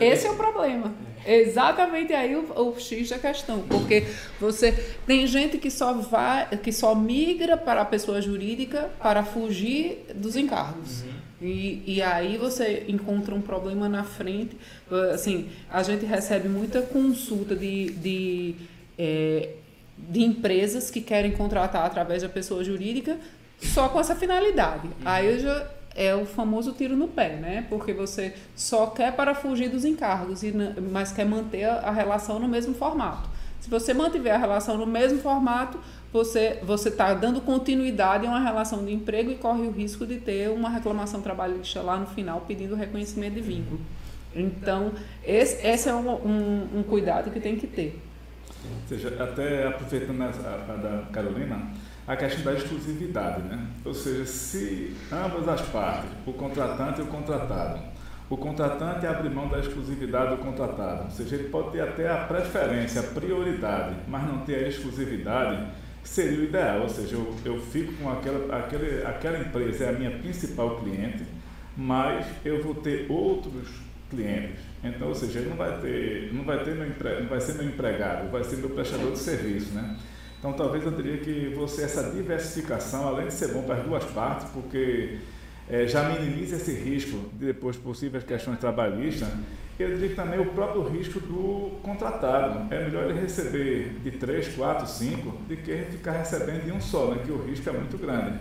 esse 0.00 0.26
é 0.26 0.30
o 0.30 0.36
problema. 0.36 0.92
É. 1.24 1.40
Exatamente 1.40 2.12
aí 2.12 2.36
o, 2.36 2.52
o, 2.54 2.78
X 2.78 3.10
da 3.10 3.18
questão. 3.18 3.60
Porque 3.68 4.06
você 4.40 4.72
tem 5.06 5.26
gente 5.26 5.58
que 5.58 5.70
só 5.70 5.92
vai, 5.94 6.46
que 6.58 6.72
só 6.72 6.94
migra 6.94 7.56
para 7.56 7.82
a 7.82 7.84
pessoa 7.84 8.22
jurídica 8.22 8.90
para 9.00 9.24
fugir 9.24 10.06
dos 10.14 10.36
encargos. 10.36 11.02
Uhum. 11.02 11.16
E, 11.42 11.82
e 11.86 12.02
aí 12.02 12.38
você 12.38 12.84
encontra 12.88 13.34
um 13.34 13.42
problema 13.42 13.88
na 13.88 14.04
frente. 14.04 14.56
Assim, 15.12 15.48
a 15.70 15.82
gente 15.82 16.06
recebe 16.06 16.48
muita 16.48 16.80
consulta 16.80 17.54
de, 17.54 17.90
de, 17.90 18.54
é, 18.96 19.50
de 19.98 20.22
empresas 20.22 20.90
que 20.90 21.00
querem 21.00 21.32
contratar 21.32 21.84
através 21.84 22.22
da 22.22 22.28
pessoa 22.28 22.62
jurídica 22.64 23.18
só 23.60 23.88
com 23.88 23.98
essa 23.98 24.14
finalidade. 24.14 24.86
Uhum. 24.86 24.92
Aí 25.04 25.26
eu 25.26 25.40
já 25.40 25.70
é 25.96 26.14
o 26.14 26.26
famoso 26.26 26.72
tiro 26.72 26.94
no 26.94 27.08
pé, 27.08 27.36
né? 27.36 27.66
Porque 27.68 27.92
você 27.92 28.34
só 28.54 28.88
quer 28.88 29.16
para 29.16 29.34
fugir 29.34 29.70
dos 29.70 29.84
encargos, 29.84 30.42
mas 30.92 31.10
quer 31.10 31.24
manter 31.24 31.64
a 31.64 31.90
relação 31.90 32.38
no 32.38 32.46
mesmo 32.46 32.74
formato. 32.74 33.28
Se 33.60 33.70
você 33.70 33.94
mantiver 33.94 34.34
a 34.34 34.38
relação 34.38 34.76
no 34.76 34.86
mesmo 34.86 35.18
formato, 35.18 35.80
você 36.12 36.60
você 36.62 36.90
está 36.90 37.14
dando 37.14 37.40
continuidade 37.40 38.26
a 38.26 38.30
uma 38.30 38.40
relação 38.40 38.84
de 38.84 38.92
emprego 38.92 39.30
e 39.30 39.36
corre 39.36 39.62
o 39.62 39.70
risco 39.70 40.06
de 40.06 40.18
ter 40.18 40.50
uma 40.50 40.68
reclamação 40.68 41.20
trabalhista 41.20 41.80
lá 41.80 41.96
no 41.96 42.06
final 42.06 42.42
pedindo 42.46 42.76
reconhecimento 42.76 43.34
de 43.34 43.40
vínculo. 43.40 43.80
Então, 44.34 44.92
esse, 45.24 45.66
esse 45.66 45.88
é 45.88 45.94
um, 45.94 46.10
um, 46.10 46.68
um 46.80 46.82
cuidado 46.82 47.30
que 47.30 47.40
tem 47.40 47.56
que 47.56 47.66
ter. 47.66 48.00
Ou 48.64 48.88
seja, 48.88 49.08
até 49.18 49.66
aproveitando 49.66 50.20
a, 50.22 50.26
a 50.26 50.76
da 50.76 51.02
Carolina, 51.10 51.70
a 52.06 52.16
questão 52.16 52.44
da 52.44 52.54
exclusividade, 52.54 53.42
né? 53.42 53.66
Ou 53.84 53.92
seja, 53.92 54.24
se 54.26 54.96
ambas 55.10 55.48
as 55.48 55.60
partes, 55.62 56.10
o 56.24 56.32
contratante 56.32 57.00
e 57.00 57.02
o 57.02 57.06
contratado, 57.06 57.80
o 58.30 58.36
contratante 58.36 59.06
abre 59.06 59.28
mão 59.28 59.48
da 59.48 59.58
exclusividade 59.58 60.36
do 60.36 60.42
contratado, 60.42 61.04
ou 61.04 61.10
seja, 61.10 61.36
ele 61.36 61.48
pode 61.48 61.72
ter 61.72 61.80
até 61.80 62.10
a 62.10 62.24
preferência, 62.24 63.00
a 63.00 63.04
prioridade, 63.04 63.96
mas 64.08 64.24
não 64.26 64.38
ter 64.38 64.64
a 64.64 64.68
exclusividade, 64.68 65.66
seria 66.02 66.40
o 66.40 66.44
ideal, 66.44 66.82
ou 66.82 66.88
seja, 66.88 67.16
eu, 67.16 67.34
eu 67.44 67.60
fico 67.60 67.92
com 67.94 68.10
aquela, 68.10 68.56
aquele, 68.56 69.04
aquela 69.04 69.38
empresa, 69.38 69.84
é 69.84 69.88
a 69.90 69.92
minha 69.92 70.10
principal 70.10 70.80
cliente, 70.80 71.24
mas 71.76 72.26
eu 72.44 72.62
vou 72.62 72.74
ter 72.74 73.06
outros 73.10 73.68
clientes. 74.08 74.60
Então, 74.82 75.08
ou 75.08 75.14
seja, 75.14 75.40
ele 75.40 75.50
não 75.50 75.56
vai 75.56 75.80
ter, 75.80 76.32
não 76.32 76.44
vai 76.44 76.64
ter 76.64 76.74
meu 76.74 76.88
não 77.20 77.28
vai 77.28 77.40
ser 77.40 77.54
meu 77.54 77.66
empregado, 77.66 78.30
vai 78.30 78.44
ser 78.44 78.56
meu 78.56 78.70
prestador 78.70 79.12
de 79.12 79.18
serviço, 79.18 79.74
né? 79.74 79.96
Então, 80.46 80.52
talvez 80.52 80.84
eu 80.84 80.92
diria 80.92 81.16
que 81.18 81.52
você, 81.56 81.82
essa 81.82 82.04
diversificação, 82.04 83.08
além 83.08 83.26
de 83.26 83.32
ser 83.32 83.48
bom 83.48 83.62
para 83.62 83.78
as 83.78 83.84
duas 83.84 84.04
partes, 84.04 84.46
porque 84.52 85.18
é, 85.68 85.88
já 85.88 86.08
minimiza 86.08 86.54
esse 86.54 86.70
risco 86.70 87.18
de 87.32 87.46
depois 87.46 87.76
possíveis 87.76 88.22
questões 88.22 88.56
trabalhistas, 88.60 89.26
eu 89.76 89.88
diria 89.88 90.10
que 90.10 90.14
também 90.14 90.38
o 90.38 90.46
próprio 90.46 90.84
risco 90.84 91.18
do 91.18 91.72
contratado. 91.82 92.72
É 92.72 92.84
melhor 92.84 93.10
ele 93.10 93.20
receber 93.20 93.98
de 94.04 94.12
três, 94.12 94.46
quatro, 94.54 94.86
cinco, 94.86 95.32
do 95.48 95.56
que 95.56 95.76
ficar 95.90 96.12
recebendo 96.12 96.64
de 96.64 96.70
um 96.70 96.80
só, 96.80 97.10
né, 97.10 97.22
que 97.26 97.32
o 97.32 97.44
risco 97.44 97.68
é 97.68 97.72
muito 97.72 97.98
grande. 97.98 98.38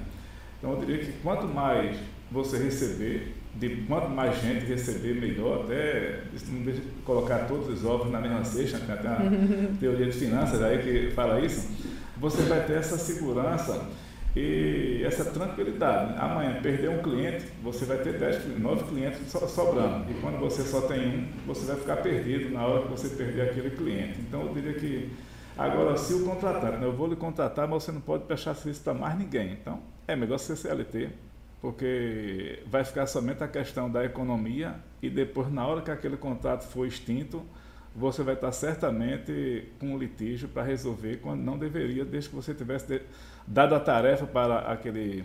Então, 0.60 0.74
eu 0.74 0.80
diria 0.80 1.00
que 1.00 1.12
quanto 1.24 1.48
mais 1.48 1.98
você 2.32 2.60
receber, 2.60 3.36
de 3.56 3.84
quanto 3.88 4.10
mais 4.10 4.40
gente 4.42 4.66
receber, 4.66 5.16
melhor. 5.16 5.64
Até 5.64 6.22
não 6.50 6.62
deixa 6.62 6.82
colocar 7.04 7.48
todos 7.48 7.68
os 7.68 7.84
ovos 7.84 8.12
na 8.12 8.20
mesma 8.20 8.44
cesta, 8.44 8.78
tem 8.78 8.94
até 8.94 9.08
uma 9.08 9.78
teoria 9.80 10.06
de 10.06 10.12
finanças 10.12 10.62
aí 10.62 10.80
que 10.84 11.12
fala 11.16 11.40
isso. 11.40 11.95
Você 12.18 12.42
vai 12.44 12.66
ter 12.66 12.78
essa 12.78 12.98
segurança 12.98 13.88
e 14.36 15.02
essa 15.06 15.26
tranquilidade. 15.26 16.20
Amanhã, 16.20 16.62
perder 16.62 16.90
um 16.90 17.02
cliente, 17.02 17.46
você 17.64 17.86
vai 17.86 17.98
ter 17.98 18.20
10, 18.20 18.60
9 18.60 18.84
clientes 18.86 19.20
sobrando. 19.50 20.10
E 20.12 20.14
quando 20.16 20.40
você 20.40 20.64
só 20.64 20.82
tem 20.82 21.08
um, 21.08 21.28
você 21.46 21.66
vai 21.66 21.78
ficar 21.78 21.98
perdido 21.98 22.54
na 22.54 22.66
hora 22.66 22.84
que 22.84 22.90
você 22.90 23.10
perder 23.10 23.50
aquele 23.50 23.72
cliente. 23.72 24.20
Então, 24.20 24.42
eu 24.42 24.54
diria 24.54 24.74
que. 24.74 25.12
Agora, 25.58 25.96
se 25.96 26.14
o 26.14 26.26
contratante, 26.26 26.78
né, 26.78 26.86
eu 26.86 26.92
vou 26.92 27.08
lhe 27.08 27.16
contratar, 27.16 27.66
mas 27.66 27.84
você 27.84 27.92
não 27.92 28.02
pode 28.02 28.26
prestar 28.26 28.56
serviço 28.56 28.82
para 28.82 28.94
mais 28.94 29.18
ninguém. 29.18 29.54
Então, 29.54 29.80
é 30.06 30.16
melhor 30.16 30.38
ser 30.38 30.58
CLT 30.58 31.10
porque 31.66 32.62
vai 32.68 32.84
ficar 32.84 33.08
somente 33.08 33.44
a 33.44 33.48
questão 33.48 33.90
da 33.90 34.06
economia 34.06 34.76
e 35.02 35.10
depois, 35.10 35.52
na 35.52 35.66
hora 35.66 35.82
que 35.82 35.90
aquele 35.90 36.16
contrato 36.16 36.68
for 36.68 36.86
extinto, 36.86 37.42
você 37.96 38.22
vai 38.24 38.34
estar 38.34 38.52
certamente 38.52 39.70
com 39.80 39.94
um 39.94 39.98
litígio 39.98 40.50
para 40.50 40.64
resolver 40.64 41.18
quando 41.18 41.42
não 41.42 41.58
deveria, 41.58 42.04
desde 42.04 42.30
que 42.30 42.36
você 42.36 42.54
tivesse 42.54 43.02
dado 43.48 43.74
a 43.74 43.80
tarefa 43.80 44.26
para 44.28 44.60
aquele, 44.60 45.24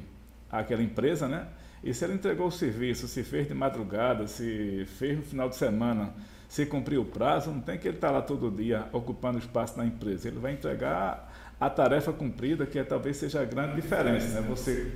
aquela 0.51 0.83
empresa, 0.83 1.27
né? 1.27 1.49
E 1.83 1.93
se 1.93 2.05
ele 2.05 2.15
entregou 2.15 2.47
o 2.47 2.53
serviço, 2.53 3.09
se 3.09 3.25
fez 3.25 3.49
de 3.49 3.55
madrugada, 3.55 4.27
se 4.27 4.85
fez 4.99 5.17
no 5.17 5.25
final 5.25 5.49
de 5.49 5.57
semana, 5.57 6.13
se 6.49 6.65
cumpriu 6.67 7.03
o 7.03 7.05
prazo, 7.05 7.51
não 7.51 7.61
tem 7.61 7.77
que 7.77 7.89
ele 7.89 7.97
estar 7.97 8.11
lá 8.11 8.23
todo 8.23 8.51
dia 8.51 8.87
ocupando 8.93 9.39
espaço 9.39 9.77
na 9.77 9.85
empresa. 9.85 10.29
Ele 10.29 10.39
vai 10.39 10.53
entregar 10.53 11.33
a 11.59 11.69
tarefa 11.69 12.13
cumprida, 12.13 12.67
que 12.67 12.79
é, 12.79 12.85
talvez 12.85 13.17
seja 13.17 13.41
a 13.41 13.45
grande 13.45 13.75
diferença, 13.77 14.41
né? 14.41 14.47
Você 14.49 14.93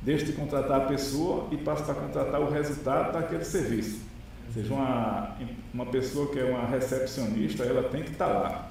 deixa 0.00 0.24
de 0.24 0.32
contratar 0.32 0.82
a 0.82 0.84
pessoa 0.86 1.48
e 1.50 1.56
passa 1.58 1.92
a 1.92 1.94
contratar 1.94 2.40
o 2.40 2.48
resultado 2.48 3.12
daquele 3.12 3.44
serviço. 3.44 4.09
Ou 4.50 4.54
seja, 4.54 4.74
uma, 4.74 5.36
uma 5.72 5.86
pessoa 5.86 6.32
que 6.32 6.40
é 6.40 6.44
uma 6.44 6.66
recepcionista, 6.66 7.62
ela 7.62 7.88
tem 7.88 8.02
que 8.02 8.10
estar 8.10 8.26
lá. 8.26 8.68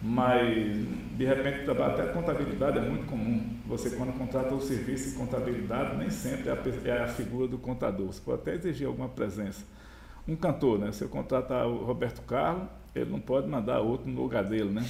Mas, 0.00 0.86
de 1.16 1.24
repente, 1.24 1.70
até 1.70 2.02
a 2.02 2.12
contabilidade 2.12 2.78
é 2.78 2.80
muito 2.80 3.04
comum. 3.06 3.58
Você, 3.66 3.90
quando 3.90 4.16
contrata 4.16 4.54
o 4.54 4.60
serviço 4.60 5.10
de 5.10 5.16
contabilidade, 5.16 5.96
nem 5.96 6.08
sempre 6.08 6.48
é 6.48 6.52
a, 6.52 6.96
é 6.96 7.02
a 7.02 7.08
figura 7.08 7.46
do 7.46 7.58
contador. 7.58 8.06
Você 8.06 8.20
pode 8.24 8.40
até 8.40 8.54
exigir 8.54 8.86
alguma 8.86 9.08
presença. 9.08 9.66
Um 10.26 10.34
cantor, 10.34 10.78
né? 10.78 10.92
Se 10.92 11.04
eu 11.04 11.08
contratar 11.10 11.66
o 11.66 11.84
Roberto 11.84 12.22
Carlos, 12.22 12.68
ele 13.00 13.10
não 13.10 13.20
pode 13.20 13.48
mandar 13.48 13.80
outro 13.80 14.10
no 14.10 14.22
lugar 14.22 14.44
dele, 14.44 14.70
né? 14.70 14.84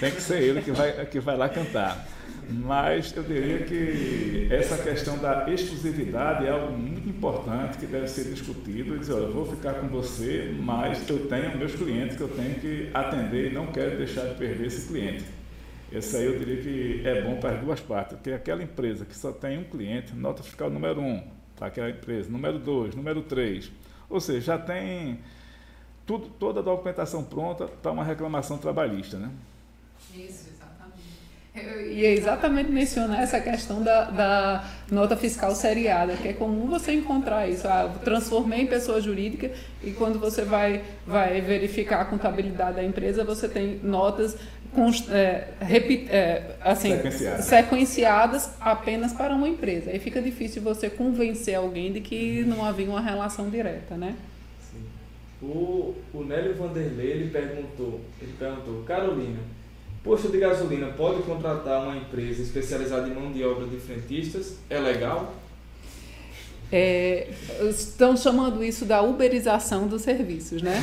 Tem 0.00 0.10
que 0.10 0.20
ser 0.20 0.42
ele 0.42 0.62
que 0.62 0.70
vai, 0.70 1.06
que 1.06 1.20
vai 1.20 1.36
lá 1.36 1.48
cantar. 1.48 2.06
Mas 2.48 3.14
eu 3.16 3.22
diria 3.22 3.58
que 3.60 4.46
essa 4.50 4.78
questão 4.78 5.18
da 5.18 5.50
exclusividade 5.50 6.46
é 6.46 6.50
algo 6.50 6.76
muito 6.76 7.08
importante 7.08 7.78
que 7.78 7.86
deve 7.86 8.06
ser 8.06 8.24
discutido. 8.24 8.94
E 8.94 8.98
dizer, 8.98 9.14
olha, 9.14 9.24
eu 9.24 9.32
vou 9.32 9.46
ficar 9.46 9.74
com 9.74 9.88
você, 9.88 10.54
mas 10.60 11.08
eu 11.08 11.26
tenho 11.26 11.56
meus 11.58 11.74
clientes 11.74 12.16
que 12.16 12.22
eu 12.22 12.28
tenho 12.28 12.54
que 12.54 12.90
atender 12.94 13.50
e 13.50 13.54
não 13.54 13.66
quero 13.66 13.96
deixar 13.96 14.26
de 14.26 14.34
perder 14.34 14.66
esse 14.66 14.86
cliente. 14.86 15.24
Esse 15.90 16.16
aí 16.16 16.26
eu 16.26 16.38
diria 16.38 16.56
que 16.62 17.02
é 17.06 17.22
bom 17.22 17.36
para 17.36 17.56
as 17.56 17.60
duas 17.60 17.80
partes, 17.80 18.16
porque 18.16 18.30
aquela 18.30 18.62
empresa 18.62 19.04
que 19.04 19.16
só 19.16 19.32
tem 19.32 19.58
um 19.58 19.64
cliente, 19.64 20.14
nota 20.14 20.42
fiscal 20.42 20.68
número 20.68 21.00
um 21.00 21.22
para 21.56 21.68
aquela 21.68 21.90
empresa, 21.90 22.28
número 22.28 22.58
dois, 22.58 22.94
número 22.94 23.22
três, 23.22 23.70
ou 24.10 24.20
seja, 24.20 24.40
já 24.40 24.58
tem 24.58 25.20
tudo, 26.06 26.28
toda 26.38 26.60
a 26.60 26.62
documentação 26.62 27.24
pronta 27.24 27.66
para 27.66 27.90
uma 27.90 28.04
reclamação 28.04 28.56
trabalhista, 28.56 29.18
né? 29.18 29.28
Isso, 30.14 30.48
exatamente. 30.48 30.66
Eu 31.54 31.92
ia 31.92 32.12
exatamente 32.12 32.70
mencionar 32.70 33.22
essa 33.22 33.40
questão 33.40 33.82
da, 33.82 34.04
da 34.04 34.64
nota 34.90 35.16
fiscal 35.16 35.54
seriada, 35.54 36.14
que 36.14 36.28
é 36.28 36.32
comum 36.32 36.68
você 36.68 36.92
encontrar 36.92 37.48
isso. 37.48 37.66
Ah, 37.66 37.92
transformei 38.04 38.60
em 38.60 38.66
pessoa 38.66 39.00
jurídica 39.00 39.50
e 39.82 39.90
quando 39.90 40.18
você 40.18 40.42
vai, 40.42 40.84
vai 41.06 41.40
verificar 41.40 42.02
a 42.02 42.04
contabilidade 42.04 42.76
da 42.76 42.84
empresa, 42.84 43.24
você 43.24 43.48
tem 43.48 43.80
notas 43.82 44.36
é, 45.10 45.48
repeat, 45.58 46.08
é, 46.10 46.56
assim, 46.60 46.90
sequenciadas. 46.90 47.44
sequenciadas 47.46 48.50
apenas 48.60 49.12
para 49.12 49.34
uma 49.34 49.48
empresa. 49.48 49.90
Aí 49.90 49.98
fica 49.98 50.20
difícil 50.20 50.62
você 50.62 50.90
convencer 50.90 51.54
alguém 51.54 51.92
de 51.92 52.00
que 52.00 52.44
não 52.44 52.64
havia 52.64 52.88
uma 52.88 53.00
relação 53.00 53.48
direta, 53.48 53.96
né? 53.96 54.14
O, 55.42 55.94
o 56.14 56.24
Nélio 56.24 56.54
Vanderlei 56.54 57.10
ele 57.10 57.30
perguntou, 57.30 58.00
ele 58.20 58.32
perguntou, 58.38 58.82
Carolina, 58.84 59.40
posto 60.02 60.28
de 60.28 60.38
gasolina 60.38 60.86
pode 60.88 61.22
contratar 61.24 61.82
uma 61.82 61.96
empresa 61.96 62.42
especializada 62.42 63.08
em 63.08 63.14
mão 63.14 63.30
de 63.32 63.44
obra 63.44 63.66
de 63.66 63.76
frentistas? 63.76 64.56
É 64.70 64.78
legal? 64.78 65.34
É, 66.72 67.28
estão 67.68 68.16
chamando 68.16 68.64
isso 68.64 68.84
da 68.84 69.02
uberização 69.02 69.86
dos 69.86 70.02
serviços, 70.02 70.62
né? 70.62 70.82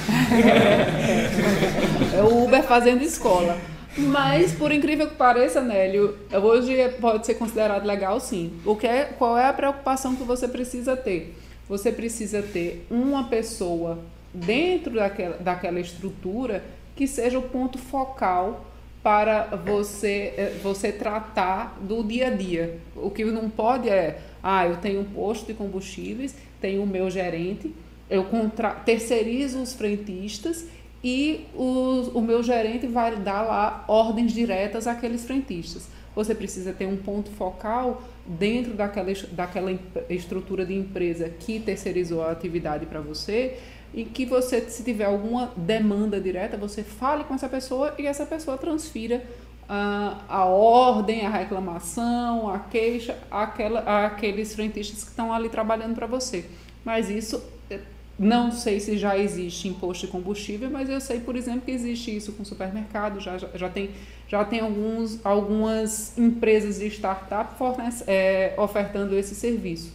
É, 2.13 2.17
é 2.19 2.23
o 2.23 2.43
Uber 2.45 2.63
fazendo 2.63 3.01
escola. 3.01 3.57
Mas, 3.97 4.53
por 4.53 4.71
incrível 4.71 5.07
que 5.07 5.15
pareça, 5.15 5.61
Nélio, 5.61 6.17
hoje 6.31 6.75
pode 6.99 7.25
ser 7.25 7.35
considerado 7.35 7.85
legal 7.85 8.19
sim. 8.19 8.53
O 8.65 8.75
que 8.75 8.87
é, 8.87 9.03
qual 9.05 9.37
é 9.37 9.47
a 9.47 9.53
preocupação 9.53 10.15
que 10.15 10.23
você 10.23 10.47
precisa 10.47 10.95
ter? 10.95 11.35
Você 11.69 11.91
precisa 11.91 12.41
ter 12.41 12.85
uma 12.89 13.25
pessoa 13.25 13.99
dentro 14.33 14.95
daquela, 14.95 15.37
daquela 15.37 15.79
estrutura 15.79 16.63
que 16.95 17.07
seja 17.07 17.37
o 17.37 17.43
ponto 17.43 17.77
focal 17.77 18.65
para 19.03 19.43
você, 19.65 20.33
eh, 20.37 20.59
você 20.63 20.91
tratar 20.91 21.77
do 21.81 22.03
dia 22.03 22.27
a 22.27 22.29
dia. 22.29 22.79
O 22.95 23.09
que 23.09 23.25
não 23.25 23.49
pode 23.49 23.89
é, 23.89 24.19
ah, 24.41 24.65
eu 24.65 24.77
tenho 24.77 25.01
um 25.01 25.05
posto 25.05 25.47
de 25.47 25.53
combustíveis, 25.53 26.35
tenho 26.61 26.81
o 26.83 26.87
meu 26.87 27.09
gerente, 27.09 27.73
eu 28.09 28.23
contra 28.25 28.71
terceirizo 28.71 29.61
os 29.61 29.73
frentistas 29.73 30.67
e 31.03 31.47
os, 31.53 32.07
o 32.13 32.21
meu 32.21 32.41
gerente 32.41 32.87
vai 32.87 33.15
dar 33.17 33.41
lá 33.41 33.83
ordens 33.89 34.31
diretas 34.31 34.87
àqueles 34.87 35.25
frentistas. 35.25 35.89
Você 36.15 36.33
precisa 36.33 36.71
ter 36.71 36.85
um 36.85 36.95
ponto 36.95 37.29
focal 37.31 38.03
dentro 38.25 38.73
daquela, 38.73 39.11
daquela 39.31 39.77
estrutura 40.09 40.65
de 40.65 40.75
empresa 40.75 41.27
que 41.27 41.59
terceirizou 41.59 42.23
a 42.23 42.31
atividade 42.31 42.85
para 42.85 43.01
você 43.01 43.57
e 43.93 44.03
que 44.03 44.25
você, 44.25 44.61
se 44.61 44.83
tiver 44.83 45.05
alguma 45.05 45.51
demanda 45.55 46.19
direta, 46.19 46.57
você 46.57 46.83
fale 46.83 47.23
com 47.23 47.35
essa 47.35 47.47
pessoa 47.47 47.93
e 47.99 48.07
essa 48.07 48.25
pessoa 48.25 48.57
transfira 48.57 49.23
a, 49.69 50.17
a 50.27 50.45
ordem, 50.45 51.25
a 51.25 51.29
reclamação, 51.29 52.49
a 52.49 52.59
queixa, 52.59 53.17
aquela, 53.29 54.05
aqueles 54.05 54.55
frentistas 54.55 55.03
que 55.03 55.09
estão 55.09 55.31
ali 55.31 55.47
trabalhando 55.47 55.95
para 55.95 56.07
você. 56.07 56.45
Mas 56.83 57.09
isso, 57.09 57.41
eh, 57.69 57.79
não 58.17 58.51
sei 58.51 58.79
se 58.79 58.97
já 58.97 59.17
existe 59.17 59.67
imposto 59.67 60.07
de 60.07 60.11
combustível, 60.11 60.69
mas 60.71 60.89
eu 60.89 60.99
sei, 60.99 61.19
por 61.19 61.35
exemplo, 61.35 61.61
que 61.61 61.71
existe 61.71 62.15
isso 62.15 62.33
com 62.33 62.43
supermercado, 62.43 63.19
já, 63.19 63.37
já, 63.37 63.47
já 63.53 63.69
tem, 63.69 63.91
já 64.27 64.43
tem 64.43 64.59
alguns, 64.59 65.23
algumas 65.23 66.17
empresas 66.17 66.79
de 66.79 66.87
startup 66.87 67.57
fornece, 67.57 68.03
é, 68.07 68.55
ofertando 68.57 69.15
esse 69.15 69.35
serviço. 69.35 69.93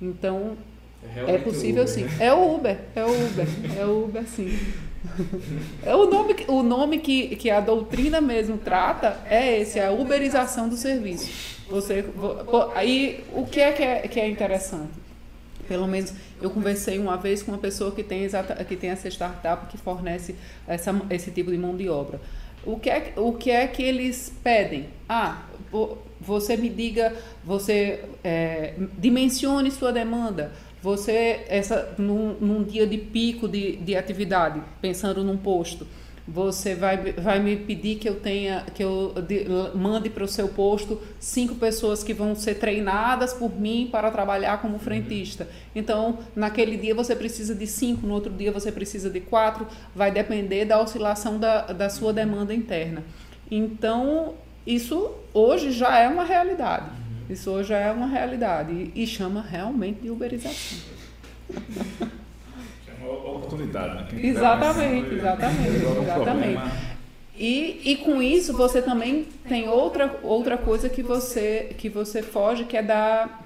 Então, 0.00 0.56
é, 1.16 1.34
é 1.34 1.38
possível 1.38 1.86
sim. 1.86 2.06
É 2.18 2.32
o 2.32 2.54
Uber, 2.54 2.78
é 2.94 3.04
o 3.04 3.10
Uber, 3.10 3.46
é 3.78 3.84
o 3.84 4.04
Uber 4.04 4.24
sim. 4.26 4.58
É 5.84 5.94
o 5.96 6.06
nome, 6.06 6.36
o 6.46 6.62
nome 6.62 6.98
que, 6.98 7.34
que 7.36 7.50
a 7.50 7.60
doutrina 7.60 8.20
mesmo 8.20 8.58
trata 8.58 9.18
é 9.28 9.60
esse, 9.60 9.78
é 9.78 9.86
a 9.86 9.92
uberização 9.92 10.68
do 10.68 10.76
serviço. 10.76 11.30
Você, 11.70 12.04
aí 12.74 13.24
o 13.32 13.46
que 13.46 13.60
é 13.60 13.72
que, 13.72 13.82
é 13.82 14.00
que 14.08 14.20
é 14.20 14.28
interessante? 14.28 14.92
Pelo 15.66 15.86
menos 15.86 16.12
eu 16.42 16.50
conversei 16.50 16.98
uma 16.98 17.16
vez 17.16 17.42
com 17.42 17.52
uma 17.52 17.58
pessoa 17.58 17.92
que 17.92 18.02
tem, 18.02 18.24
exata, 18.24 18.62
que 18.64 18.76
tem 18.76 18.90
essa 18.90 19.08
startup 19.08 19.66
que 19.68 19.78
fornece 19.78 20.34
essa, 20.66 20.94
esse 21.08 21.30
tipo 21.30 21.50
de 21.50 21.56
mão 21.56 21.76
de 21.76 21.88
obra. 21.88 22.20
O 22.64 22.78
que, 22.78 22.90
é, 22.90 23.12
o 23.16 23.32
que 23.32 23.50
é 23.50 23.66
que 23.66 23.82
eles 23.82 24.32
pedem? 24.42 24.88
Ah, 25.08 25.44
você 26.20 26.56
me 26.56 26.68
diga, 26.68 27.14
você 27.42 28.04
é, 28.22 28.74
dimensione 28.98 29.70
sua 29.70 29.92
demanda 29.92 30.52
você, 30.82 31.44
essa, 31.48 31.94
num, 31.98 32.34
num 32.40 32.62
dia 32.62 32.86
de 32.86 32.98
pico 32.98 33.46
de, 33.46 33.76
de 33.76 33.96
atividade, 33.96 34.62
pensando 34.80 35.22
num 35.22 35.36
posto, 35.36 35.86
você 36.26 36.74
vai, 36.76 37.12
vai 37.12 37.40
me 37.40 37.56
pedir 37.56 37.96
que 37.96 38.08
eu 38.08 38.20
tenha 38.20 38.64
que 38.72 38.84
eu 38.84 39.14
de, 39.26 39.46
mande 39.74 40.08
para 40.08 40.22
o 40.22 40.28
seu 40.28 40.48
posto 40.48 41.00
cinco 41.18 41.56
pessoas 41.56 42.04
que 42.04 42.14
vão 42.14 42.36
ser 42.36 42.54
treinadas 42.54 43.32
por 43.32 43.50
mim 43.58 43.88
para 43.90 44.10
trabalhar 44.10 44.62
como 44.62 44.78
frentista. 44.78 45.48
Então, 45.74 46.18
naquele 46.36 46.76
dia 46.76 46.94
você 46.94 47.16
precisa 47.16 47.54
de 47.54 47.66
cinco, 47.66 48.06
no 48.06 48.14
outro 48.14 48.32
dia 48.32 48.52
você 48.52 48.70
precisa 48.70 49.10
de 49.10 49.20
quatro, 49.20 49.66
vai 49.94 50.12
depender 50.12 50.64
da 50.64 50.80
oscilação 50.80 51.38
da, 51.38 51.62
da 51.72 51.90
sua 51.90 52.12
demanda 52.12 52.54
interna. 52.54 53.02
Então, 53.50 54.34
isso 54.64 55.10
hoje 55.34 55.72
já 55.72 55.98
é 55.98 56.08
uma 56.08 56.24
realidade. 56.24 56.99
Isso 57.30 57.48
hoje 57.50 57.72
é 57.72 57.92
uma 57.92 58.06
realidade 58.06 58.90
e, 58.94 59.06
chama 59.06 59.40
realmente 59.40 60.00
de 60.00 60.10
uberização. 60.10 60.78
É 63.02 63.02
uma 63.02 63.36
oportunidade, 63.36 63.94
né? 63.94 64.06
Quem 64.10 64.26
exatamente, 64.26 65.14
exatamente, 65.14 65.86
exatamente. 66.02 66.62
E, 67.34 67.80
e 67.92 67.96
com 67.96 68.22
isso 68.22 68.52
você 68.52 68.82
também 68.82 69.26
tem 69.48 69.68
outra, 69.68 70.20
outra 70.22 70.58
coisa 70.58 70.88
que 70.88 71.02
você, 71.02 71.74
que 71.78 71.88
você 71.88 72.22
foge, 72.22 72.64
que 72.64 72.76
é 72.76 72.82
da 72.82 73.40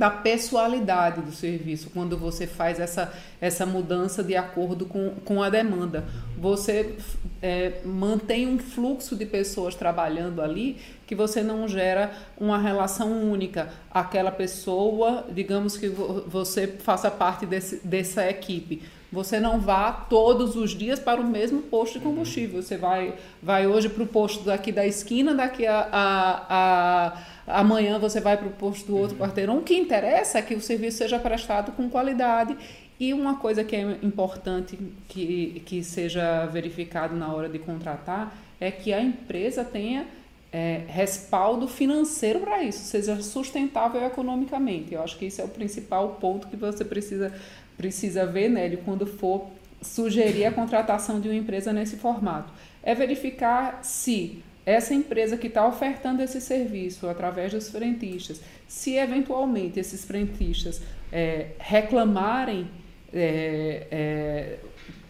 da 0.00 0.08
pessoalidade 0.08 1.20
do 1.20 1.30
serviço, 1.30 1.90
quando 1.90 2.16
você 2.16 2.46
faz 2.46 2.80
essa, 2.80 3.12
essa 3.38 3.66
mudança 3.66 4.24
de 4.24 4.34
acordo 4.34 4.86
com, 4.86 5.10
com 5.26 5.42
a 5.42 5.50
demanda. 5.50 6.06
Você 6.38 6.94
é, 7.42 7.82
mantém 7.84 8.46
um 8.46 8.58
fluxo 8.58 9.14
de 9.14 9.26
pessoas 9.26 9.74
trabalhando 9.74 10.40
ali 10.40 10.78
que 11.10 11.14
você 11.16 11.42
não 11.42 11.66
gera 11.66 12.12
uma 12.38 12.56
relação 12.56 13.10
única. 13.28 13.68
Aquela 13.90 14.30
pessoa, 14.30 15.26
digamos 15.32 15.76
que 15.76 15.88
você 15.88 16.68
faça 16.68 17.10
parte 17.10 17.44
desse, 17.44 17.84
dessa 17.84 18.30
equipe. 18.30 18.80
Você 19.10 19.40
não 19.40 19.58
vá 19.58 19.90
todos 19.90 20.54
os 20.54 20.70
dias 20.70 21.00
para 21.00 21.20
o 21.20 21.24
mesmo 21.26 21.62
posto 21.62 21.98
de 21.98 22.04
combustível. 22.04 22.62
Você 22.62 22.76
vai, 22.76 23.14
vai 23.42 23.66
hoje 23.66 23.88
para 23.88 24.04
o 24.04 24.06
posto 24.06 24.44
daqui 24.44 24.70
da 24.70 24.86
esquina, 24.86 25.34
daqui 25.34 25.66
a, 25.66 25.88
a, 25.90 27.16
a 27.48 27.60
amanhã 27.60 27.98
você 27.98 28.20
vai 28.20 28.36
para 28.36 28.46
o 28.46 28.52
posto 28.52 28.86
do 28.86 28.96
outro 28.96 29.16
uhum. 29.16 29.22
quarteirão. 29.22 29.58
O 29.58 29.62
que 29.62 29.76
interessa 29.76 30.38
é 30.38 30.42
que 30.42 30.54
o 30.54 30.60
serviço 30.60 30.98
seja 30.98 31.18
prestado 31.18 31.72
com 31.72 31.90
qualidade. 31.90 32.56
E 33.00 33.12
uma 33.12 33.34
coisa 33.34 33.64
que 33.64 33.74
é 33.74 33.80
importante 34.00 34.78
que, 35.08 35.60
que 35.66 35.82
seja 35.82 36.46
verificado 36.46 37.16
na 37.16 37.34
hora 37.34 37.48
de 37.48 37.58
contratar 37.58 38.32
é 38.60 38.70
que 38.70 38.92
a 38.92 39.00
empresa 39.00 39.64
tenha 39.64 40.06
é, 40.52 40.82
respaldo 40.88 41.68
financeiro 41.68 42.40
para 42.40 42.62
isso, 42.62 42.80
seja 42.84 43.20
sustentável 43.22 44.04
economicamente. 44.04 44.94
Eu 44.94 45.02
acho 45.02 45.16
que 45.18 45.26
esse 45.26 45.40
é 45.40 45.44
o 45.44 45.48
principal 45.48 46.16
ponto 46.20 46.48
que 46.48 46.56
você 46.56 46.84
precisa, 46.84 47.32
precisa 47.76 48.26
ver, 48.26 48.48
Nélio, 48.48 48.78
quando 48.84 49.06
for 49.06 49.46
sugerir 49.80 50.44
a 50.44 50.52
contratação 50.52 51.20
de 51.20 51.28
uma 51.28 51.36
empresa 51.36 51.72
nesse 51.72 51.96
formato. 51.96 52.52
É 52.82 52.94
verificar 52.94 53.80
se 53.82 54.42
essa 54.66 54.92
empresa 54.92 55.36
que 55.36 55.46
está 55.46 55.66
ofertando 55.66 56.22
esse 56.22 56.40
serviço 56.40 57.08
através 57.08 57.52
dos 57.52 57.70
frentistas, 57.70 58.40
se 58.68 58.96
eventualmente 58.96 59.80
esses 59.80 60.04
frentistas 60.04 60.82
é, 61.10 61.48
reclamarem, 61.58 62.68
é, 63.12 63.86
é, 63.90 64.58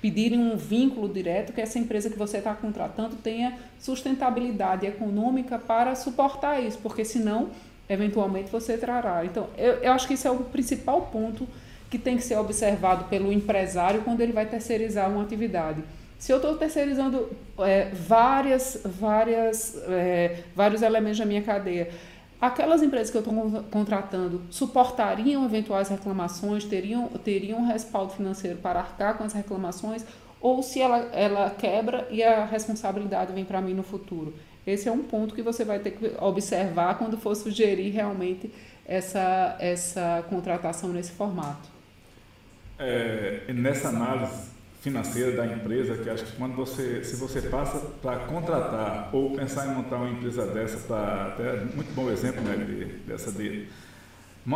pedirem 0.01 0.39
um 0.39 0.57
vínculo 0.57 1.09
direto, 1.09 1.53
que 1.53 1.61
essa 1.61 1.79
empresa 1.79 2.09
que 2.09 2.19
você 2.19 2.39
está 2.39 2.55
contratando 2.55 3.17
tenha 3.17 3.59
sustentabilidade 3.79 4.87
econômica 4.87 5.59
para 5.59 5.95
suportar 5.95 6.61
isso, 6.61 6.79
porque 6.83 7.05
senão, 7.05 7.51
eventualmente, 7.89 8.51
você 8.51 8.79
trará. 8.79 9.25
Então, 9.25 9.49
eu, 9.57 9.75
eu 9.75 9.93
acho 9.93 10.07
que 10.07 10.15
esse 10.15 10.27
é 10.27 10.31
o 10.31 10.39
principal 10.39 11.03
ponto 11.13 11.47
que 11.91 11.99
tem 11.99 12.17
que 12.17 12.23
ser 12.23 12.37
observado 12.39 13.05
pelo 13.05 13.33
empresário 13.33 14.03
quando 14.03 14.21
ele 14.21 14.33
vai 14.33 14.47
terceirizar 14.47 15.11
uma 15.11 15.23
atividade 15.23 15.83
se 16.21 16.31
eu 16.31 16.37
estou 16.37 16.55
terceirizando 16.59 17.31
é, 17.61 17.89
várias, 17.95 18.83
várias, 18.85 19.75
é, 19.89 20.41
vários 20.55 20.83
elementos 20.83 21.19
da 21.19 21.25
minha 21.25 21.41
cadeia, 21.41 21.89
aquelas 22.41 22.83
empresas 22.83 23.11
que 23.11 23.17
eu 23.17 23.21
estou 23.21 23.65
contratando 23.71 24.43
suportariam 24.51 25.45
eventuais 25.45 25.89
reclamações, 25.89 26.65
teriam, 26.65 27.09
teriam 27.25 27.61
um 27.61 27.67
respaldo 27.67 28.13
financeiro 28.13 28.59
para 28.59 28.81
arcar 28.81 29.19
com 29.19 29.25
as 29.25 29.33
reclamações, 29.33 30.05
ou 30.41 30.63
se 30.63 30.81
ela, 30.81 30.99
ela 31.13 31.51
quebra 31.51 32.09
e 32.11 32.23
a 32.23 32.45
responsabilidade 32.45 33.33
vem 33.33 33.45
para 33.45 33.61
mim 33.61 33.75
no 33.75 33.83
futuro. 33.83 34.35
Esse 34.67 34.89
é 34.89 34.93
um 34.93 35.03
ponto 35.03 35.35
que 35.35 35.43
você 35.43 35.65
vai 35.65 35.79
ter 35.79 35.93
que 35.93 36.13
observar 36.19 36.97
quando 36.99 37.19
for 37.19 37.35
sugerir 37.35 37.91
realmente 37.91 38.51
essa, 38.87 39.57
essa 39.59 40.25
contratação 40.29 40.91
nesse 40.91 41.13
formato. 41.13 41.69
É, 42.79 43.53
nessa 43.53 43.89
análise, 43.89 44.51
financeira 44.81 45.37
da 45.37 45.47
empresa, 45.47 45.97
que 45.97 46.09
acho 46.09 46.25
que 46.25 46.37
quando 46.37 46.55
você, 46.55 47.05
se 47.05 47.17
você 47.17 47.43
passa 47.43 47.79
para 48.01 48.21
contratar 48.21 49.11
ou 49.13 49.37
pensar 49.37 49.67
em 49.67 49.75
montar 49.75 49.97
uma 49.97 50.11
empresa 50.11 50.47
dessa, 50.47 50.79
para 50.79 51.27
até 51.29 51.65
muito 51.75 51.95
bom 51.95 52.11
exemplo 52.11 52.43
né, 52.43 52.57
de, 52.57 52.85
dessa 53.07 53.31
dele, 53.31 53.69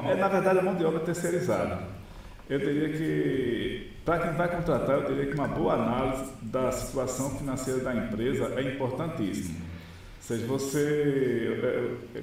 é 0.06 0.14
na 0.14 0.28
verdade 0.28 0.58
a 0.58 0.62
mão 0.62 0.74
de 0.74 0.84
obra 0.84 1.00
terceirizada. 1.00 1.78
Eu 2.48 2.58
teria 2.60 2.90
que, 2.90 3.92
para 4.04 4.18
quem 4.18 4.32
vai 4.32 4.48
contratar, 4.48 4.96
eu 4.96 5.04
teria 5.04 5.26
que 5.26 5.34
uma 5.34 5.48
boa 5.48 5.74
análise 5.74 6.30
da 6.42 6.72
situação 6.72 7.30
financeira 7.38 7.80
da 7.80 7.94
empresa 7.94 8.52
é 8.56 8.74
importantíssimo. 8.74 9.73
Seja, 10.24 10.46
você, 10.46 11.60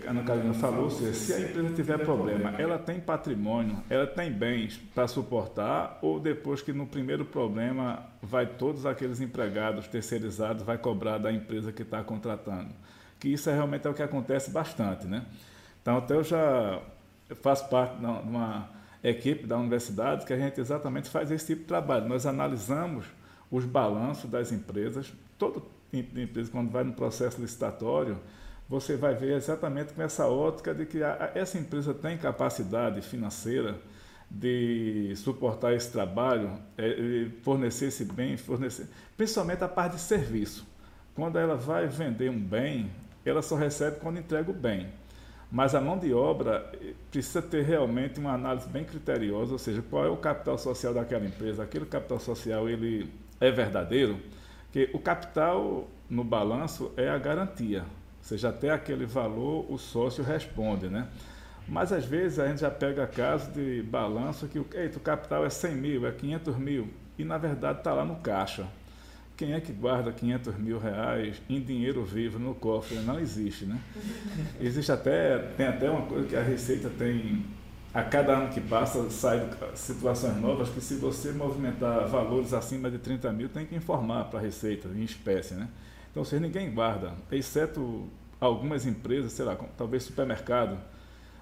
a 0.07 0.09
Ana 0.09 0.23
Carolina 0.23 0.53
falou, 0.55 0.89
se 0.89 1.33
a 1.33 1.39
empresa 1.39 1.75
tiver 1.75 1.99
problema, 1.99 2.49
ela 2.57 2.79
tem 2.79 2.99
patrimônio, 2.99 3.77
ela 3.89 4.07
tem 4.07 4.31
bens 4.31 4.77
para 4.95 5.07
suportar, 5.07 5.99
ou 6.01 6.19
depois 6.19 6.61
que 6.63 6.73
no 6.73 6.87
primeiro 6.87 7.23
problema 7.23 8.03
vai 8.21 8.47
todos 8.47 8.87
aqueles 8.87 9.21
empregados 9.21 9.87
terceirizados, 9.87 10.63
vai 10.63 10.79
cobrar 10.79 11.19
da 11.19 11.31
empresa 11.31 11.71
que 11.71 11.83
está 11.83 12.03
contratando? 12.03 12.69
Que 13.19 13.29
isso 13.29 13.49
é, 13.51 13.53
realmente 13.53 13.85
é 13.85 13.89
o 13.89 13.93
que 13.93 14.01
acontece 14.01 14.49
bastante, 14.49 15.05
né? 15.05 15.23
Então, 15.79 15.97
até 15.97 16.15
eu 16.15 16.23
já 16.23 16.81
faço 17.41 17.69
parte 17.69 17.97
de 17.97 18.05
uma 18.05 18.67
equipe 19.03 19.45
da 19.45 19.57
universidade 19.57 20.25
que 20.25 20.33
a 20.33 20.37
gente 20.37 20.59
exatamente 20.59 21.07
faz 21.07 21.29
esse 21.29 21.45
tipo 21.45 21.61
de 21.61 21.67
trabalho. 21.67 22.07
Nós 22.07 22.25
analisamos 22.25 23.05
os 23.51 23.63
balanços 23.63 24.29
das 24.29 24.51
empresas, 24.51 25.13
todo 25.37 25.63
de 25.91 26.21
empresa, 26.21 26.49
quando 26.51 26.69
vai 26.69 26.83
no 26.83 26.93
processo 26.93 27.41
licitatório, 27.41 28.17
você 28.67 28.95
vai 28.95 29.13
ver 29.13 29.35
exatamente 29.35 29.93
com 29.93 30.01
essa 30.01 30.27
ótica 30.27 30.73
de 30.73 30.85
que 30.85 31.03
a, 31.03 31.31
essa 31.35 31.57
empresa 31.57 31.93
tem 31.93 32.17
capacidade 32.17 33.01
financeira 33.01 33.77
de 34.29 35.13
suportar 35.17 35.73
esse 35.73 35.91
trabalho, 35.91 36.51
é, 36.77 37.27
fornecer 37.41 37.87
esse 37.87 38.05
bem, 38.05 38.37
fornecer, 38.37 38.87
principalmente 39.17 39.63
a 39.63 39.67
parte 39.67 39.95
de 39.95 40.01
serviço. 40.01 40.65
Quando 41.13 41.37
ela 41.37 41.55
vai 41.55 41.85
vender 41.87 42.29
um 42.29 42.39
bem, 42.39 42.89
ela 43.25 43.41
só 43.41 43.55
recebe 43.55 43.97
quando 43.99 44.19
entrega 44.19 44.49
o 44.49 44.53
bem. 44.53 44.87
Mas 45.51 45.75
a 45.75 45.81
mão 45.81 45.97
de 45.97 46.13
obra 46.13 46.71
eh, 46.81 46.93
precisa 47.11 47.41
ter 47.41 47.63
realmente 47.63 48.19
uma 48.19 48.33
análise 48.33 48.69
bem 48.69 48.85
criteriosa, 48.85 49.51
ou 49.51 49.59
seja, 49.59 49.81
qual 49.81 50.05
é 50.05 50.09
o 50.09 50.15
capital 50.15 50.57
social 50.57 50.93
daquela 50.93 51.25
empresa. 51.25 51.61
Aquele 51.61 51.85
capital 51.85 52.19
social 52.21 52.69
ele 52.69 53.11
é 53.37 53.51
verdadeiro, 53.51 54.17
que 54.71 54.89
o 54.93 54.99
capital 54.99 55.87
no 56.09 56.23
balanço 56.23 56.91
é 56.97 57.09
a 57.09 57.17
garantia, 57.17 57.81
ou 57.81 58.23
seja, 58.23 58.49
até 58.49 58.69
aquele 58.69 59.05
valor 59.05 59.65
o 59.69 59.77
sócio 59.77 60.23
responde, 60.23 60.87
né? 60.87 61.07
Mas 61.67 61.91
às 61.93 62.05
vezes 62.05 62.39
a 62.39 62.47
gente 62.47 62.61
já 62.61 62.71
pega 62.71 63.05
caso 63.07 63.51
de 63.51 63.81
balanço 63.83 64.47
que 64.47 64.61
eita, 64.75 64.97
o 64.97 65.01
capital 65.01 65.45
é 65.45 65.49
100 65.49 65.75
mil, 65.75 66.07
é 66.07 66.11
500 66.11 66.57
mil, 66.57 66.89
e 67.17 67.23
na 67.23 67.37
verdade 67.37 67.79
está 67.79 67.93
lá 67.93 68.03
no 68.03 68.15
caixa. 68.17 68.67
Quem 69.37 69.53
é 69.53 69.59
que 69.59 69.71
guarda 69.71 70.11
500 70.11 70.57
mil 70.57 70.77
reais 70.77 71.41
em 71.49 71.59
dinheiro 71.59 72.03
vivo 72.03 72.37
no 72.37 72.53
cofre? 72.53 72.97
Não 72.97 73.19
existe, 73.19 73.65
né? 73.65 73.79
Existe 74.59 74.91
até, 74.91 75.37
tem 75.57 75.65
até 75.65 75.89
uma 75.89 76.05
coisa 76.05 76.27
que 76.27 76.35
a 76.35 76.43
Receita 76.43 76.89
tem, 76.89 77.43
a 77.93 78.03
cada 78.03 78.37
ano 78.37 78.53
que 78.53 78.61
passa, 78.61 79.09
sai 79.09 79.49
situações 79.75 80.37
novas 80.37 80.69
que 80.69 80.79
se 80.79 80.95
você 80.95 81.31
movimentar 81.31 82.07
valores 82.07 82.53
acima 82.53 82.89
de 82.89 82.97
30 82.97 83.31
mil, 83.33 83.49
tem 83.49 83.65
que 83.65 83.75
informar 83.75 84.25
para 84.25 84.39
a 84.39 84.41
Receita, 84.41 84.87
em 84.87 85.03
espécie, 85.03 85.53
né? 85.53 85.67
Então, 86.09 86.23
se 86.23 86.39
ninguém 86.39 86.73
guarda, 86.73 87.13
exceto 87.31 88.07
algumas 88.39 88.85
empresas, 88.85 89.33
sei 89.33 89.45
lá, 89.45 89.55
talvez 89.77 90.03
supermercado. 90.03 90.77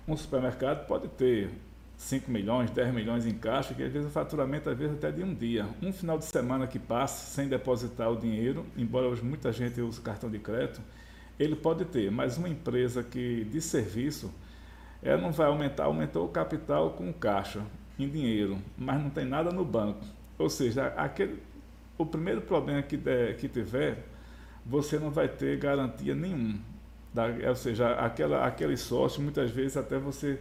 Um 0.07 0.17
supermercado 0.17 0.85
pode 0.85 1.07
ter 1.07 1.49
5 1.97 2.31
milhões, 2.31 2.71
10 2.71 2.93
milhões 2.93 3.25
em 3.25 3.33
caixa, 3.33 3.73
que 3.73 3.83
às 3.83 3.91
vezes 3.91 4.07
o 4.07 4.11
faturamento 4.11 4.69
às 4.69 4.77
vezes 4.77 4.95
até 4.95 5.11
de 5.11 5.23
um 5.23 5.33
dia. 5.33 5.65
Um 5.81 5.93
final 5.93 6.17
de 6.17 6.25
semana 6.25 6.65
que 6.65 6.79
passa 6.79 7.25
sem 7.35 7.47
depositar 7.47 8.11
o 8.11 8.17
dinheiro, 8.17 8.65
embora 8.77 9.07
hoje 9.07 9.23
muita 9.23 9.51
gente 9.51 9.81
use 9.81 9.99
cartão 10.01 10.29
de 10.29 10.39
crédito, 10.39 10.81
ele 11.39 11.55
pode 11.55 11.85
ter, 11.85 12.11
mas 12.11 12.37
uma 12.37 12.49
empresa 12.49 13.03
que 13.03 13.43
de 13.45 13.61
serviço, 13.61 14.31
ela 15.01 15.21
não 15.21 15.31
vai 15.31 15.47
aumentar, 15.47 15.85
aumentou 15.85 16.25
o 16.25 16.29
capital 16.29 16.91
com 16.91 17.11
caixa, 17.13 17.61
em 17.97 18.07
dinheiro, 18.07 18.57
mas 18.77 19.01
não 19.01 19.09
tem 19.09 19.25
nada 19.25 19.51
no 19.51 19.65
banco. 19.65 20.03
Ou 20.37 20.49
seja, 20.49 20.87
aquele, 20.95 21.41
o 21.97 22.05
primeiro 22.05 22.41
problema 22.41 22.81
que, 22.81 22.95
der, 22.95 23.35
que 23.37 23.47
tiver, 23.47 24.05
você 24.65 24.97
não 24.97 25.09
vai 25.09 25.27
ter 25.27 25.57
garantia 25.57 26.15
nenhuma. 26.15 26.59
Da, 27.13 27.25
ou 27.47 27.55
seja, 27.55 27.91
aquela, 27.95 28.45
aquele 28.45 28.77
sócio, 28.77 29.21
muitas 29.21 29.51
vezes 29.51 29.75
até 29.75 29.97
você 29.97 30.39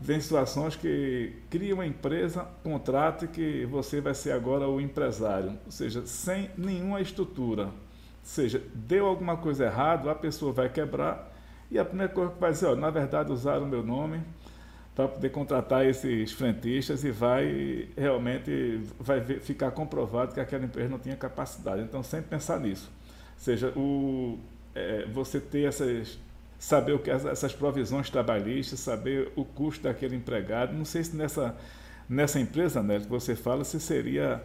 vem 0.00 0.20
situações 0.20 0.76
que 0.76 1.34
cria 1.50 1.74
uma 1.74 1.86
empresa, 1.86 2.46
contrate 2.62 3.26
que 3.26 3.66
você 3.66 4.00
vai 4.00 4.14
ser 4.14 4.32
agora 4.32 4.68
o 4.68 4.80
empresário, 4.80 5.58
ou 5.64 5.72
seja, 5.72 6.06
sem 6.06 6.50
nenhuma 6.56 7.00
estrutura. 7.00 7.64
Ou 7.64 7.72
seja, 8.22 8.62
deu 8.74 9.06
alguma 9.06 9.36
coisa 9.36 9.66
errado, 9.66 10.08
a 10.08 10.14
pessoa 10.14 10.52
vai 10.52 10.68
quebrar 10.68 11.33
e 11.70 11.78
a 11.78 11.84
primeira 11.84 12.12
coisa 12.12 12.32
que 12.32 12.40
vai 12.40 12.52
dizer, 12.52 12.66
ó, 12.66 12.76
na 12.76 12.90
verdade 12.90 13.32
usaram 13.32 13.64
o 13.64 13.68
meu 13.68 13.82
nome 13.82 14.20
para 14.94 15.08
poder 15.08 15.30
contratar 15.30 15.84
esses 15.84 16.32
frentistas 16.32 17.02
e 17.02 17.10
vai 17.10 17.88
realmente 17.96 18.80
vai 18.98 19.20
ficar 19.40 19.72
comprovado 19.72 20.32
que 20.32 20.40
aquela 20.40 20.64
empresa 20.64 20.88
não 20.88 20.98
tinha 20.98 21.16
capacidade. 21.16 21.82
Então, 21.82 22.02
sempre 22.02 22.30
pensar 22.30 22.60
nisso. 22.60 22.90
Ou 23.34 23.40
seja, 23.40 23.68
o, 23.76 24.38
é, 24.74 25.04
você 25.06 25.40
ter 25.40 25.66
essas 25.66 26.18
saber 26.64 26.92
o 26.92 26.98
que 26.98 27.10
essas 27.10 27.52
provisões 27.52 28.08
trabalhistas, 28.08 28.80
saber 28.80 29.30
o 29.36 29.44
custo 29.44 29.82
daquele 29.82 30.16
empregado. 30.16 30.72
Não 30.72 30.84
sei 30.84 31.04
se 31.04 31.14
nessa, 31.14 31.54
nessa 32.08 32.40
empresa, 32.40 32.82
né, 32.82 33.00
que 33.00 33.06
você 33.06 33.36
fala, 33.36 33.64
se 33.64 33.78
seria 33.78 34.42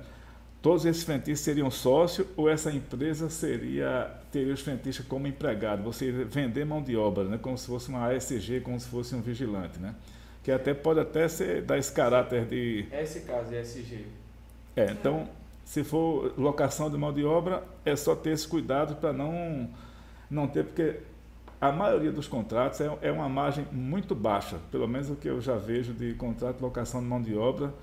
todos 0.61 0.85
esses 0.85 1.03
frentistas 1.03 1.39
seriam 1.39 1.71
sócio 1.71 2.27
ou 2.35 2.49
essa 2.49 2.71
empresa 2.71 3.29
seria 3.29 4.11
teria 4.31 4.53
os 4.53 4.61
frentistas 4.61 5.05
como 5.05 5.27
empregado, 5.27 5.81
você 5.83 6.11
vender 6.11 6.65
mão 6.65 6.81
de 6.83 6.95
obra, 6.95 7.23
né, 7.23 7.39
como 7.41 7.57
se 7.57 7.65
fosse 7.65 7.89
uma 7.89 8.07
ASG, 8.07 8.61
como 8.61 8.79
se 8.79 8.87
fosse 8.87 9.15
um 9.15 9.21
vigilante, 9.21 9.79
né? 9.79 9.95
Que 10.43 10.51
até 10.51 10.73
pode 10.73 10.99
até 10.99 11.27
ser 11.27 11.63
dar 11.63 11.77
esse 11.77 11.91
caráter 11.91 12.45
de 12.45 12.85
é 12.91 13.03
esse 13.03 13.21
caso, 13.21 13.53
ESG. 13.53 14.05
É, 14.75 14.91
então, 14.91 15.27
se 15.65 15.83
for 15.83 16.33
locação 16.37 16.89
de 16.89 16.97
mão 16.97 17.11
de 17.11 17.23
obra, 17.25 17.63
é 17.83 17.95
só 17.95 18.15
ter 18.15 18.31
esse 18.31 18.47
cuidado 18.47 18.95
para 18.95 19.11
não 19.11 19.69
não 20.29 20.47
ter 20.47 20.63
porque 20.63 20.99
a 21.59 21.71
maioria 21.71 22.11
dos 22.11 22.27
contratos 22.27 22.79
é, 22.79 22.89
é, 23.01 23.11
uma 23.11 23.27
margem 23.27 23.65
muito 23.71 24.15
baixa, 24.15 24.57
pelo 24.71 24.87
menos 24.87 25.09
o 25.09 25.15
que 25.15 25.27
eu 25.27 25.41
já 25.41 25.55
vejo 25.55 25.93
de 25.93 26.13
contrato 26.13 26.57
de 26.57 26.63
locação 26.63 27.01
de 27.01 27.07
mão 27.07 27.21
de 27.21 27.35
obra. 27.35 27.73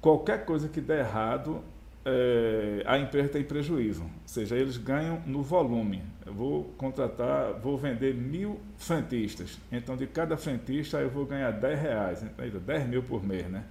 Qualquer 0.00 0.44
coisa 0.44 0.68
que 0.68 0.80
der 0.80 1.00
errado, 1.00 1.62
é, 2.08 2.84
a 2.86 2.96
empresa 2.98 3.30
tem 3.30 3.42
prejuízo, 3.42 4.04
ou 4.04 4.10
seja, 4.24 4.54
eles 4.54 4.76
ganham 4.76 5.20
no 5.26 5.42
volume. 5.42 6.04
Eu 6.24 6.32
vou 6.32 6.64
contratar, 6.78 7.54
vou 7.54 7.76
vender 7.76 8.14
mil 8.14 8.60
frentistas, 8.78 9.58
então 9.72 9.96
de 9.96 10.06
cada 10.06 10.36
frentista 10.36 10.98
eu 10.98 11.10
vou 11.10 11.26
ganhar 11.26 11.50
10 11.50 11.80
reais, 11.80 12.24
10 12.64 12.88
mil 12.88 13.02
por 13.02 13.24
mês, 13.24 13.48
né? 13.48 13.64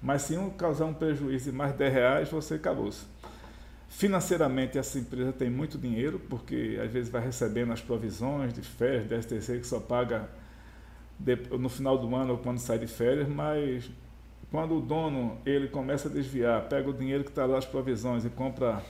Mas 0.00 0.22
se 0.22 0.36
um 0.36 0.48
causar 0.50 0.84
um 0.84 0.94
prejuízo 0.94 1.50
de 1.50 1.56
mais 1.56 1.74
10 1.74 1.92
reais, 1.92 2.28
você 2.30 2.54
acabou-se. 2.54 3.04
Financeiramente, 3.88 4.78
essa 4.78 4.96
empresa 4.96 5.32
tem 5.32 5.50
muito 5.50 5.76
dinheiro, 5.76 6.20
porque 6.20 6.78
às 6.82 6.90
vezes 6.92 7.10
vai 7.10 7.20
recebendo 7.20 7.72
as 7.72 7.82
provisões 7.82 8.54
de 8.54 8.62
férias, 8.62 9.08
de 9.08 9.20
STC, 9.20 9.58
que 9.58 9.66
só 9.66 9.80
paga 9.80 10.28
no 11.58 11.68
final 11.68 11.98
do 11.98 12.14
ano 12.14 12.34
ou 12.34 12.38
quando 12.38 12.58
sai 12.58 12.78
de 12.78 12.86
férias, 12.86 13.28
mas 13.28 13.90
quando 14.50 14.76
o 14.76 14.80
dono 14.80 15.38
ele 15.46 15.68
começa 15.68 16.08
a 16.08 16.10
desviar, 16.10 16.62
pega 16.62 16.90
o 16.90 16.92
dinheiro 16.92 17.24
que 17.24 17.30
está 17.30 17.46
lá 17.46 17.58
as 17.58 17.64
provisões 17.64 18.24
e 18.24 18.30
compra 18.30 18.82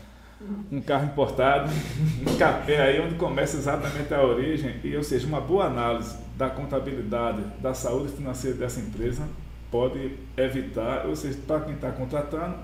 um 0.72 0.80
carro 0.80 1.04
importado, 1.04 1.70
um 2.26 2.36
café 2.38 2.80
aí 2.80 3.00
onde 3.00 3.16
começa 3.16 3.56
exatamente 3.56 4.12
a 4.14 4.22
origem, 4.22 4.76
e 4.82 4.96
ou 4.96 5.02
seja, 5.02 5.26
uma 5.26 5.40
boa 5.40 5.66
análise 5.66 6.16
da 6.36 6.48
contabilidade, 6.48 7.42
da 7.60 7.74
saúde 7.74 8.12
financeira 8.12 8.56
dessa 8.56 8.80
empresa 8.80 9.28
pode 9.70 10.16
evitar, 10.36 11.06
ou 11.06 11.14
seja, 11.14 11.38
para 11.46 11.60
quem 11.60 11.74
está 11.74 11.92
contratando, 11.92 12.56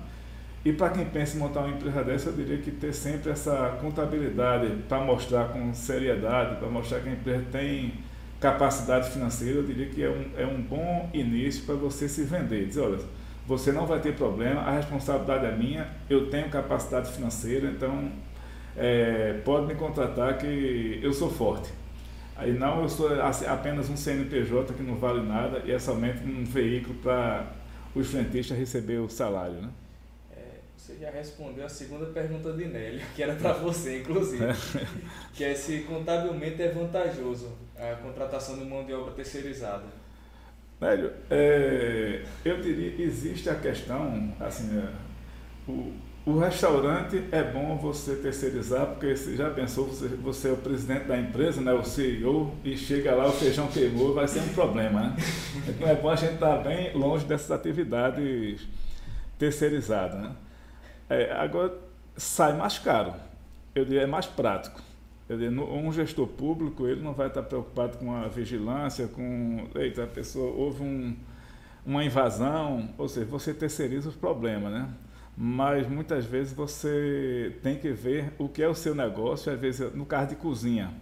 e 0.65 0.73
para 0.73 0.91
quem 0.91 1.05
pensa 1.05 1.37
em 1.37 1.39
montar 1.39 1.61
uma 1.61 1.77
empresa 1.77 2.03
dessa, 2.03 2.31
eu 2.31 2.33
diria 2.33 2.59
que 2.59 2.73
ter 2.73 2.93
sempre 2.93 3.31
essa 3.31 3.77
contabilidade 3.81 4.69
para 4.89 4.99
mostrar 5.01 5.49
com 5.49 5.73
seriedade, 5.73 6.57
para 6.57 6.69
mostrar 6.69 7.01
que 7.01 7.09
a 7.09 7.13
empresa 7.13 7.45
tem 7.53 7.93
capacidade 8.41 9.11
financeira, 9.11 9.59
eu 9.59 9.63
diria 9.63 9.87
que 9.87 10.03
é 10.03 10.11
um, 10.11 10.31
é 10.37 10.47
um 10.47 10.61
bom 10.61 11.09
início 11.13 11.65
para 11.65 11.75
você 11.75 12.09
se 12.09 12.23
vender. 12.23 12.67
Dizer, 12.67 12.81
olha, 12.81 12.99
você 13.47 13.73
não 13.73 13.87
vai 13.87 14.01
ter 14.01 14.15
problema, 14.15 14.61
a 14.61 14.73
responsabilidade 14.73 15.47
é 15.47 15.57
minha, 15.57 15.89
eu 16.11 16.29
tenho 16.29 16.49
capacidade 16.51 17.13
financeira, 17.13 17.69
então 17.69 18.11
é, 18.77 19.41
pode 19.45 19.67
me 19.67 19.75
contratar 19.75 20.37
que 20.39 21.01
eu 21.03 21.13
sou 21.13 21.31
forte. 21.31 21.73
Aí 22.37 22.53
não, 22.53 22.83
eu 22.83 22.89
sou 22.89 23.09
apenas 23.49 23.89
um 23.89 23.97
CNPJ 23.97 24.75
que 24.75 24.83
não 24.83 24.97
vale 24.97 25.23
nada 25.23 25.63
e 25.65 25.73
é 25.73 25.79
somente 25.79 26.23
um 26.23 26.45
veículo 26.45 26.95
para 26.97 27.47
os 27.95 28.09
frentistas 28.09 28.59
receber 28.59 28.99
o 28.99 29.09
salário, 29.09 29.55
né? 29.55 29.71
Você 30.87 30.99
já 31.01 31.11
respondeu 31.11 31.67
a 31.67 31.69
segunda 31.69 32.07
pergunta 32.07 32.53
de 32.53 32.67
Nélio, 32.67 33.01
que 33.17 33.21
era 33.21 33.35
para 33.35 33.55
você, 33.55 33.99
inclusive. 34.03 34.45
É. 34.45 34.55
que 35.35 35.43
é 35.43 35.53
se 35.53 35.81
contabilmente 35.81 36.63
é 36.63 36.69
vantajoso 36.69 37.66
a 37.79 37.97
contratação 37.97 38.59
de 38.59 38.65
mão 38.65 38.85
de 38.85 38.93
obra 38.93 39.13
terceirizada. 39.13 39.85
Nélio, 40.81 41.11
é, 41.31 42.23
eu 42.45 42.61
diria 42.61 42.93
que 42.93 43.03
existe 43.03 43.49
a 43.49 43.55
questão, 43.55 44.33
assim, 44.39 44.79
é, 44.79 44.91
o, 45.71 45.93
o 46.27 46.39
restaurante 46.39 47.25
é 47.33 47.43
bom 47.43 47.79
você 47.79 48.17
terceirizar, 48.17 48.87
porque 48.89 49.17
você 49.17 49.37
já 49.37 49.49
pensou, 49.49 49.87
você, 49.87 50.09
você 50.09 50.49
é 50.49 50.53
o 50.53 50.57
presidente 50.57 51.05
da 51.05 51.17
empresa, 51.17 51.61
né, 51.63 51.73
o 51.73 51.83
CEO, 51.83 52.55
e 52.63 52.77
chega 52.77 53.15
lá, 53.15 53.27
o 53.27 53.33
feijão 53.33 53.69
queimou, 53.69 54.13
vai 54.13 54.29
ser 54.29 54.41
um 54.41 54.49
problema, 54.49 55.01
né? 55.01 55.17
Então 55.69 55.89
é 55.89 55.95
bom 55.95 56.11
a 56.11 56.17
gente 56.17 56.35
estar 56.35 56.59
bem 56.59 56.93
longe 56.95 57.25
dessas 57.25 57.51
atividades 57.51 58.67
terceirizadas, 59.39 60.21
né? 60.21 60.33
É, 61.09 61.33
agora 61.33 61.73
sai 62.17 62.55
mais 62.55 62.79
caro, 62.79 63.15
eu 63.75 63.85
diria 63.85 64.03
é 64.03 64.07
mais 64.07 64.27
prático. 64.27 64.86
Um 65.29 65.93
gestor 65.93 66.29
público 66.29 66.87
ele 66.87 67.03
não 67.03 67.13
vai 67.13 67.27
estar 67.27 67.43
preocupado 67.43 67.99
com 67.99 68.15
a 68.15 68.29
vigilância, 68.29 69.09
com 69.09 69.67
eita, 69.75 70.05
a 70.05 70.07
pessoa 70.07 70.53
houve 70.53 70.85
um, 70.85 71.17
uma 71.85 72.05
invasão, 72.05 72.91
ou 72.97 73.09
seja, 73.09 73.27
você 73.27 73.53
terceiriza 73.53 74.09
os 74.09 74.15
problemas, 74.15 74.73
né? 74.73 74.89
Mas 75.37 75.89
muitas 75.89 76.25
vezes 76.25 76.53
você 76.53 77.59
tem 77.61 77.77
que 77.77 77.91
ver 77.91 78.33
o 78.39 78.49
que 78.49 78.63
é 78.63 78.69
o 78.69 78.75
seu 78.75 78.95
negócio, 78.95 79.53
às 79.53 79.59
vezes 79.59 79.93
no 79.95 80.07
caso 80.07 80.29
de 80.29 80.37
cozinha. 80.37 80.95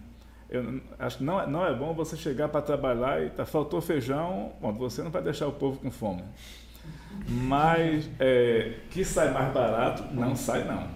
Eu 0.49 0.81
acho 0.97 1.19
que 1.19 1.23
não, 1.23 1.39
é, 1.39 1.47
não 1.47 1.65
é 1.65 1.73
bom 1.73 1.93
você 1.93 2.17
chegar 2.17 2.49
para 2.49 2.61
trabalhar 2.61 3.23
e 3.23 3.29
tá, 3.29 3.45
faltou 3.45 3.79
feijão, 3.79 4.53
bom, 4.59 4.73
você 4.73 5.03
não 5.03 5.11
vai 5.11 5.21
deixar 5.21 5.47
o 5.47 5.53
povo 5.53 5.79
com 5.79 5.91
fome. 5.91 6.23
Mas 7.27 8.09
é, 8.19 8.79
que 8.89 9.05
sai 9.05 9.31
mais 9.31 9.53
barato, 9.53 10.03
não 10.13 10.35
sai 10.35 10.63
não. 10.63 10.83
Ou 10.83 10.89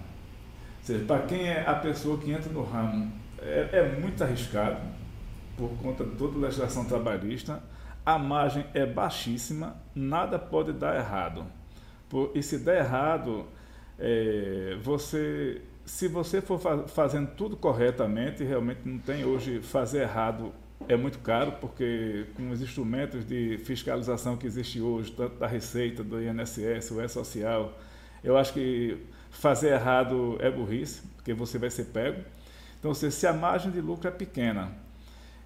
seja, 0.82 1.04
para 1.04 1.22
quem 1.22 1.48
é 1.48 1.64
a 1.66 1.74
pessoa 1.74 2.18
que 2.18 2.30
entra 2.30 2.52
no 2.52 2.62
ramo 2.62 3.19
é, 3.42 3.68
é 3.72 3.98
muito 3.98 4.22
arriscado, 4.22 4.80
por 5.56 5.70
conta 5.82 6.04
de 6.04 6.16
toda 6.16 6.36
a 6.38 6.40
legislação 6.40 6.84
trabalhista, 6.84 7.62
a 8.04 8.18
margem 8.18 8.64
é 8.72 8.86
baixíssima, 8.86 9.76
nada 9.94 10.38
pode 10.38 10.72
dar 10.72 10.96
errado. 10.96 11.44
Por, 12.08 12.32
e 12.34 12.42
se 12.42 12.58
der 12.58 12.78
errado, 12.78 13.46
é, 13.98 14.76
você, 14.82 15.60
se 15.84 16.08
você 16.08 16.40
for 16.40 16.58
fa 16.58 16.88
fazendo 16.88 17.30
tudo 17.36 17.56
corretamente, 17.56 18.42
realmente 18.42 18.80
não 18.84 18.98
tem 18.98 19.24
hoje 19.24 19.60
fazer 19.60 20.02
errado 20.02 20.52
é 20.88 20.96
muito 20.96 21.18
caro, 21.18 21.52
porque 21.60 22.26
com 22.34 22.50
os 22.50 22.62
instrumentos 22.62 23.24
de 23.24 23.58
fiscalização 23.58 24.36
que 24.36 24.46
existe 24.46 24.80
hoje, 24.80 25.12
tanto 25.12 25.36
da 25.36 25.46
Receita, 25.46 26.02
do 26.02 26.20
INSS, 26.22 26.90
o 26.92 27.00
E-Social, 27.02 27.78
eu 28.24 28.36
acho 28.36 28.52
que 28.52 28.96
fazer 29.30 29.72
errado 29.74 30.36
é 30.40 30.50
burrice, 30.50 31.02
porque 31.16 31.34
você 31.34 31.58
vai 31.58 31.70
ser 31.70 31.84
pego. 31.86 32.22
Então, 32.80 32.94
se 32.94 33.26
a 33.26 33.32
margem 33.32 33.70
de 33.70 33.80
lucro 33.80 34.08
é 34.08 34.10
pequena 34.10 34.72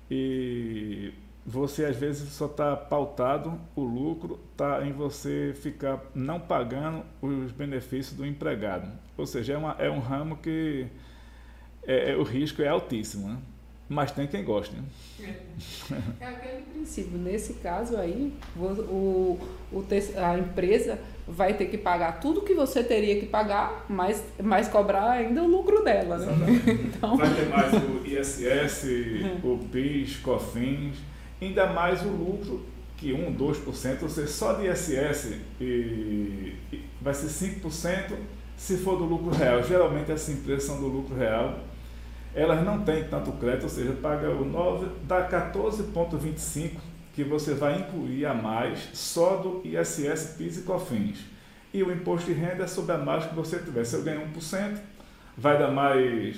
e 0.09 1.13
você 1.45 1.85
às 1.85 1.97
vezes 1.97 2.33
só 2.33 2.47
está 2.47 2.75
pautado, 2.77 3.61
o 3.75 3.83
lucro 3.83 4.41
está 4.53 4.87
em 4.87 4.93
você 4.93 5.53
ficar 5.61 6.01
não 6.15 6.41
pagando 6.41 7.05
os 7.21 7.51
benefícios 7.51 8.17
do 8.17 8.25
empregado. 8.25 8.89
Ou 9.19 9.27
seja, 9.27 9.55
é, 9.55 9.57
uma, 9.57 9.77
é 9.79 9.91
um 9.91 9.99
ramo 9.99 10.37
que 10.37 10.87
é, 11.87 12.13
é, 12.13 12.17
o 12.17 12.23
risco 12.23 12.63
é 12.63 12.69
altíssimo, 12.69 13.29
né? 13.29 13.39
mas 13.89 14.13
tem 14.13 14.27
quem 14.27 14.45
goste. 14.45 14.75
Né? 14.77 15.37
É 16.21 16.27
aquele 16.27 16.63
princípio. 16.63 17.19
Nesse 17.19 17.55
caso 17.55 17.97
aí, 17.97 18.33
o, 18.57 19.39
o, 19.73 19.87
a 20.17 20.39
empresa 20.39 20.99
vai 21.27 21.55
ter 21.55 21.67
que 21.67 21.79
pagar 21.79 22.21
tudo 22.21 22.43
que 22.43 22.55
você 22.55 22.85
teria 22.85 23.19
que 23.19 23.27
pagar, 23.27 23.87
mas, 23.89 24.23
mas 24.43 24.69
cobrar 24.69 25.11
ainda 25.11 25.43
o 25.43 25.47
lucro 25.47 25.83
dela, 25.83 26.19
né? 26.19 26.37
Então... 26.67 27.17
Vai 27.17 27.35
ter 27.35 27.49
mais 27.49 27.73
o 27.73 28.07
ISS, 28.07 28.87
o 29.43 29.59
PIS, 29.71 30.17
COFINS, 30.17 30.97
ainda 31.41 31.67
mais 31.73 32.03
o 32.03 32.09
lucro 32.09 32.65
que 32.97 33.13
1, 33.13 33.35
2%, 33.37 34.03
ou 34.03 34.09
seja, 34.09 34.29
só 34.29 34.53
de 34.55 34.69
ISS 34.69 35.37
e, 35.61 36.55
e 36.73 36.85
vai 37.01 37.13
ser 37.13 37.29
5% 37.29 38.15
se 38.57 38.77
for 38.79 38.97
do 38.97 39.05
lucro 39.05 39.31
real. 39.31 39.63
Geralmente 39.63 40.13
essas 40.13 40.35
empresas 40.35 40.65
são 40.65 40.81
do 40.81 40.87
lucro 40.87 41.17
real. 41.17 41.59
Elas 42.35 42.65
não 42.65 42.83
têm 42.83 43.05
tanto 43.05 43.33
crédito, 43.33 43.65
ou 43.65 43.69
seja, 43.69 43.93
paga 43.93 44.31
o 44.31 44.45
9, 44.45 44.87
dá 45.05 45.29
14,25 45.29 46.94
que 47.15 47.23
você 47.23 47.55
vai 47.55 47.81
incluir 47.81 48.27
a 48.27 48.35
mais 48.35 48.89
só 48.93 49.37
do 49.37 49.63
ISS, 49.65 50.35
PIS 50.37 50.59
e 50.59 50.63
COFINS. 50.63 51.19
E 51.73 51.83
o 51.83 51.93
imposto 51.93 52.27
de 52.27 52.39
renda 52.39 52.65
é 52.65 52.67
sobre 52.67 52.93
a 52.93 52.99
margem 52.99 53.29
que 53.29 53.35
você 53.35 53.59
tiver. 53.59 53.85
Se 53.85 53.95
eu 53.95 54.03
ganho 54.03 54.29
1%, 54.33 54.79
vai 55.37 55.59
dar 55.59 55.71
mais. 55.71 56.37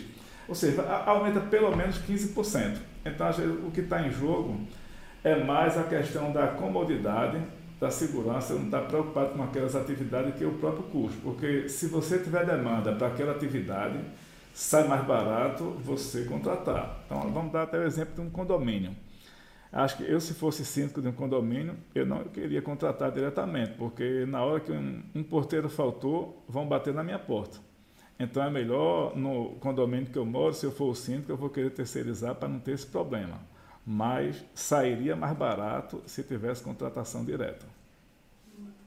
Ou 0.49 0.55
seja, 0.55 0.83
aumenta 0.83 1.41
pelo 1.41 1.75
menos 1.75 1.99
15%. 1.99 2.77
Então, 3.05 3.31
o 3.67 3.71
que 3.71 3.81
está 3.81 4.07
em 4.07 4.11
jogo 4.11 4.61
é 5.25 5.43
mais 5.43 5.77
a 5.77 5.85
questão 5.85 6.33
da 6.33 6.49
comodidade, 6.49 7.39
da 7.81 7.91
segurança, 7.91 8.55
não 8.55 8.65
está 8.65 8.81
preocupado 8.81 9.31
com 9.31 9.43
aquelas 9.43 9.75
atividades 9.75 10.35
que 10.37 10.45
é 10.45 10.47
o 10.47 10.55
próprio 10.55 10.85
custo. 10.85 11.19
Porque 11.23 11.69
se 11.69 11.89
você 11.89 12.19
tiver 12.19 12.45
demanda 12.47 12.93
para 12.93 13.09
aquela 13.09 13.33
atividade, 13.33 13.99
sai 14.55 14.87
mais 14.87 15.05
barato 15.05 15.65
você 15.83 16.25
contratar. 16.25 17.01
Então, 17.07 17.21
vamos 17.33 17.53
dar 17.53 17.63
até 17.63 17.79
o 17.79 17.83
exemplo 17.83 18.15
de 18.15 18.21
um 18.21 18.31
condomínio. 18.31 18.93
Acho 19.73 19.99
que 19.99 20.05
eu, 20.05 20.21
se 20.21 20.33
fosse 20.33 20.65
síndico 20.65 21.03
de 21.03 21.09
um 21.09 21.13
condomínio, 21.13 21.77
eu 21.95 22.07
não 22.07 22.25
queria 22.25 22.63
contratar 22.63 23.11
diretamente, 23.11 23.73
porque 23.73 24.25
na 24.27 24.43
hora 24.43 24.61
que 24.61 24.73
um, 24.73 25.03
um 25.15 25.23
porteiro 25.23 25.69
faltou, 25.69 26.45
vão 26.49 26.67
bater 26.67 26.95
na 26.95 27.03
minha 27.03 27.19
porta. 27.19 27.59
Então 28.19 28.43
é 28.43 28.49
melhor 28.49 29.15
no 29.15 29.57
condomínio 29.57 30.07
que 30.07 30.17
eu 30.17 30.25
moro, 30.25 30.55
se 30.55 30.65
eu 30.65 30.73
for 30.73 30.91
o 30.91 30.95
síndico, 30.95 31.31
eu 31.31 31.37
vou 31.37 31.51
querer 31.51 31.71
terceirizar 31.71 32.35
para 32.35 32.49
não 32.49 32.59
ter 32.59 32.73
esse 32.73 32.87
problema. 32.87 33.41
Mas 33.85 34.43
sairia 34.55 35.15
mais 35.15 35.37
barato 35.37 36.03
se 36.07 36.23
tivesse 36.23 36.63
contratação 36.63 37.25
direta. 37.25 37.67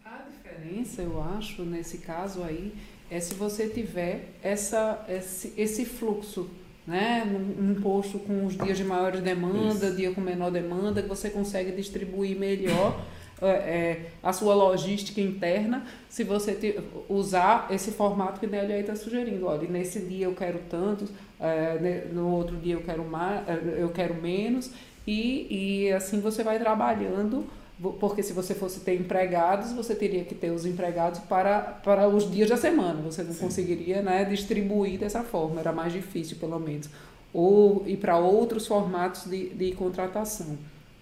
A 0.03 0.23
diferença, 0.29 1.01
eu 1.01 1.21
acho, 1.21 1.63
nesse 1.63 1.99
caso 1.99 2.43
aí, 2.43 2.73
é 3.11 3.19
se 3.19 3.35
você 3.35 3.69
tiver 3.69 4.33
essa, 4.41 5.05
esse, 5.07 5.53
esse 5.55 5.85
fluxo 5.85 6.49
né? 6.89 7.23
Um, 7.59 7.75
posto 7.75 8.17
com 8.17 8.47
os 8.47 8.57
dias 8.57 8.75
de 8.75 8.83
maior 8.83 9.15
demanda, 9.15 9.85
Isso. 9.85 9.95
dia 9.95 10.11
com 10.11 10.19
menor 10.19 10.49
demanda, 10.49 11.03
que 11.03 11.07
você 11.07 11.29
consegue 11.29 11.71
distribuir 11.71 12.35
melhor 12.35 12.99
é, 13.39 14.07
a 14.23 14.33
sua 14.33 14.55
logística 14.55 15.21
interna 15.21 15.85
se 16.09 16.23
você 16.23 16.53
te, 16.53 16.79
usar 17.07 17.67
esse 17.69 17.91
formato 17.91 18.39
que 18.39 18.47
a 18.47 18.49
DLA 18.49 18.79
está 18.79 18.95
sugerindo. 18.95 19.45
Olha, 19.45 19.67
nesse 19.67 19.99
dia 19.99 20.25
eu 20.25 20.33
quero 20.33 20.59
tantos, 20.67 21.11
é, 21.39 22.07
no 22.11 22.27
outro 22.31 22.57
dia 22.57 22.73
eu 22.73 22.81
quero 22.81 23.05
mais, 23.05 23.43
eu 23.77 23.89
quero 23.89 24.15
menos, 24.15 24.71
e, 25.05 25.85
e 25.85 25.93
assim 25.93 26.19
você 26.19 26.43
vai 26.43 26.57
trabalhando 26.57 27.45
porque 27.81 28.21
se 28.21 28.33
você 28.33 28.53
fosse 28.53 28.81
ter 28.81 28.95
empregados, 28.95 29.71
você 29.71 29.95
teria 29.95 30.25
que 30.25 30.35
ter 30.35 30.51
os 30.51 30.65
empregados 30.65 31.21
para, 31.21 31.61
para 31.61 32.09
os 32.09 32.29
dias 32.29 32.49
da 32.49 32.57
semana. 32.57 33.01
Você 33.01 33.23
não 33.23 33.31
Sim. 33.31 33.39
conseguiria 33.39 34.01
né, 34.01 34.25
distribuir 34.25 34.99
dessa 34.99 35.23
forma, 35.23 35.61
era 35.61 35.71
mais 35.71 35.93
difícil, 35.93 36.35
pelo 36.37 36.59
menos. 36.59 36.89
Ou 37.33 37.83
ir 37.87 37.95
para 37.97 38.17
outros 38.17 38.67
formatos 38.67 39.29
de, 39.29 39.49
de 39.49 39.71
contratação. 39.71 40.57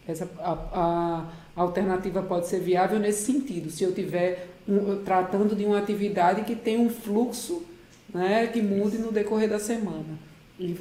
Essa, 0.07 0.29
a, 0.39 1.25
a 1.55 1.61
alternativa 1.61 2.21
pode 2.21 2.47
ser 2.47 2.59
viável 2.59 2.99
nesse 2.99 3.25
sentido, 3.25 3.71
se 3.71 3.83
eu 3.83 3.89
estiver 3.89 4.47
um, 4.67 5.03
tratando 5.03 5.55
de 5.55 5.65
uma 5.65 5.79
atividade 5.79 6.43
que 6.43 6.55
tem 6.55 6.77
um 6.77 6.89
fluxo 6.89 7.63
né, 8.13 8.47
que 8.47 8.61
mude 8.61 8.99
no 8.99 9.11
decorrer 9.11 9.49
da 9.49 9.59
semana. 9.59 10.27
E, 10.59 10.75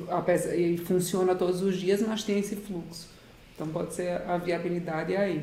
e 0.56 0.78
funciona 0.78 1.34
todos 1.34 1.62
os 1.62 1.76
dias, 1.76 2.02
mas 2.02 2.22
tem 2.22 2.38
esse 2.38 2.56
fluxo. 2.56 3.08
Então 3.54 3.66
pode 3.68 3.94
ser 3.94 4.22
a 4.28 4.36
viabilidade 4.36 5.16
aí. 5.16 5.42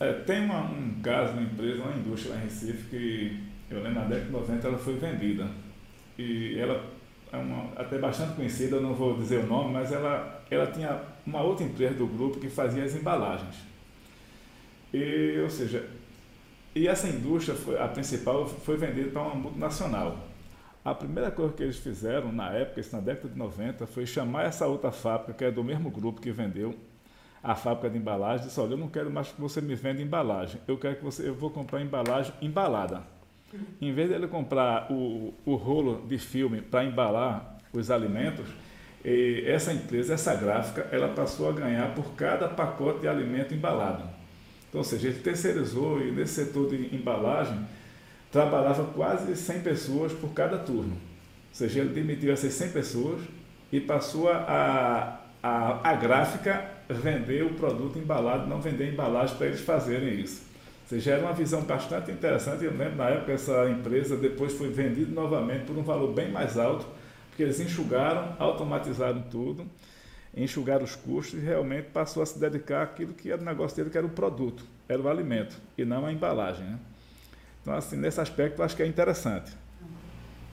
É, 0.00 0.12
tem 0.12 0.44
uma, 0.44 0.60
um 0.60 1.00
caso, 1.02 1.32
uma 1.32 1.42
empresa, 1.42 1.82
uma 1.82 1.96
indústria 1.96 2.34
lá 2.34 2.40
em 2.40 2.44
Recife, 2.44 2.88
que 2.88 3.40
eu 3.70 3.82
lembro 3.82 4.00
na 4.00 4.06
década 4.06 4.26
de 4.26 4.32
90 4.32 4.68
ela 4.68 4.78
foi 4.78 4.94
vendida. 4.94 5.48
E 6.16 6.58
ela 6.58 6.84
é 7.32 7.36
uma, 7.36 7.72
até 7.76 7.98
bastante 7.98 8.34
conhecida, 8.34 8.76
eu 8.76 8.80
não 8.80 8.94
vou 8.94 9.16
dizer 9.16 9.40
o 9.40 9.46
nome, 9.46 9.72
mas 9.72 9.92
ela, 9.92 10.42
ela 10.50 10.66
tinha 10.68 11.00
uma 11.26 11.42
outra 11.42 11.64
empresa 11.64 11.94
do 11.94 12.06
grupo 12.06 12.38
que 12.38 12.48
fazia 12.48 12.84
as 12.84 12.94
embalagens. 12.94 13.56
E, 14.92 15.38
ou 15.42 15.50
seja, 15.50 15.88
e 16.74 16.86
essa 16.86 17.08
indústria, 17.08 17.56
foi, 17.56 17.78
a 17.78 17.88
principal, 17.88 18.46
foi 18.46 18.76
vendida 18.76 19.10
para 19.10 19.22
uma 19.22 19.34
multinacional. 19.34 20.16
A 20.84 20.94
primeira 20.94 21.30
coisa 21.30 21.52
que 21.52 21.62
eles 21.62 21.76
fizeram 21.76 22.32
na 22.32 22.52
época, 22.52 22.80
isso 22.80 22.94
na 22.94 23.02
década 23.02 23.28
de 23.28 23.36
90, 23.36 23.86
foi 23.86 24.06
chamar 24.06 24.44
essa 24.44 24.66
outra 24.66 24.92
fábrica, 24.92 25.34
que 25.34 25.44
é 25.44 25.50
do 25.50 25.62
mesmo 25.64 25.90
grupo 25.90 26.20
que 26.20 26.30
vendeu, 26.30 26.74
a 27.48 27.54
fábrica 27.54 27.88
de 27.88 27.96
embalagem 27.96 28.46
disse, 28.46 28.60
olha, 28.60 28.72
eu 28.72 28.76
não 28.76 28.88
quero 28.88 29.10
mais 29.10 29.28
que 29.28 29.40
você 29.40 29.62
me 29.62 29.74
venda 29.74 30.02
embalagem, 30.02 30.60
eu 30.68 30.76
quero 30.76 30.96
que 30.96 31.02
você, 31.02 31.26
eu 31.26 31.34
vou 31.34 31.48
comprar 31.48 31.80
embalagem 31.80 32.30
embalada. 32.42 33.02
Em 33.80 33.90
vez 33.90 34.10
dele 34.10 34.28
comprar 34.28 34.92
o, 34.92 35.32
o 35.46 35.54
rolo 35.54 36.06
de 36.06 36.18
filme 36.18 36.60
para 36.60 36.84
embalar 36.84 37.56
os 37.72 37.90
alimentos, 37.90 38.44
essa 39.46 39.72
empresa, 39.72 40.12
essa 40.12 40.34
gráfica, 40.34 40.86
ela 40.92 41.08
passou 41.08 41.48
a 41.48 41.52
ganhar 41.52 41.94
por 41.94 42.12
cada 42.12 42.48
pacote 42.48 43.00
de 43.00 43.08
alimento 43.08 43.54
embalado. 43.54 44.02
Então, 44.68 44.80
ou 44.80 44.84
seja, 44.84 45.08
ele 45.08 45.20
terceirizou 45.20 46.02
e 46.02 46.12
nesse 46.12 46.44
setor 46.44 46.68
de 46.68 46.94
embalagem 46.94 47.58
trabalhava 48.30 48.84
quase 48.92 49.34
100 49.34 49.60
pessoas 49.60 50.12
por 50.12 50.34
cada 50.34 50.58
turno. 50.58 50.92
Ou 50.92 51.54
seja, 51.54 51.80
ele 51.80 51.94
demitiu 51.94 52.30
essas 52.30 52.52
100 52.52 52.72
pessoas 52.72 53.22
e 53.72 53.80
passou 53.80 54.30
a, 54.30 55.18
a, 55.42 55.90
a 55.90 55.94
gráfica 55.94 56.76
vender 56.88 57.44
o 57.44 57.54
produto 57.54 57.98
embalado, 57.98 58.46
não 58.46 58.60
vender 58.60 58.92
embalagem 58.92 59.36
para 59.36 59.46
eles 59.46 59.60
fazerem 59.60 60.20
isso. 60.20 60.42
Ou 60.82 60.88
seja, 60.88 61.12
era 61.12 61.22
uma 61.22 61.34
visão 61.34 61.62
bastante 61.62 62.10
interessante. 62.10 62.64
Eu 62.64 62.70
lembro 62.70 62.96
na 62.96 63.10
época 63.10 63.32
essa 63.32 63.68
empresa 63.68 64.16
depois 64.16 64.54
foi 64.54 64.70
vendida 64.70 65.12
novamente 65.12 65.66
por 65.66 65.76
um 65.76 65.82
valor 65.82 66.12
bem 66.12 66.30
mais 66.30 66.56
alto, 66.56 66.86
porque 67.28 67.42
eles 67.42 67.60
enxugaram, 67.60 68.34
automatizaram 68.38 69.22
tudo, 69.30 69.66
enxugaram 70.34 70.84
os 70.84 70.96
custos 70.96 71.38
e 71.38 71.42
realmente 71.42 71.88
passou 71.90 72.22
a 72.22 72.26
se 72.26 72.38
dedicar 72.38 72.82
àquilo 72.82 73.12
que 73.12 73.30
era 73.30 73.40
o 73.40 73.44
negócio 73.44 73.76
dele, 73.76 73.90
que 73.90 73.98
era 73.98 74.06
o 74.06 74.10
produto, 74.10 74.64
era 74.88 75.00
o 75.00 75.08
alimento, 75.08 75.56
e 75.76 75.84
não 75.84 76.06
a 76.06 76.12
embalagem. 76.12 76.64
Né? 76.64 76.78
Então, 77.60 77.74
assim, 77.74 77.96
nesse 77.96 78.20
aspecto, 78.20 78.60
eu 78.60 78.64
acho 78.64 78.74
que 78.74 78.82
é 78.82 78.86
interessante. 78.86 79.52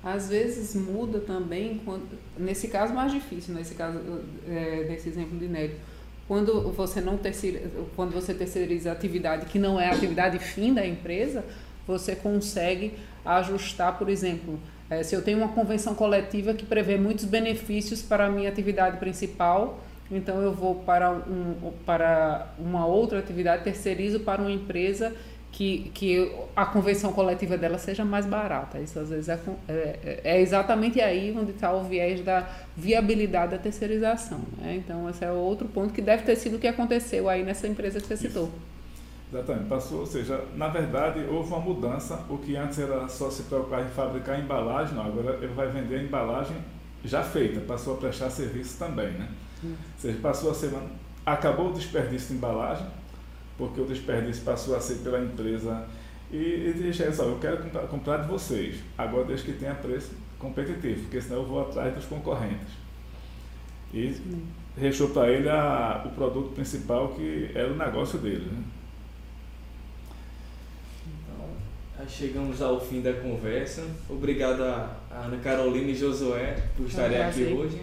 Às 0.03 0.29
vezes 0.29 0.75
muda 0.75 1.19
também, 1.19 1.81
quando, 1.83 2.07
nesse 2.37 2.67
caso 2.67 2.93
mais 2.93 3.11
difícil, 3.11 3.55
nesse 3.55 3.73
caso, 3.73 3.99
é, 4.47 4.93
exemplo 4.93 5.39
de 5.39 5.47
Nélio, 5.47 5.77
quando 6.27 6.71
você 6.71 7.01
não 7.01 7.17
terceiriza, 7.17 7.69
quando 7.95 8.11
você 8.11 8.33
terceiriza 8.33 8.91
atividade 8.91 9.45
que 9.45 9.59
não 9.59 9.79
é 9.79 9.89
atividade 9.89 10.39
fim 10.39 10.73
da 10.73 10.85
empresa, 10.85 11.43
você 11.85 12.15
consegue 12.15 12.93
ajustar, 13.23 13.97
por 13.97 14.09
exemplo, 14.09 14.59
é, 14.89 15.03
se 15.03 15.15
eu 15.15 15.21
tenho 15.21 15.39
uma 15.39 15.49
convenção 15.49 15.95
coletiva 15.95 16.53
que 16.53 16.65
prevê 16.65 16.97
muitos 16.97 17.25
benefícios 17.25 18.01
para 18.01 18.25
a 18.25 18.29
minha 18.29 18.49
atividade 18.49 18.97
principal, 18.97 19.79
então 20.09 20.41
eu 20.41 20.51
vou 20.51 20.75
para, 20.75 21.11
um, 21.11 21.71
para 21.85 22.53
uma 22.59 22.85
outra 22.85 23.19
atividade, 23.19 23.63
terceirizo 23.63 24.19
para 24.19 24.41
uma 24.41 24.51
empresa 24.51 25.15
que, 25.55 25.89
que 25.93 26.35
a 26.53 26.65
convenção 26.65 27.13
coletiva 27.13 27.57
dela 27.57 27.77
seja 27.77 28.03
mais 28.03 28.25
barata. 28.25 28.77
Isso 28.77 28.99
às 28.99 29.09
vezes 29.09 29.29
é, 29.29 29.39
é, 29.69 30.19
é 30.21 30.41
exatamente 30.41 30.99
aí 30.99 31.33
onde 31.35 31.51
está 31.51 31.71
o 31.71 31.81
viés 31.81 32.19
da 32.19 32.45
viabilidade 32.75 33.51
da 33.51 33.57
terceirização. 33.57 34.41
Né? 34.57 34.75
Então, 34.75 35.09
esse 35.09 35.23
é 35.23 35.31
outro 35.31 35.65
ponto 35.69 35.93
que 35.93 36.01
deve 36.01 36.23
ter 36.23 36.35
sido 36.35 36.57
o 36.57 36.59
que 36.59 36.67
aconteceu 36.67 37.29
aí 37.29 37.41
nessa 37.41 37.69
empresa 37.69 38.01
que 38.01 38.05
você 38.05 38.17
citou. 38.17 38.51
Exatamente, 39.31 39.69
passou, 39.69 40.01
ou 40.01 40.05
seja, 40.05 40.43
na 40.57 40.67
verdade 40.67 41.25
houve 41.29 41.47
uma 41.47 41.59
mudança, 41.59 42.19
o 42.29 42.37
que 42.37 42.57
antes 42.57 42.77
era 42.77 43.07
só 43.07 43.31
se 43.31 43.43
preocupar 43.43 43.85
em 43.85 43.89
fabricar 43.89 44.37
embalagem, 44.37 44.93
não, 44.93 45.05
agora 45.05 45.37
ele 45.41 45.53
vai 45.53 45.67
vender 45.69 45.99
a 45.99 46.03
embalagem 46.03 46.57
já 47.03 47.23
feita, 47.23 47.61
passou 47.61 47.95
a 47.95 47.97
prestar 47.97 48.29
serviço 48.29 48.77
também, 48.77 49.11
né? 49.11 49.29
Hum. 49.63 49.69
Ou 49.69 49.99
seja, 49.99 50.19
passou 50.21 50.51
a 50.51 50.53
ser, 50.53 50.73
acabou 51.25 51.69
o 51.69 51.73
desperdício 51.73 52.29
de 52.29 52.33
embalagem, 52.35 52.85
porque 53.57 53.79
o 53.81 53.85
desperdício 53.85 54.43
passou 54.43 54.75
a 54.75 54.79
ser 54.79 54.95
pela 54.95 55.19
empresa 55.19 55.87
e, 56.31 56.37
e 56.37 56.73
disse, 56.73 57.11
só, 57.13 57.23
eu 57.23 57.39
quero 57.39 57.63
comprar, 57.63 57.87
comprar, 57.87 58.17
de 58.17 58.27
vocês, 58.27 58.77
agora 58.97 59.25
desde 59.25 59.45
que 59.45 59.53
tenha 59.53 59.75
preço 59.75 60.11
competitivo, 60.39 61.01
porque 61.03 61.21
senão 61.21 61.37
eu 61.37 61.45
vou 61.45 61.61
atrás 61.61 61.93
dos 61.93 62.05
concorrentes. 62.05 62.73
E 63.93 64.13
Sim. 64.13 64.45
restou 64.77 65.09
para 65.09 65.29
ele 65.29 65.47
a, 65.47 66.03
o 66.05 66.09
produto 66.09 66.53
principal 66.53 67.09
que 67.09 67.51
era 67.55 67.71
o 67.71 67.77
negócio 67.77 68.19
dele. 68.19 68.45
Né? 68.51 68.63
Então, 71.93 72.09
chegamos 72.09 72.61
ao 72.61 72.79
fim 72.79 73.01
da 73.01 73.13
conversa. 73.13 73.83
Obrigado 74.09 74.63
a 74.63 74.97
Ana 75.11 75.37
Carolina 75.37 75.91
e 75.91 75.95
Josué 75.95 76.61
por 76.75 76.87
estarem 76.87 77.21
aqui 77.21 77.45
hoje. 77.45 77.81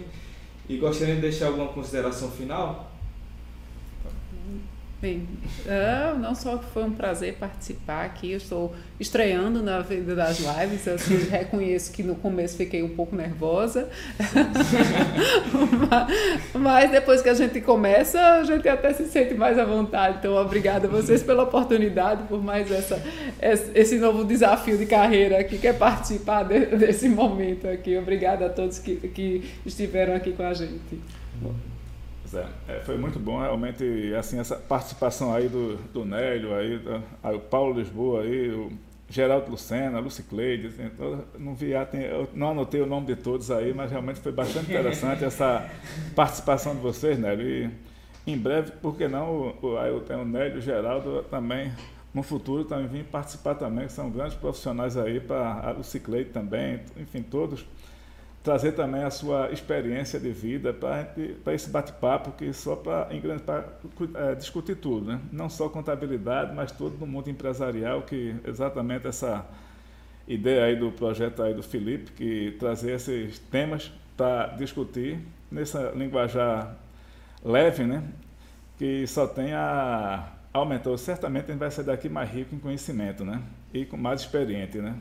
E 0.69 0.77
gostaria 0.77 1.15
de 1.15 1.21
deixar 1.21 1.47
alguma 1.47 1.69
consideração 1.69 2.29
final? 2.29 2.92
Bem, 5.03 5.27
uh, 5.65 6.17
não 6.17 6.33
só 6.33 6.57
foi 6.57 6.85
um 6.85 6.93
prazer 6.93 7.33
participar 7.33 8.05
aqui, 8.05 8.31
eu 8.31 8.37
estou 8.37 8.73
estreando 8.97 9.61
na 9.61 9.81
vida 9.81 10.15
das 10.15 10.39
lives, 10.39 10.87
assim, 10.87 11.17
reconheço 11.29 11.91
que 11.91 12.01
no 12.01 12.15
começo 12.15 12.55
fiquei 12.55 12.81
um 12.81 12.95
pouco 12.95 13.13
nervosa, 13.13 13.89
mas 16.57 16.89
depois 16.89 17.21
que 17.21 17.27
a 17.27 17.33
gente 17.33 17.59
começa, 17.59 18.17
a 18.17 18.45
gente 18.45 18.65
até 18.69 18.93
se 18.93 19.03
sente 19.07 19.33
mais 19.33 19.59
à 19.59 19.65
vontade. 19.65 20.19
Então, 20.19 20.35
obrigada 20.37 20.87
a 20.87 20.89
vocês 20.89 21.21
pela 21.21 21.43
oportunidade, 21.43 22.23
por 22.29 22.41
mais 22.41 22.71
essa, 22.71 22.97
esse 23.75 23.97
novo 23.97 24.23
desafio 24.23 24.77
de 24.77 24.85
carreira 24.85 25.37
aqui, 25.37 25.57
que 25.57 25.67
é 25.67 25.73
participar 25.73 26.43
de, 26.43 26.65
desse 26.77 27.09
momento 27.09 27.67
aqui. 27.67 27.97
Obrigada 27.97 28.45
a 28.45 28.49
todos 28.49 28.79
que, 28.79 28.95
que 29.09 29.51
estiveram 29.65 30.15
aqui 30.15 30.31
com 30.31 30.43
a 30.43 30.53
gente. 30.53 30.97
É, 32.35 32.47
é, 32.67 32.79
foi 32.81 32.97
muito 32.97 33.19
bom 33.19 33.41
realmente 33.41 34.13
assim 34.17 34.39
essa 34.39 34.55
participação 34.55 35.33
aí 35.33 35.47
do, 35.47 35.77
do 35.93 36.05
Nélio 36.05 36.55
aí, 36.55 36.79
o 37.35 37.39
Paulo 37.39 37.79
Lisboa 37.79 38.23
aí 38.23 38.49
o 38.49 38.71
Geraldo 39.13 39.51
Lucena, 39.51 39.99
Lucy 39.99 40.23
Cleide, 40.23 40.67
assim, 40.67 40.89
não 41.37 41.53
vi, 41.53 41.73
tem, 41.91 42.01
eu 42.01 42.27
não 42.33 42.49
anotei 42.49 42.81
o 42.81 42.85
nome 42.87 43.05
de 43.05 43.15
todos 43.15 43.51
aí, 43.51 43.71
mas 43.71 43.91
realmente 43.91 44.19
foi 44.19 44.31
bastante 44.31 44.71
interessante 44.71 45.23
essa 45.23 45.69
participação 46.15 46.75
de 46.75 46.81
vocês, 46.81 47.19
Nélio. 47.19 47.47
E 48.25 48.31
em 48.31 48.35
breve, 48.35 48.71
por 48.71 48.97
que 48.97 49.07
não, 49.07 49.53
o, 49.61 49.77
aí 49.77 49.91
eu 49.91 50.01
tenho 50.01 50.21
o 50.21 50.25
Nélio 50.25 50.57
o 50.57 50.61
Geraldo 50.61 51.21
também, 51.29 51.71
no 52.11 52.23
futuro 52.23 52.65
também 52.65 52.87
vim 52.87 53.03
participar 53.03 53.53
também, 53.53 53.85
que 53.85 53.93
são 53.93 54.09
grandes 54.09 54.35
profissionais 54.35 54.97
aí, 54.97 55.19
para 55.19 55.59
a 55.59 55.71
Lucy 55.71 55.99
Cleide 55.99 56.31
também, 56.31 56.79
enfim, 56.97 57.21
todos 57.21 57.63
trazer 58.43 58.73
também 58.73 59.03
a 59.03 59.09
sua 59.09 59.51
experiência 59.51 60.19
de 60.19 60.29
vida 60.29 60.73
para 60.73 61.53
esse 61.53 61.69
bate-papo, 61.69 62.31
que 62.33 62.51
só 62.51 62.75
para 62.75 63.07
é, 64.15 64.35
discutir 64.35 64.75
tudo, 64.75 65.07
né? 65.07 65.21
não 65.31 65.49
só 65.49 65.69
contabilidade, 65.69 66.53
mas 66.53 66.71
tudo 66.71 66.97
no 66.97 67.07
mundo 67.07 67.29
empresarial, 67.29 68.01
que 68.01 68.35
exatamente 68.45 69.07
essa 69.07 69.45
ideia 70.27 70.65
aí 70.65 70.75
do 70.75 70.91
projeto 70.91 71.41
aí 71.41 71.53
do 71.53 71.63
Felipe, 71.63 72.11
que 72.11 72.55
trazer 72.59 72.91
esses 72.91 73.39
temas 73.39 73.89
para 74.17 74.47
discutir 74.57 75.19
nessa 75.49 75.91
linguajar 75.91 76.75
leve, 77.43 77.85
né? 77.85 78.03
que 78.77 79.07
só 79.07 79.25
tem 79.25 79.53
a 79.53 80.33
aumentou, 80.51 80.97
certamente 80.97 81.45
a 81.45 81.47
gente 81.47 81.59
vai 81.59 81.71
sair 81.71 81.85
daqui 81.85 82.07
mais 82.07 82.29
rico 82.29 82.53
em 82.53 82.59
conhecimento, 82.59 83.25
né? 83.25 83.41
E 83.73 83.85
com 83.85 83.97
mais 83.97 84.21
experiente, 84.21 84.77
né? 84.77 84.95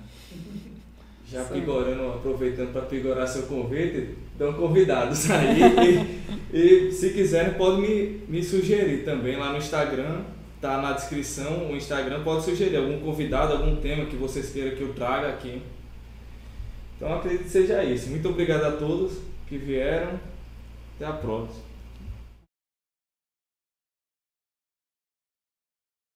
Já 1.32 1.44
Sim. 1.44 1.54
pigorando, 1.54 2.08
aproveitando 2.08 2.74
para 2.74 2.82
pigorar 2.82 3.26
seu 3.26 3.44
convite, 3.44 4.16
estão 4.32 4.52
convidados 4.52 5.30
aí. 5.30 6.20
e, 6.52 6.58
e, 6.58 6.92
se 6.92 7.08
quiserem, 7.10 7.54
pode 7.54 7.80
me, 7.80 8.20
me 8.28 8.44
sugerir 8.44 9.02
também 9.02 9.38
lá 9.38 9.50
no 9.50 9.56
Instagram, 9.56 10.24
tá 10.60 10.82
na 10.82 10.92
descrição. 10.92 11.70
O 11.70 11.76
Instagram 11.76 12.22
pode 12.22 12.44
sugerir 12.44 12.76
algum 12.76 13.00
convidado, 13.00 13.54
algum 13.54 13.76
tema 13.76 14.04
que 14.04 14.16
vocês 14.16 14.50
queiram 14.50 14.76
que 14.76 14.82
eu 14.82 14.92
traga 14.92 15.28
aqui. 15.28 15.62
Então 16.96 17.14
acredito 17.14 17.44
que 17.44 17.50
seja 17.50 17.82
isso. 17.82 18.10
Muito 18.10 18.28
obrigado 18.28 18.64
a 18.64 18.72
todos 18.72 19.16
que 19.48 19.56
vieram. 19.56 20.20
Até 20.96 21.06
a 21.06 21.14
próxima. 21.14 21.71